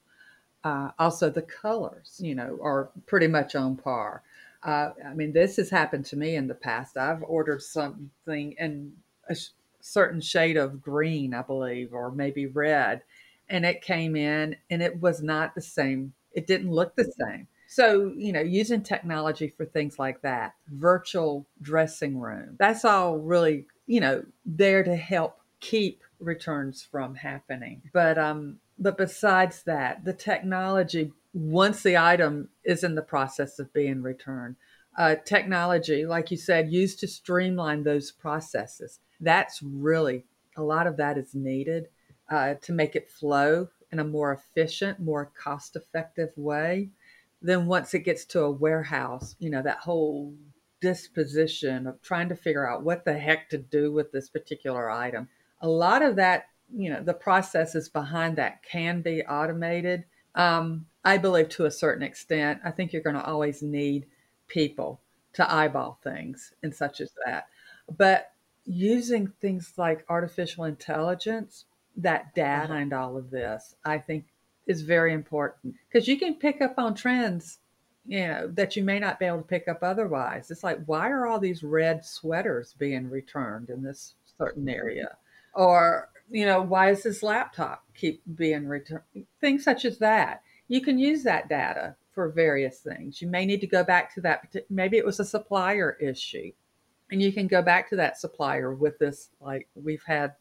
Uh, 0.64 0.90
also, 0.98 1.30
the 1.30 1.44
colors, 1.44 2.20
you 2.20 2.34
know, 2.34 2.58
are 2.64 2.90
pretty 3.06 3.28
much 3.28 3.54
on 3.54 3.76
par. 3.76 4.24
I 4.64 5.14
mean, 5.16 5.34
this 5.34 5.58
has 5.58 5.70
happened 5.70 6.06
to 6.06 6.16
me 6.18 6.36
in 6.36 6.48
the 6.48 6.54
past. 6.56 6.98
I've 6.98 7.24
ordered 7.24 7.62
something 7.62 8.54
in 8.60 8.94
a 9.30 9.36
certain 9.80 10.22
shade 10.22 10.58
of 10.58 10.82
green, 10.82 11.34
I 11.34 11.42
believe, 11.42 11.94
or 11.94 12.12
maybe 12.12 12.46
red, 12.46 13.02
and 13.50 13.66
it 13.66 13.82
came 13.82 14.16
in 14.16 14.56
and 14.70 14.82
it 14.82 15.02
was 15.02 15.22
not 15.22 15.56
the 15.56 15.62
same. 15.62 16.14
It 16.34 16.48
didn't 16.48 16.72
look 16.72 16.96
the 16.96 17.12
same. 17.20 17.48
So, 17.68 18.14
you 18.18 18.34
know, 18.34 18.42
using 18.42 18.82
technology 18.84 19.54
for 19.56 19.66
things 19.66 19.98
like 19.98 20.22
that, 20.22 20.56
virtual 20.68 21.46
dressing 21.62 22.20
room, 22.20 22.58
that's 22.60 22.84
all 22.84 23.18
really, 23.18 23.66
you 23.88 24.02
know, 24.02 24.26
there 24.46 24.84
to 24.84 24.96
help 24.96 25.40
keep 25.62 26.04
returns 26.20 26.86
from 26.92 27.16
happening. 27.16 27.82
But 27.94 28.18
um 28.18 28.60
but 28.78 28.98
besides 28.98 29.64
that, 29.64 30.04
the 30.06 30.14
technology, 30.14 31.14
once 31.34 31.84
the 31.84 31.98
item 31.98 32.50
is 32.64 32.84
in 32.84 32.96
the 32.96 33.02
process 33.02 33.60
of 33.60 33.74
being 33.74 34.02
returned, 34.02 34.56
uh, 34.98 35.16
technology, 35.26 36.06
like 36.06 36.32
you 36.32 36.38
said, 36.38 36.72
used 36.72 37.00
to 37.00 37.08
streamline 37.08 37.84
those 37.84 38.12
processes. 38.12 39.00
That's 39.20 39.62
really 39.62 40.26
a 40.58 40.64
lot 40.64 40.88
of 40.88 40.98
that 40.98 41.18
is 41.18 41.34
needed 41.34 41.88
uh, 42.30 42.56
to 42.62 42.74
make 42.74 42.96
it 42.96 43.10
flow 43.10 43.70
in 43.92 44.00
a 44.00 44.04
more 44.04 44.34
efficient, 44.34 45.00
more 45.00 45.32
cost 45.42 45.76
effective 45.76 46.30
way. 46.36 46.90
Then 47.42 47.68
once 47.68 47.94
it 47.94 48.00
gets 48.00 48.26
to 48.26 48.42
a 48.42 48.52
warehouse, 48.52 49.36
you 49.40 49.50
know, 49.50 49.62
that 49.62 49.80
whole 49.80 50.34
disposition 50.82 51.88
of 51.88 52.02
trying 52.02 52.28
to 52.30 52.36
figure 52.36 52.70
out 52.70 52.84
what 52.84 53.06
the 53.06 53.14
heck 53.14 53.50
to 53.50 53.58
do 53.58 53.92
with 53.92 54.12
this 54.12 54.30
particular 54.30 54.90
item. 54.90 55.30
A 55.62 55.70
lot 55.70 56.02
of 56.02 56.16
that 56.18 56.46
you 56.74 56.90
know 56.90 57.04
the 57.04 57.14
processes 57.14 57.90
behind 57.90 58.38
that 58.38 58.64
can 58.64 59.02
be 59.02 59.22
automated 59.24 60.06
um, 60.36 60.86
i 61.04 61.18
believe 61.18 61.50
to 61.50 61.66
a 61.66 61.72
certain 61.72 62.04
extent 62.04 62.60
i 62.64 62.72
think 62.72 62.92
you're 62.92 63.02
going 63.02 63.16
to 63.16 63.26
always 63.26 63.62
need 63.62 64.06
people 64.48 65.00
to 65.34 65.54
eyeball 65.54 65.98
things 66.04 66.54
and 66.62 66.76
such 66.76 67.02
as 67.02 67.12
that. 67.26 67.48
But 67.98 68.32
using 68.66 69.28
things 69.40 69.74
like 69.78 70.06
artificial 70.10 70.66
intelligence 70.66 71.66
that 71.98 72.22
uh-huh. 72.22 72.32
data 72.36 72.74
and 72.74 72.94
all 72.94 73.18
of 73.18 73.32
this 73.32 73.76
i 73.84 73.98
think 73.98 74.26
is 74.68 74.82
very 74.82 75.14
important. 75.14 75.76
Because 75.88 76.08
you 76.08 76.18
can 76.18 76.36
pick 76.36 76.62
up 76.62 76.76
on 76.78 76.94
trends 76.94 77.60
you 78.08 78.28
know 78.28 78.48
that 78.48 78.76
you 78.76 78.84
may 78.84 78.98
not 78.98 79.20
be 79.20 79.26
able 79.26 79.38
to 79.38 79.44
pick 79.44 79.68
up 79.68 79.80
otherwise. 79.84 80.50
It's 80.52 80.64
like 80.64 80.84
why 80.86 81.10
are 81.10 81.26
all 81.26 81.40
these 81.40 81.64
red 81.64 82.04
sweaters 82.04 82.76
being 82.78 83.10
returned 83.10 83.70
in 83.70 83.84
this 83.84 84.16
certain 84.38 84.64
mm-hmm. 84.64 84.80
area? 84.80 85.18
Or 85.54 86.10
you 86.30 86.46
know, 86.46 86.62
why 86.62 86.92
is 86.92 87.04
this 87.04 87.24
laptop 87.24 87.84
keep 87.96 88.22
being 88.36 88.68
returned? 88.68 89.04
Things 89.40 89.64
such 89.64 89.86
as 89.86 89.98
that. 90.00 90.44
You 90.72 90.80
can 90.80 90.98
use 90.98 91.22
that 91.24 91.50
data 91.50 91.98
for 92.14 92.30
various 92.30 92.80
things. 92.80 93.22
You 93.22 93.28
may 93.28 93.46
need 93.46 93.60
to 93.60 93.68
go 93.68 93.84
back 93.84 94.16
to 94.16 94.22
that. 94.22 94.56
Maybe 94.70 94.98
it 94.98 95.06
was 95.06 95.20
a 95.20 95.26
supplier 95.26 95.98
issue, 96.00 96.54
and 97.12 97.22
you 97.22 97.34
can 97.34 97.48
go 97.48 97.62
back 97.62 97.90
to 97.90 97.98
that 97.98 98.18
supplier 98.18 98.74
with 98.74 98.98
this. 98.98 99.32
Like 99.42 99.68
we've 99.76 100.06
had 100.08 100.36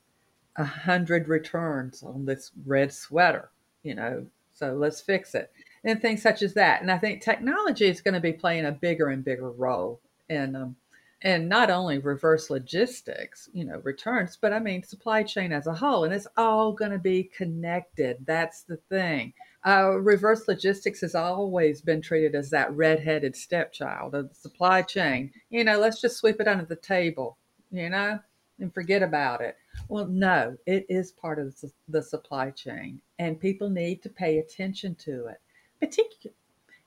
a 0.55 0.63
hundred 0.63 1.27
returns 1.27 2.05
on 2.05 2.27
this 2.27 2.53
red 2.65 2.93
sweater, 2.93 3.51
you 3.83 3.97
know, 3.97 4.25
so 4.55 4.73
let's 4.75 5.01
fix 5.01 5.35
it. 5.35 5.51
And 5.83 6.01
things 6.01 6.23
such 6.23 6.43
as 6.43 6.55
that. 6.55 6.81
And 6.81 6.93
I 6.93 6.99
think 6.99 7.23
technology 7.23 7.87
is 7.87 8.01
going 8.01 8.15
to 8.15 8.21
be 8.21 8.33
playing 8.33 8.67
a 8.67 8.73
bigger 8.73 9.09
and 9.09 9.25
bigger 9.25 9.51
role 9.51 9.99
in 10.29 10.55
um, 10.55 10.77
and 11.23 11.49
not 11.49 11.71
only 11.71 11.99
reverse 11.99 12.51
logistics, 12.51 13.49
you 13.53 13.65
know, 13.65 13.81
returns, 13.83 14.39
but 14.41 14.53
I 14.53 14.61
mean 14.61 14.85
supply 14.85 15.25
chain 15.25 15.51
as 15.53 15.67
a 15.67 15.75
whole, 15.75 16.05
and 16.05 16.15
it's 16.15 16.29
all 16.37 16.73
going 16.73 16.93
to 16.93 16.99
be 16.99 17.25
connected. 17.25 18.19
That's 18.25 18.63
the 18.63 18.77
thing. 18.77 19.35
Uh, 19.67 19.99
reverse 19.99 20.49
logistics 20.49 21.03
has 21.03 21.15
always 21.15 21.83
been 21.83 22.01
treated 22.01 22.35
as 22.35 22.49
that 22.51 22.75
redheaded 22.75 23.37
stepchild 23.37 24.15
of 24.15 24.29
the 24.29 24.35
supply 24.35 24.81
chain. 24.81 25.31
You 25.51 25.65
know, 25.65 25.79
let's 25.79 26.01
just 26.01 26.17
sweep 26.17 26.41
it 26.41 26.49
under 26.49 26.65
the 26.65 26.77
table, 26.77 27.37
you 27.71 27.91
know, 27.91 28.19
and 28.59 28.73
forget 28.73 29.03
about 29.03 29.43
it. 29.43 29.57
Well, 29.89 30.07
no, 30.07 30.57
it 30.67 30.87
is 30.89 31.13
part 31.13 31.39
of 31.39 31.55
the 31.89 32.03
supply 32.03 32.51
chain, 32.51 33.01
and 33.19 33.39
people 33.39 33.69
need 33.69 34.03
to 34.03 34.09
pay 34.09 34.39
attention 34.39 34.95
to 34.97 35.27
it. 35.27 35.41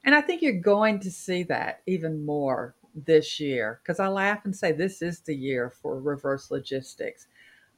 And 0.06 0.14
I 0.14 0.22
think 0.22 0.42
you're 0.42 0.54
going 0.54 1.00
to 1.00 1.12
see 1.12 1.44
that 1.44 1.82
even 1.86 2.26
more 2.26 2.76
this 2.96 3.40
year 3.40 3.80
because 3.82 4.00
I 4.00 4.08
laugh 4.08 4.46
and 4.46 4.56
say 4.56 4.72
this 4.72 5.02
is 5.02 5.22
the 5.22 5.36
year 5.36 5.70
for 5.70 6.00
reverse 6.00 6.52
logistics. 6.52 7.28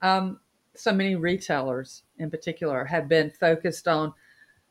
Um, 0.02 0.39
so 0.76 0.91
many 0.91 1.16
retailers, 1.16 2.04
in 2.18 2.30
particular, 2.30 2.84
have 2.86 3.08
been 3.08 3.32
focused 3.32 3.88
on 3.88 4.14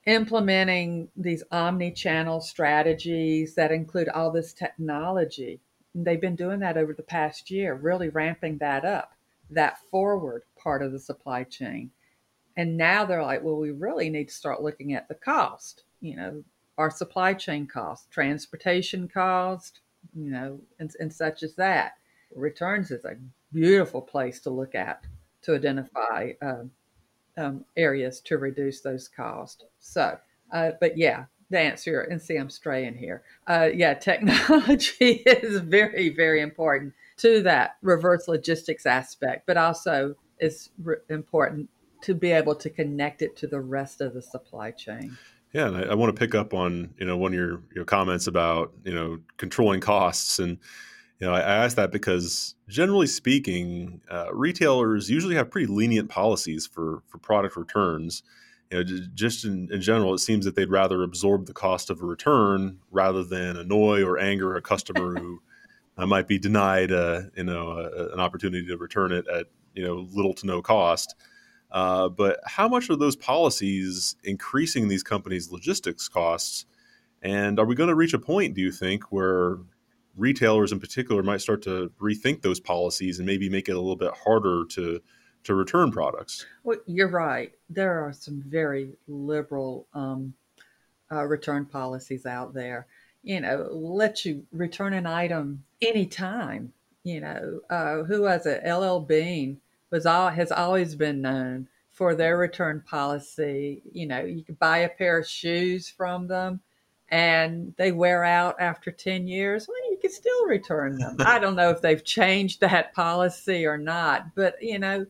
implementing 0.07 1.09
these 1.17 1.43
omni 1.51 1.91
channel 1.91 2.41
strategies 2.41 3.55
that 3.55 3.73
include 3.73 4.09
all 4.09 4.31
this 4.31 4.53
technology. 4.53 5.61
They've 5.95 6.21
been 6.21 6.37
doing 6.37 6.61
that 6.61 6.77
over 6.77 6.93
the 6.93 7.03
past 7.03 7.51
year, 7.51 7.75
really 7.75 8.09
ramping 8.09 8.59
that 8.59 8.85
up, 8.85 9.15
that 9.51 9.79
forward 9.91 10.43
part 10.59 10.83
of 10.83 10.93
the 10.93 10.99
supply 10.99 11.45
chain. 11.45 11.91
And 12.57 12.77
now 12.77 13.05
they're 13.05 13.23
like, 13.23 13.43
well, 13.43 13.57
we 13.57 13.71
really 13.71 14.11
need 14.11 14.29
to 14.29 14.35
start 14.35 14.63
looking 14.63 14.95
at 14.95 15.09
the 15.09 15.15
cost, 15.15 15.85
you 16.01 16.17
know, 16.17 16.45
our 16.79 16.91
supply 16.91 17.35
chain 17.35 17.67
cost, 17.67 18.11
transportation 18.11 19.09
cost, 19.09 19.81
you 20.15 20.31
know, 20.31 20.61
and, 20.79 20.93
and 21.01 21.13
such 21.13 21.43
as 21.43 21.55
that. 21.55 21.95
Returns 22.35 22.91
is 22.91 23.05
a 23.05 23.17
beautiful 23.53 24.03
place 24.03 24.41
to 24.41 24.51
look 24.51 24.75
at 24.75 25.05
to 25.43 25.55
identify 25.55 26.33
um, 26.43 26.71
um, 27.37 27.65
areas 27.77 28.21
to 28.21 28.39
reduce 28.39 28.81
those 28.81 29.09
costs. 29.09 29.65
So, 29.81 30.19
uh, 30.53 30.73
but 30.81 30.97
yeah, 30.97 31.25
the 31.51 31.59
answer, 31.59 32.01
and 32.03 32.21
see, 32.21 32.37
I'm 32.37 32.51
straying 32.51 32.95
here. 32.95 33.23
Uh, 33.47 33.71
yeah, 33.75 33.95
technology 34.11 35.23
is 35.27 35.61
very, 35.61 36.11
very 36.11 36.41
important 36.41 36.95
to 37.19 37.43
that 37.43 37.77
reverse 37.83 38.29
logistics 38.29 38.87
aspect, 38.87 39.47
but 39.47 39.57
also 39.57 40.15
is 40.41 40.71
re- 40.83 40.97
important 41.09 41.69
to 42.03 42.15
be 42.15 42.33
able 42.33 42.55
to 42.55 42.69
connect 42.69 43.23
it 43.23 43.37
to 43.37 43.47
the 43.47 43.61
rest 43.61 44.01
of 44.01 44.15
the 44.15 44.23
supply 44.23 44.71
chain. 44.71 45.17
Yeah, 45.53 45.69
and 45.69 45.77
I, 45.77 45.83
I, 45.83 45.95
want 45.95 46.15
to 46.15 46.19
pick 46.19 46.35
up 46.35 46.53
on 46.53 46.93
you 46.99 47.07
know 47.07 47.17
one 47.17 47.33
of 47.33 47.39
your 47.39 47.63
your 47.75 47.85
comments 47.85 48.27
about 48.27 48.73
you 48.85 48.93
know 48.93 49.21
controlling 49.37 49.81
costs, 49.81 50.39
and 50.39 50.59
you 51.21 51.27
know 51.27 51.35
I, 51.35 51.41
I 51.41 51.65
asked 51.65 51.77
that 51.77 51.91
because 51.91 52.55
generally 52.69 53.07
speaking, 53.07 54.01
uh, 54.11 54.33
retailers 54.33 55.11
usually 55.11 55.35
have 55.35 55.51
pretty 55.51 55.67
lenient 55.67 56.09
policies 56.09 56.67
for 56.67 57.03
for 57.07 57.19
product 57.19 57.57
returns. 57.57 58.23
You 58.71 58.83
know, 58.83 58.99
just 59.15 59.45
in, 59.45 59.69
in 59.71 59.81
general, 59.81 60.15
it 60.15 60.19
seems 60.19 60.45
that 60.47 60.57
they'd 60.57 60.71
rather 60.71 61.03
absorb 61.03 61.47
the 61.47 61.53
cost 61.53 61.91
of 61.91 62.03
a 62.03 62.07
return 62.07 62.79
rather 62.91 63.23
than 63.23 63.57
annoy 63.57 64.03
or 64.03 64.19
anger 64.19 64.57
a 64.57 64.63
customer 64.63 65.15
who 65.19 65.41
uh, 65.97 66.07
might 66.07 66.27
be 66.27 66.39
denied, 66.39 66.91
uh, 66.91 67.23
you 67.37 67.45
know, 67.45 67.71
a, 67.73 68.13
an 68.13 68.21
opportunity 68.21 68.67
to 68.67 68.77
return 68.77 69.13
it 69.13 69.29
at 69.29 69.47
you 69.75 69.85
know 69.85 70.07
little 70.13 70.35
to 70.35 70.47
no 70.47 70.63
cost. 70.63 71.15
Uh, 71.71 72.09
but 72.09 72.39
how 72.47 72.69
much 72.69 72.89
are 72.89 72.97
those 72.97 73.17
policies 73.17 74.15
increasing 74.23 74.89
these 74.89 75.03
companies' 75.03 75.51
logistics 75.51 76.09
costs? 76.09 76.67
And 77.21 77.59
are 77.59 77.65
we 77.65 77.75
going 77.75 77.89
to 77.89 77.95
reach 77.95 78.15
a 78.15 78.19
point, 78.19 78.55
do 78.55 78.61
you 78.61 78.71
think, 78.71 79.11
where 79.11 79.59
retailers 80.17 80.73
in 80.73 80.81
particular 80.81 81.23
might 81.23 81.41
start 81.41 81.63
to 81.63 81.91
rethink 82.01 82.43
those 82.43 82.61
policies 82.61 83.19
and 83.19 83.27
maybe 83.27 83.49
make 83.49 83.69
it 83.69 83.73
a 83.73 83.81
little 83.81 83.97
bit 83.97 84.13
harder 84.25 84.65
to 84.71 85.01
to 85.45 85.55
return 85.55 85.91
products? 85.91 86.47
Well, 86.63 86.79
you're 86.87 87.09
right. 87.09 87.53
There 87.69 88.03
are 88.05 88.13
some 88.13 88.43
very 88.47 88.97
liberal 89.07 89.87
um, 89.93 90.35
uh, 91.13 91.25
return 91.25 91.67
policies 91.67 92.25
out 92.27 92.55
there. 92.55 92.87
You 93.23 93.41
know, 93.41 93.69
let 93.71 94.25
you 94.25 94.47
return 94.53 94.95
an 94.95 95.07
item 95.07 95.65
anytime. 95.83 96.73
You 97.03 97.21
know, 97.21 97.61
uh, 97.69 98.03
who 98.05 98.23
was 98.23 98.47
it? 98.47 98.67
LL 98.67 99.01
Bean 99.01 99.61
was 99.91 100.07
all 100.07 100.31
has 100.31 100.51
always 100.51 100.95
been 100.95 101.21
known 101.21 101.69
for 101.91 102.15
their 102.15 102.37
return 102.37 102.83
policy. 102.87 103.83
You 103.93 104.07
know, 104.07 104.21
you 104.21 104.43
could 104.43 104.59
buy 104.59 104.79
a 104.79 104.89
pair 104.89 105.19
of 105.19 105.27
shoes 105.27 105.89
from 105.89 106.27
them 106.27 106.61
and 107.09 107.75
they 107.77 107.93
wear 107.93 108.25
out 108.25 108.57
after 108.59 108.91
10 108.91 109.29
years. 109.29 109.69
Well, 109.69 109.84
can 110.05 110.13
still 110.13 110.47
return 110.47 110.99
them. 110.99 111.17
I 111.21 111.39
don't 111.39 111.57
know 111.57 111.71
if 111.71 111.81
they've 111.81 112.05
changed 112.05 112.61
that 112.61 112.93
policy 112.93 113.65
or 113.65 113.79
not, 113.79 114.35
but 114.35 114.63
you 114.63 114.79
know, 114.79 115.07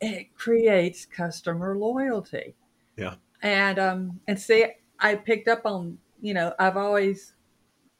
it 0.00 0.34
creates 0.34 1.04
customer 1.04 1.76
loyalty. 1.76 2.54
Yeah. 2.96 3.16
And 3.42 3.78
um 3.78 4.20
and 4.26 4.40
see 4.40 4.66
I 4.98 5.16
picked 5.16 5.48
up 5.48 5.66
on, 5.66 5.98
you 6.22 6.32
know, 6.32 6.54
I've 6.58 6.78
always, 6.78 7.34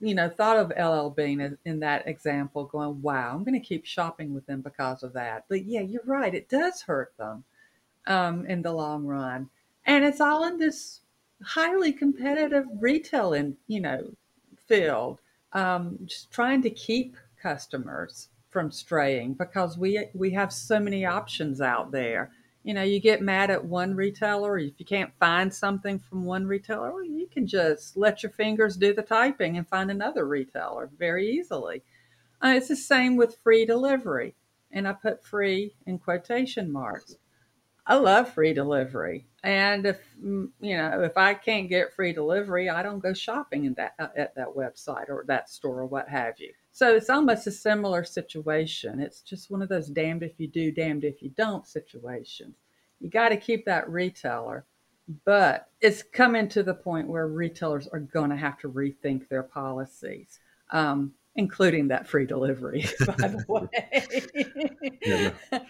you 0.00 0.14
know, 0.14 0.30
thought 0.30 0.56
of 0.56 0.72
LL 0.78 1.10
Bean 1.10 1.40
in, 1.40 1.58
in 1.66 1.80
that 1.80 2.08
example, 2.08 2.64
going, 2.64 3.02
wow, 3.02 3.34
I'm 3.34 3.44
going 3.44 3.60
to 3.60 3.66
keep 3.66 3.84
shopping 3.84 4.32
with 4.32 4.46
them 4.46 4.62
because 4.62 5.02
of 5.02 5.12
that. 5.12 5.44
But 5.48 5.66
yeah, 5.66 5.80
you're 5.80 6.02
right. 6.06 6.34
It 6.34 6.48
does 6.48 6.80
hurt 6.80 7.12
them 7.18 7.44
um, 8.06 8.46
in 8.46 8.62
the 8.62 8.72
long 8.72 9.04
run. 9.04 9.50
And 9.84 10.04
it's 10.04 10.20
all 10.20 10.46
in 10.46 10.58
this 10.58 11.00
highly 11.42 11.92
competitive 11.92 12.66
retail 12.80 13.32
and, 13.34 13.56
you 13.66 13.80
know, 13.80 14.12
field, 14.68 15.20
um, 15.52 15.98
just 16.04 16.30
trying 16.30 16.62
to 16.62 16.70
keep 16.70 17.16
customers 17.40 18.28
from 18.50 18.70
straying 18.70 19.34
because 19.34 19.78
we 19.78 20.06
we 20.14 20.30
have 20.30 20.52
so 20.52 20.78
many 20.78 21.04
options 21.04 21.60
out 21.60 21.90
there 21.90 22.30
you 22.64 22.74
know, 22.74 22.82
you 22.82 23.00
get 23.00 23.22
mad 23.22 23.50
at 23.50 23.64
one 23.64 23.94
retailer, 23.94 24.56
if 24.56 24.78
you 24.78 24.86
can't 24.86 25.12
find 25.18 25.52
something 25.52 25.98
from 25.98 26.24
one 26.24 26.46
retailer, 26.46 26.92
well, 26.92 27.04
you 27.04 27.26
can 27.26 27.46
just 27.46 27.96
let 27.96 28.22
your 28.22 28.30
fingers 28.30 28.76
do 28.76 28.94
the 28.94 29.02
typing 29.02 29.56
and 29.56 29.68
find 29.68 29.90
another 29.90 30.26
retailer 30.26 30.88
very 30.96 31.28
easily. 31.28 31.82
Uh, 32.42 32.54
it's 32.56 32.68
the 32.68 32.76
same 32.76 33.16
with 33.16 33.38
free 33.42 33.66
delivery, 33.66 34.34
and 34.70 34.86
I 34.86 34.92
put 34.92 35.24
free 35.24 35.74
in 35.86 35.98
quotation 35.98 36.70
marks. 36.70 37.16
I 37.86 37.96
love 37.96 38.32
free 38.32 38.54
delivery, 38.54 39.26
and 39.42 39.86
if 39.86 39.98
mm, 40.22 40.48
you 40.60 40.76
know 40.76 41.02
if 41.02 41.16
I 41.16 41.34
can't 41.34 41.68
get 41.68 41.92
free 41.92 42.12
delivery, 42.12 42.70
I 42.70 42.82
don't 42.82 43.00
go 43.00 43.12
shopping 43.12 43.64
in 43.64 43.74
that 43.74 43.94
at 43.98 44.34
that 44.36 44.54
website 44.56 45.08
or 45.08 45.24
that 45.26 45.50
store 45.50 45.80
or 45.80 45.86
what 45.86 46.08
have 46.08 46.38
you. 46.38 46.52
So 46.70 46.94
it's 46.94 47.10
almost 47.10 47.46
a 47.46 47.50
similar 47.50 48.04
situation. 48.04 49.00
It's 49.00 49.20
just 49.20 49.50
one 49.50 49.62
of 49.62 49.68
those 49.68 49.88
damned 49.88 50.22
if 50.22 50.38
you 50.38 50.46
do, 50.46 50.70
damned 50.70 51.04
if 51.04 51.22
you 51.22 51.30
don't 51.30 51.66
situations. 51.66 52.54
You 53.00 53.10
got 53.10 53.30
to 53.30 53.36
keep 53.36 53.66
that 53.66 53.90
retailer, 53.90 54.64
but 55.24 55.68
it's 55.80 56.02
coming 56.02 56.48
to 56.50 56.62
the 56.62 56.74
point 56.74 57.08
where 57.08 57.26
retailers 57.26 57.88
are 57.88 57.98
going 57.98 58.30
to 58.30 58.36
have 58.36 58.58
to 58.60 58.70
rethink 58.70 59.28
their 59.28 59.42
policies, 59.42 60.38
um, 60.70 61.12
including 61.34 61.88
that 61.88 62.06
free 62.06 62.26
delivery, 62.26 62.86
by 63.06 63.28
the 63.28 63.44
way, 63.48 64.90
yeah, 65.02 65.30
no, 65.50 65.60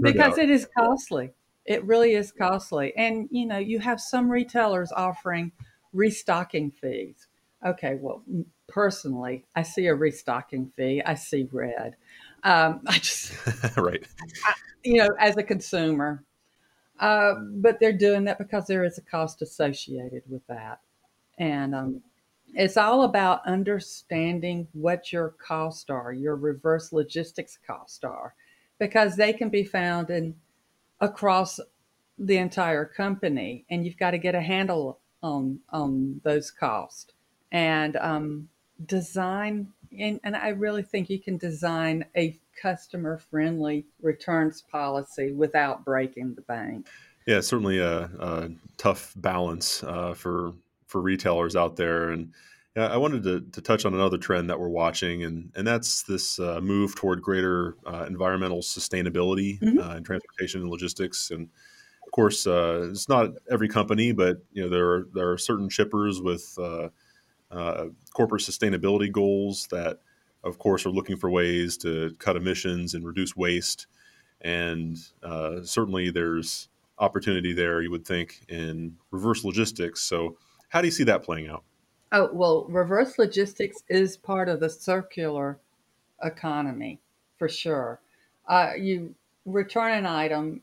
because 0.00 0.36
it 0.36 0.50
is 0.50 0.66
costly. 0.76 1.30
It 1.70 1.84
really 1.84 2.14
is 2.14 2.32
costly. 2.32 2.92
And, 2.96 3.28
you 3.30 3.46
know, 3.46 3.58
you 3.58 3.78
have 3.78 4.00
some 4.00 4.28
retailers 4.28 4.90
offering 4.90 5.52
restocking 5.92 6.72
fees. 6.72 7.28
Okay, 7.64 7.96
well, 8.00 8.24
personally, 8.66 9.44
I 9.54 9.62
see 9.62 9.86
a 9.86 9.94
restocking 9.94 10.72
fee. 10.76 11.00
I 11.06 11.14
see 11.14 11.48
red. 11.52 11.94
Um, 12.42 12.80
I 12.88 12.98
just 12.98 13.32
right. 13.76 14.04
I, 14.44 14.54
you 14.82 14.96
know, 14.96 15.10
as 15.20 15.36
a 15.36 15.44
consumer, 15.44 16.24
uh, 16.98 17.34
but 17.54 17.78
they're 17.78 17.92
doing 17.92 18.24
that 18.24 18.38
because 18.38 18.66
there 18.66 18.82
is 18.82 18.98
a 18.98 19.02
cost 19.02 19.40
associated 19.40 20.24
with 20.28 20.44
that, 20.48 20.80
and 21.38 21.72
um, 21.72 22.02
it's 22.52 22.76
all 22.76 23.04
about 23.04 23.46
understanding 23.46 24.66
what 24.72 25.12
your 25.12 25.36
costs 25.38 25.88
are, 25.88 26.12
your 26.12 26.34
reverse 26.34 26.92
logistics 26.92 27.60
costs 27.64 28.02
are, 28.02 28.34
because 28.80 29.14
they 29.14 29.32
can 29.32 29.50
be 29.50 29.62
found 29.62 30.10
in 30.10 30.34
across 31.00 31.60
the 32.18 32.36
entire 32.36 32.84
company, 32.84 33.64
and 33.70 33.84
you've 33.84 33.96
got 33.96 34.10
to 34.10 34.18
get 34.18 34.34
a 34.34 34.40
handle 34.40 35.00
on 35.22 35.60
on 35.70 36.20
those 36.24 36.50
costs 36.50 37.12
and 37.52 37.96
um, 37.96 38.48
design 38.86 39.68
and, 39.98 40.20
and, 40.22 40.36
I 40.36 40.48
really 40.50 40.82
think 40.82 41.10
you 41.10 41.18
can 41.18 41.36
design 41.36 42.04
a 42.16 42.38
customer 42.62 43.18
friendly 43.18 43.86
returns 44.00 44.62
policy 44.62 45.32
without 45.32 45.84
breaking 45.84 46.34
the 46.34 46.42
bank. 46.42 46.86
Yeah, 47.26 47.40
certainly 47.40 47.78
a, 47.78 48.02
a 48.04 48.50
tough 48.76 49.12
balance 49.16 49.82
uh, 49.82 50.14
for 50.14 50.52
for 50.86 51.00
retailers 51.00 51.56
out 51.56 51.76
there. 51.76 52.10
And 52.10 52.32
yeah, 52.76 52.86
I 52.86 52.96
wanted 52.98 53.24
to, 53.24 53.40
to, 53.40 53.60
touch 53.60 53.84
on 53.84 53.94
another 53.94 54.16
trend 54.16 54.48
that 54.48 54.60
we're 54.60 54.68
watching, 54.68 55.24
and 55.24 55.50
and 55.56 55.66
that's 55.66 56.04
this 56.04 56.38
uh, 56.38 56.60
move 56.60 56.94
toward 56.94 57.20
greater 57.20 57.76
uh, 57.84 58.04
environmental 58.06 58.60
sustainability 58.60 59.58
mm-hmm. 59.60 59.78
Uh, 59.78 59.96
in 59.96 60.04
transportation 60.04 60.60
and 60.60 60.70
logistics. 60.70 61.30
And 61.30 61.48
of 62.06 62.12
course, 62.12 62.46
uh, 62.46 62.88
it's 62.90 63.08
not 63.08 63.30
every 63.50 63.68
company, 63.68 64.12
but 64.12 64.38
you 64.52 64.62
know 64.62 64.68
there 64.68 64.88
are 64.88 65.08
there 65.14 65.30
are 65.32 65.38
certain 65.38 65.68
shippers 65.68 66.20
with 66.22 66.56
uh, 66.60 66.90
uh, 67.50 67.86
corporate 68.14 68.42
sustainability 68.42 69.10
goals 69.10 69.66
that, 69.70 69.98
of 70.44 70.58
course, 70.58 70.86
are 70.86 70.90
looking 70.90 71.16
for 71.16 71.28
ways 71.28 71.76
to 71.78 72.14
cut 72.18 72.36
emissions 72.36 72.94
and 72.94 73.04
reduce 73.04 73.34
waste. 73.36 73.86
And 74.40 74.96
uh, 75.22 75.62
certainly 75.64 76.10
there's 76.10 76.68
opportunity 76.98 77.52
there, 77.52 77.82
you 77.82 77.90
would 77.90 78.06
think, 78.06 78.44
in 78.48 78.96
reverse 79.10 79.44
logistics. 79.44 80.02
So, 80.02 80.36
how 80.68 80.80
do 80.80 80.86
you 80.86 80.92
see 80.92 81.04
that 81.04 81.24
playing 81.24 81.48
out? 81.48 81.64
Oh, 82.12 82.30
well, 82.32 82.66
reverse 82.68 83.18
logistics 83.18 83.84
is 83.88 84.16
part 84.16 84.48
of 84.48 84.60
the 84.60 84.68
circular 84.70 85.58
economy 86.22 87.00
for 87.38 87.48
sure. 87.48 88.00
Uh, 88.48 88.72
you 88.78 89.14
return 89.46 89.92
an 89.92 90.06
item, 90.06 90.60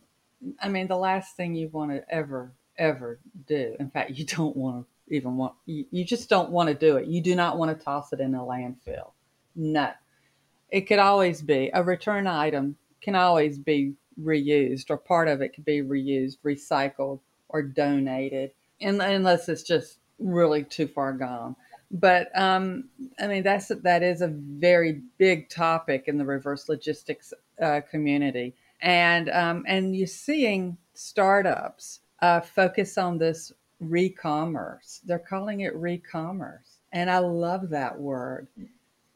I 0.62 0.68
mean, 0.68 0.88
the 0.88 0.98
last 0.98 1.38
thing 1.38 1.56
you 1.56 1.70
want 1.70 1.92
to 1.92 2.04
ever, 2.14 2.52
ever 2.78 3.20
do, 3.48 3.76
in 3.80 3.90
fact, 3.90 4.12
you 4.12 4.26
don't 4.38 4.58
want 4.58 4.86
to 4.86 5.16
even 5.16 5.38
want 5.38 5.54
you, 5.66 5.86
you 5.90 6.04
just 6.04 6.28
don't 6.28 6.50
want 6.50 6.68
to 6.68 6.76
do 6.76 6.98
it. 6.98 7.08
You 7.08 7.22
do 7.22 7.34
not 7.34 7.58
want 7.58 7.78
to 7.78 7.84
toss 7.84 8.12
it 8.12 8.20
in 8.20 8.36
a 8.36 8.40
landfill. 8.40 9.12
No. 9.56 9.92
It 10.70 10.82
could 10.82 11.00
always 11.00 11.42
be 11.42 11.72
a 11.74 11.82
return 11.82 12.28
item 12.28 12.76
can 13.02 13.16
always 13.16 13.58
be 13.58 13.94
reused 14.22 14.90
or 14.90 14.98
part 14.98 15.28
of 15.28 15.42
it 15.42 15.54
could 15.54 15.64
be 15.64 15.82
reused, 15.82 16.40
recycled 16.44 17.20
or 17.50 17.62
donated 17.62 18.52
unless 18.82 19.50
it's 19.50 19.64
just 19.64 19.97
really 20.20 20.64
too 20.64 20.88
far 20.88 21.14
gone. 21.14 21.56
But 21.90 22.38
um, 22.38 22.90
I 23.20 23.28
mean 23.28 23.44
that's 23.44 23.72
that 23.84 24.04
is 24.04 24.22
a 24.22 24.28
very 24.28 25.02
big 25.18 25.50
topic 25.50 26.06
in 26.08 26.18
the 26.18 26.26
reverse 26.26 26.68
logistics 26.68 27.34
uh, 27.62 27.82
community, 27.90 28.56
and 28.82 29.30
um, 29.30 29.64
and 29.68 29.96
you're 29.96 30.08
seeing 30.08 30.78
startups 30.94 32.02
uh, 32.22 32.42
focus 32.42 32.98
on 32.98 33.18
this 33.18 33.54
re-commerce. 33.80 35.02
They're 35.06 35.20
calling 35.20 35.62
it 35.62 35.76
re-commerce. 35.76 36.80
And 36.92 37.10
I 37.10 37.20
love 37.20 37.70
that 37.70 38.00
word. 38.00 38.48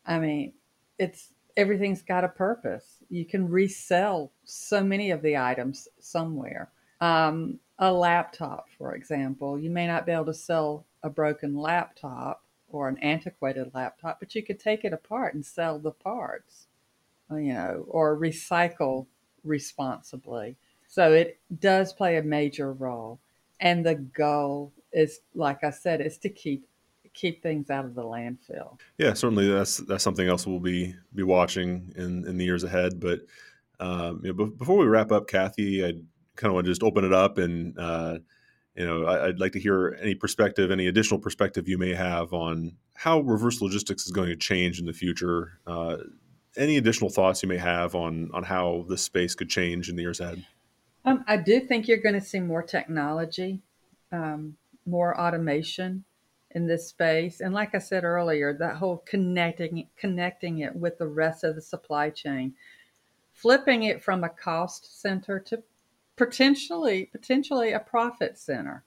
I 0.06 0.20
mean, 0.20 0.54
it's 1.00 1.34
everything's 1.58 2.02
got 2.02 2.24
a 2.24 2.30
purpose. 2.30 2.98
You 3.10 3.26
can 3.26 3.50
resell 3.50 4.32
so 4.44 4.84
many 4.84 5.12
of 5.12 5.22
the 5.22 5.38
items 5.38 5.88
somewhere. 6.00 6.70
Um, 7.00 7.60
a 7.82 7.92
laptop, 7.92 8.68
for 8.78 8.94
example, 8.94 9.60
you 9.60 9.72
may 9.72 9.88
not 9.88 10.06
be 10.06 10.12
able 10.12 10.26
to 10.26 10.34
sell 10.34 10.86
a 11.02 11.10
broken 11.10 11.58
laptop 11.58 12.44
or 12.70 12.88
an 12.88 12.98
antiquated 13.00 13.72
laptop, 13.74 14.20
but 14.20 14.36
you 14.36 14.44
could 14.44 14.60
take 14.60 14.86
it 14.86 14.94
apart 14.94 15.34
and 15.34 15.44
sell 15.44 15.80
the 15.80 15.92
parts, 15.92 16.68
you 17.32 17.54
know, 17.54 17.84
or 17.88 18.16
recycle 18.16 19.08
responsibly. 19.44 20.56
So 20.88 21.12
it 21.12 21.40
does 21.60 21.92
play 21.92 22.18
a 22.18 22.24
major 22.24 22.72
role. 22.72 23.20
And 23.60 23.84
the 23.86 23.96
goal 23.96 24.72
is 24.94 25.22
like 25.36 25.64
i 25.64 25.70
said 25.70 26.02
is 26.02 26.18
to 26.18 26.28
keep 26.28 26.68
keep 27.14 27.42
things 27.42 27.70
out 27.70 27.86
of 27.86 27.96
the 27.96 28.04
landfill. 28.04 28.78
Yeah 28.98 29.14
certainly 29.14 29.50
that's 29.50 29.78
that's 29.78 30.04
something 30.04 30.28
else 30.28 30.46
we'll 30.46 30.60
be 30.60 30.94
be 31.16 31.24
watching 31.24 31.94
in 31.96 32.28
in 32.28 32.38
the 32.38 32.46
years 32.46 32.64
ahead. 32.64 33.00
But 33.00 33.22
um, 33.80 34.22
you 34.24 34.34
know, 34.34 34.46
before 34.46 34.78
we 34.78 34.86
wrap 34.86 35.12
up 35.12 35.28
Cathy 35.28 35.86
i 35.86 35.94
kind 36.42 36.50
of 36.50 36.56
want 36.56 36.66
to 36.66 36.72
just 36.72 36.84
open 36.84 37.06
it 37.06 37.14
up 37.14 37.38
and 37.38 37.78
uh, 37.78 38.18
you 38.76 38.86
know 38.86 39.06
I, 39.06 39.28
would 39.28 39.40
like 39.40 39.52
to 39.54 39.60
hear 39.60 39.98
any 40.02 40.16
perspective 40.16 40.72
any 40.72 40.88
additional 40.88 41.20
perspective 41.20 41.70
you 41.70 41.78
may 41.78 41.94
have 41.94 42.34
on 42.34 42.78
how 43.02 43.20
reverse 43.22 43.62
logistics 43.62 44.06
is 44.06 44.12
going 44.12 44.30
to 44.30 44.36
change 44.36 44.80
in 44.80 44.86
the 44.86 44.94
future. 44.94 45.60
Uh, 45.66 45.98
any 46.56 46.78
additional 46.78 47.10
thoughts 47.10 47.42
you 47.42 47.50
may 47.50 47.58
have 47.58 47.96
on 47.96 48.30
on 48.32 48.44
how 48.44 48.86
this 48.90 49.02
space 49.02 49.34
could 49.34 49.50
change 49.50 49.90
in 49.90 49.96
the 49.96 50.04
years 50.04 50.20
ahead? 50.20 50.46
Um, 51.04 51.24
I 51.28 51.38
do 51.38 51.60
think 51.60 51.88
you're 51.88 51.98
going 51.98 52.14
to 52.14 52.22
see 52.22 52.40
more 52.40 52.62
technology, 52.62 53.60
um, 54.12 54.56
more 54.86 55.20
automation 55.20 56.04
in 56.52 56.68
this 56.68 56.90
space, 56.90 57.40
and 57.42 57.56
like 57.56 57.74
I 57.74 57.80
said 57.80 58.04
earlier, 58.04 58.54
that 58.54 58.76
whole 58.76 58.98
connecting 59.06 59.88
connecting 59.98 60.60
it 60.60 60.76
with 60.76 61.00
the 61.00 61.08
rest 61.08 61.44
of 61.44 61.56
the 61.56 61.62
supply 61.62 62.12
chain, 62.12 62.54
flipping 63.34 63.84
it 63.84 64.04
from 64.04 64.24
a 64.24 64.30
cost 64.30 65.02
center 65.02 65.40
to 65.40 65.64
potentially 66.22 67.10
potentially 67.12 67.72
a 67.72 67.80
profit 67.80 68.38
center. 68.38 68.84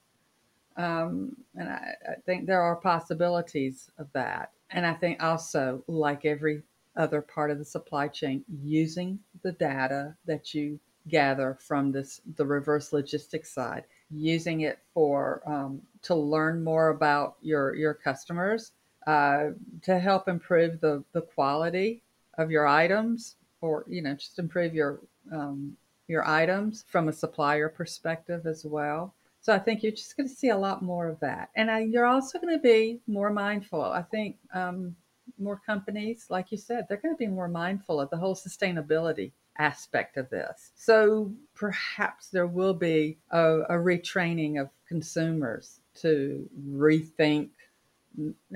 Um, 0.77 1.37
and 1.57 1.69
I, 1.69 1.95
I 2.09 2.15
think 2.25 2.47
there 2.47 2.63
are 2.63 2.77
possibilities 2.77 3.91
of 3.99 4.07
that. 4.13 4.53
And 4.71 4.87
I 4.87 4.95
think 4.95 5.21
also, 5.21 5.83
like 5.89 6.25
every 6.25 6.63
other 6.97 7.21
part 7.21 7.51
of 7.51 7.59
the 7.59 7.65
supply 7.65 8.07
chain, 8.07 8.45
using 8.63 9.19
the 9.43 9.51
data 9.51 10.15
that 10.27 10.55
you 10.55 10.79
gather 11.09 11.59
from 11.61 11.91
this 11.91 12.21
the 12.37 12.47
reverse 12.47 12.93
logistics 12.93 13.53
side 13.53 13.85
using 14.11 14.63
it 14.63 14.79
for 14.95 15.43
um, 15.45 15.83
to 16.03 16.15
learn 16.15 16.63
more 16.63 16.89
about 16.91 17.37
your 17.43 17.75
your 17.75 17.93
customers 17.93 18.73
uh, 19.09 19.49
to 19.83 19.99
help 19.99 20.29
improve 20.29 20.81
the 20.81 21.03
the 21.13 21.21
quality 21.21 22.01
of 22.39 22.51
your 22.51 22.67
items 22.67 23.37
or 23.61 23.85
you 23.89 24.01
know 24.01 24.15
just 24.15 24.39
improve 24.39 24.73
your 24.73 25.01
um, 25.33 25.77
your 26.09 26.27
items 26.29 26.85
from 26.89 27.09
a 27.09 27.13
supplier 27.13 27.69
perspective 27.69 28.47
as 28.47 28.65
well 28.65 29.15
So 29.45 29.53
I 29.53 29.59
think 29.59 29.83
you're 29.83 29.93
just 29.93 30.17
going 30.17 30.27
to 30.27 30.35
see 30.35 30.49
a 30.49 30.57
lot 30.57 30.81
more 30.81 31.07
of 31.07 31.21
that. 31.21 31.51
And 31.55 31.71
I, 31.71 31.81
you're 31.81 32.07
also 32.07 32.39
going 32.39 32.57
to 32.57 32.63
be 32.63 33.01
more 33.07 33.29
mindful. 33.29 33.83
I 33.83 34.01
think 34.01 34.39
um, 34.55 34.97
more 35.39 35.61
companies, 35.67 36.29
like 36.31 36.51
you 36.51 36.57
said, 36.57 36.87
they're 36.89 36.97
going 36.97 37.15
to 37.15 37.19
be 37.19 37.27
more 37.27 37.49
mindful 37.49 38.01
of 38.01 38.09
the 38.09 38.17
whole 38.17 38.35
sustainability 38.35 39.33
aspect 39.59 40.17
of 40.17 40.31
this. 40.31 40.71
So 40.77 41.31
perhaps 41.55 42.29
there 42.29 42.47
will 42.47 42.73
be 42.73 43.19
a, 43.33 43.61
a 43.69 43.75
retraining 43.75 44.59
of 44.59 44.71
consumers 44.89 45.81
to 45.97 46.49
rethink 46.71 47.51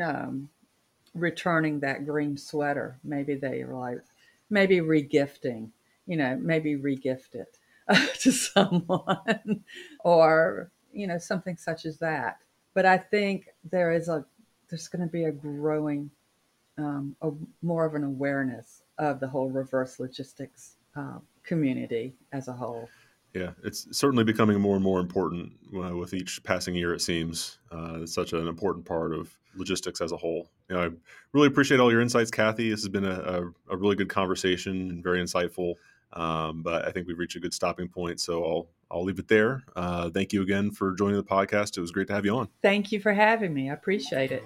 um, 0.02 0.48
returning 1.14 1.80
that 1.80 2.06
green 2.06 2.38
sweater. 2.38 2.98
Maybe 3.04 3.34
they 3.34 3.60
are 3.60 3.74
like, 3.74 4.00
maybe 4.48 4.78
regifting, 4.78 5.68
you 6.08 6.16
know, 6.16 6.36
maybe 6.40 6.74
regift 6.74 7.34
it 7.34 7.58
to 8.20 8.32
someone 8.32 9.62
or, 10.00 10.72
you 10.92 11.06
know, 11.06 11.18
something 11.18 11.56
such 11.56 11.84
as 11.84 11.98
that. 11.98 12.38
But 12.74 12.86
I 12.86 12.96
think 12.96 13.48
there 13.70 13.92
is 13.92 14.08
a, 14.08 14.24
there's 14.68 14.88
going 14.88 15.06
to 15.06 15.12
be 15.12 15.24
a 15.24 15.32
growing, 15.32 16.10
um, 16.78 17.14
a, 17.22 17.30
more 17.62 17.84
of 17.84 17.94
an 17.94 18.04
awareness 18.04 18.82
of 18.98 19.20
the 19.20 19.28
whole 19.28 19.50
reverse 19.50 20.00
logistics 20.00 20.76
uh, 20.96 21.18
community 21.44 22.14
as 22.32 22.48
a 22.48 22.52
whole. 22.52 22.88
Yeah, 23.34 23.50
it's 23.62 23.86
certainly 23.96 24.24
becoming 24.24 24.58
more 24.58 24.74
and 24.74 24.82
more 24.82 25.00
important 25.00 25.52
uh, 25.76 25.94
with 25.94 26.14
each 26.14 26.42
passing 26.44 26.74
year. 26.74 26.94
It 26.94 27.02
seems 27.02 27.58
uh, 27.70 27.98
it's 28.00 28.14
such 28.14 28.32
an 28.32 28.48
important 28.48 28.86
part 28.86 29.12
of 29.12 29.36
logistics 29.54 30.00
as 30.00 30.12
a 30.12 30.16
whole. 30.16 30.48
You 30.70 30.76
know, 30.76 30.82
I 30.84 30.90
really 31.32 31.48
appreciate 31.48 31.78
all 31.78 31.92
your 31.92 32.00
insights, 32.00 32.30
Cathy. 32.30 32.70
This 32.70 32.80
has 32.80 32.88
been 32.88 33.04
a, 33.04 33.20
a, 33.68 33.74
a 33.74 33.76
really 33.76 33.96
good 33.96 34.08
conversation 34.08 34.90
and 34.90 35.02
very 35.02 35.22
insightful. 35.22 35.74
Um, 36.12 36.62
but 36.62 36.86
I 36.86 36.90
think 36.90 37.06
we've 37.06 37.18
reached 37.18 37.36
a 37.36 37.40
good 37.40 37.54
stopping 37.54 37.88
point, 37.88 38.20
so 38.20 38.44
I'll 38.44 38.68
I'll 38.90 39.04
leave 39.04 39.18
it 39.18 39.28
there. 39.28 39.64
Uh, 39.76 40.08
thank 40.08 40.32
you 40.32 40.42
again 40.42 40.70
for 40.70 40.94
joining 40.94 41.16
the 41.16 41.22
podcast. 41.22 41.76
It 41.76 41.80
was 41.82 41.90
great 41.90 42.06
to 42.08 42.14
have 42.14 42.24
you 42.24 42.36
on. 42.36 42.48
Thank 42.62 42.90
you 42.90 43.00
for 43.00 43.12
having 43.12 43.52
me. 43.52 43.70
I 43.70 43.74
appreciate 43.74 44.32
it. 44.32 44.42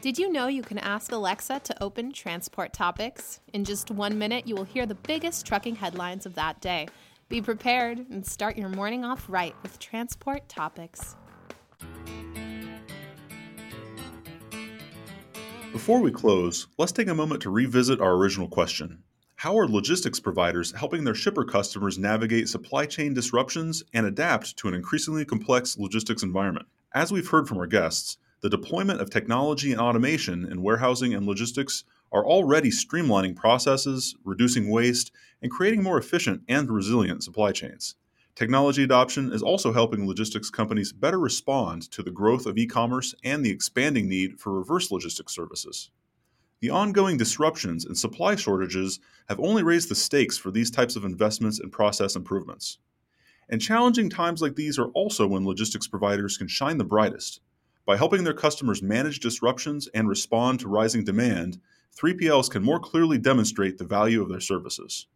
Did 0.00 0.18
you 0.18 0.32
know 0.32 0.48
you 0.48 0.62
can 0.62 0.78
ask 0.78 1.12
Alexa 1.12 1.60
to 1.60 1.82
open 1.82 2.10
transport 2.10 2.72
topics? 2.72 3.40
In 3.52 3.64
just 3.64 3.90
one 3.90 4.18
minute, 4.18 4.48
you 4.48 4.56
will 4.56 4.64
hear 4.64 4.84
the 4.84 4.96
biggest 4.96 5.46
trucking 5.46 5.76
headlines 5.76 6.26
of 6.26 6.34
that 6.34 6.60
day. 6.60 6.88
Be 7.28 7.40
prepared 7.40 7.98
and 8.10 8.26
start 8.26 8.58
your 8.58 8.68
morning 8.68 9.04
off 9.04 9.24
right 9.28 9.54
with 9.62 9.78
transport 9.78 10.48
topics. 10.48 11.14
Before 15.72 16.00
we 16.00 16.10
close, 16.10 16.66
let's 16.78 16.92
take 16.92 17.08
a 17.08 17.14
moment 17.14 17.42
to 17.42 17.50
revisit 17.50 18.00
our 18.00 18.14
original 18.14 18.48
question. 18.48 19.04
How 19.42 19.58
are 19.58 19.66
logistics 19.66 20.20
providers 20.20 20.70
helping 20.70 21.02
their 21.02 21.16
shipper 21.16 21.44
customers 21.44 21.98
navigate 21.98 22.48
supply 22.48 22.86
chain 22.86 23.12
disruptions 23.12 23.82
and 23.92 24.06
adapt 24.06 24.56
to 24.58 24.68
an 24.68 24.74
increasingly 24.74 25.24
complex 25.24 25.76
logistics 25.76 26.22
environment? 26.22 26.66
As 26.94 27.10
we've 27.10 27.26
heard 27.26 27.48
from 27.48 27.58
our 27.58 27.66
guests, 27.66 28.18
the 28.40 28.48
deployment 28.48 29.00
of 29.00 29.10
technology 29.10 29.72
and 29.72 29.80
automation 29.80 30.44
in 30.44 30.62
warehousing 30.62 31.12
and 31.12 31.26
logistics 31.26 31.82
are 32.12 32.24
already 32.24 32.70
streamlining 32.70 33.34
processes, 33.34 34.14
reducing 34.22 34.70
waste, 34.70 35.10
and 35.42 35.50
creating 35.50 35.82
more 35.82 35.98
efficient 35.98 36.42
and 36.48 36.70
resilient 36.70 37.24
supply 37.24 37.50
chains. 37.50 37.96
Technology 38.36 38.84
adoption 38.84 39.32
is 39.32 39.42
also 39.42 39.72
helping 39.72 40.06
logistics 40.06 40.50
companies 40.50 40.92
better 40.92 41.18
respond 41.18 41.90
to 41.90 42.04
the 42.04 42.12
growth 42.12 42.46
of 42.46 42.56
e 42.58 42.66
commerce 42.68 43.12
and 43.24 43.44
the 43.44 43.50
expanding 43.50 44.08
need 44.08 44.38
for 44.38 44.52
reverse 44.52 44.92
logistics 44.92 45.34
services. 45.34 45.90
The 46.62 46.70
ongoing 46.70 47.16
disruptions 47.16 47.84
and 47.84 47.98
supply 47.98 48.36
shortages 48.36 49.00
have 49.28 49.40
only 49.40 49.64
raised 49.64 49.88
the 49.88 49.96
stakes 49.96 50.38
for 50.38 50.52
these 50.52 50.70
types 50.70 50.94
of 50.94 51.04
investments 51.04 51.58
and 51.58 51.72
process 51.72 52.14
improvements. 52.14 52.78
And 53.48 53.60
challenging 53.60 54.08
times 54.08 54.40
like 54.40 54.54
these 54.54 54.78
are 54.78 54.86
also 54.90 55.26
when 55.26 55.44
logistics 55.44 55.88
providers 55.88 56.38
can 56.38 56.46
shine 56.46 56.78
the 56.78 56.84
brightest 56.84 57.40
by 57.84 57.96
helping 57.96 58.22
their 58.22 58.32
customers 58.32 58.80
manage 58.80 59.18
disruptions 59.18 59.88
and 59.88 60.08
respond 60.08 60.60
to 60.60 60.68
rising 60.68 61.02
demand, 61.02 61.58
3PLs 62.00 62.48
can 62.48 62.62
more 62.62 62.78
clearly 62.78 63.18
demonstrate 63.18 63.76
the 63.76 63.84
value 63.84 64.22
of 64.22 64.28
their 64.28 64.38
services. 64.38 65.08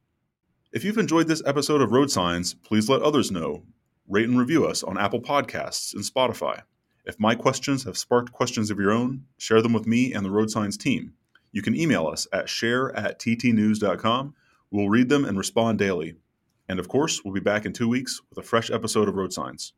If 0.72 0.82
you've 0.82 0.98
enjoyed 0.98 1.28
this 1.28 1.44
episode 1.46 1.80
of 1.80 1.92
Road 1.92 2.10
Signs, 2.10 2.54
please 2.54 2.88
let 2.88 3.02
others 3.02 3.30
know. 3.30 3.62
Rate 4.08 4.28
and 4.28 4.36
review 4.36 4.66
us 4.66 4.82
on 4.82 4.98
Apple 4.98 5.20
Podcasts 5.20 5.94
and 5.94 6.02
Spotify. 6.02 6.62
If 7.04 7.20
my 7.20 7.36
questions 7.36 7.84
have 7.84 7.96
sparked 7.96 8.32
questions 8.32 8.68
of 8.68 8.80
your 8.80 8.90
own, 8.90 9.26
share 9.38 9.62
them 9.62 9.72
with 9.72 9.86
me 9.86 10.12
and 10.12 10.24
the 10.24 10.30
Road 10.32 10.50
Signs 10.50 10.76
team. 10.76 11.12
You 11.56 11.62
can 11.62 11.74
email 11.74 12.06
us 12.06 12.26
at 12.34 12.50
share 12.50 12.94
at 12.94 13.18
ttnews.com. 13.18 14.34
We'll 14.70 14.90
read 14.90 15.08
them 15.08 15.24
and 15.24 15.38
respond 15.38 15.78
daily. 15.78 16.16
And 16.68 16.78
of 16.78 16.86
course, 16.86 17.24
we'll 17.24 17.32
be 17.32 17.40
back 17.40 17.64
in 17.64 17.72
two 17.72 17.88
weeks 17.88 18.20
with 18.28 18.36
a 18.36 18.46
fresh 18.46 18.70
episode 18.70 19.08
of 19.08 19.14
Road 19.14 19.32
Signs. 19.32 19.72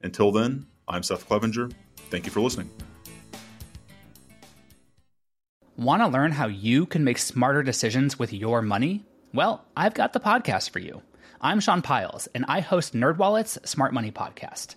Until 0.00 0.30
then, 0.30 0.68
I'm 0.86 1.02
Seth 1.02 1.26
Clevenger. 1.26 1.70
Thank 2.08 2.24
you 2.24 2.30
for 2.30 2.38
listening. 2.38 2.70
Want 5.76 6.02
to 6.02 6.06
learn 6.06 6.30
how 6.30 6.46
you 6.46 6.86
can 6.86 7.02
make 7.02 7.18
smarter 7.18 7.64
decisions 7.64 8.16
with 8.16 8.32
your 8.32 8.62
money? 8.62 9.04
Well, 9.34 9.64
I've 9.76 9.94
got 9.94 10.12
the 10.12 10.20
podcast 10.20 10.70
for 10.70 10.78
you. 10.78 11.02
I'm 11.40 11.58
Sean 11.58 11.82
Pyles, 11.82 12.28
and 12.32 12.44
I 12.46 12.60
host 12.60 12.94
NerdWallet's 12.94 13.58
Smart 13.68 13.92
Money 13.92 14.12
Podcast. 14.12 14.76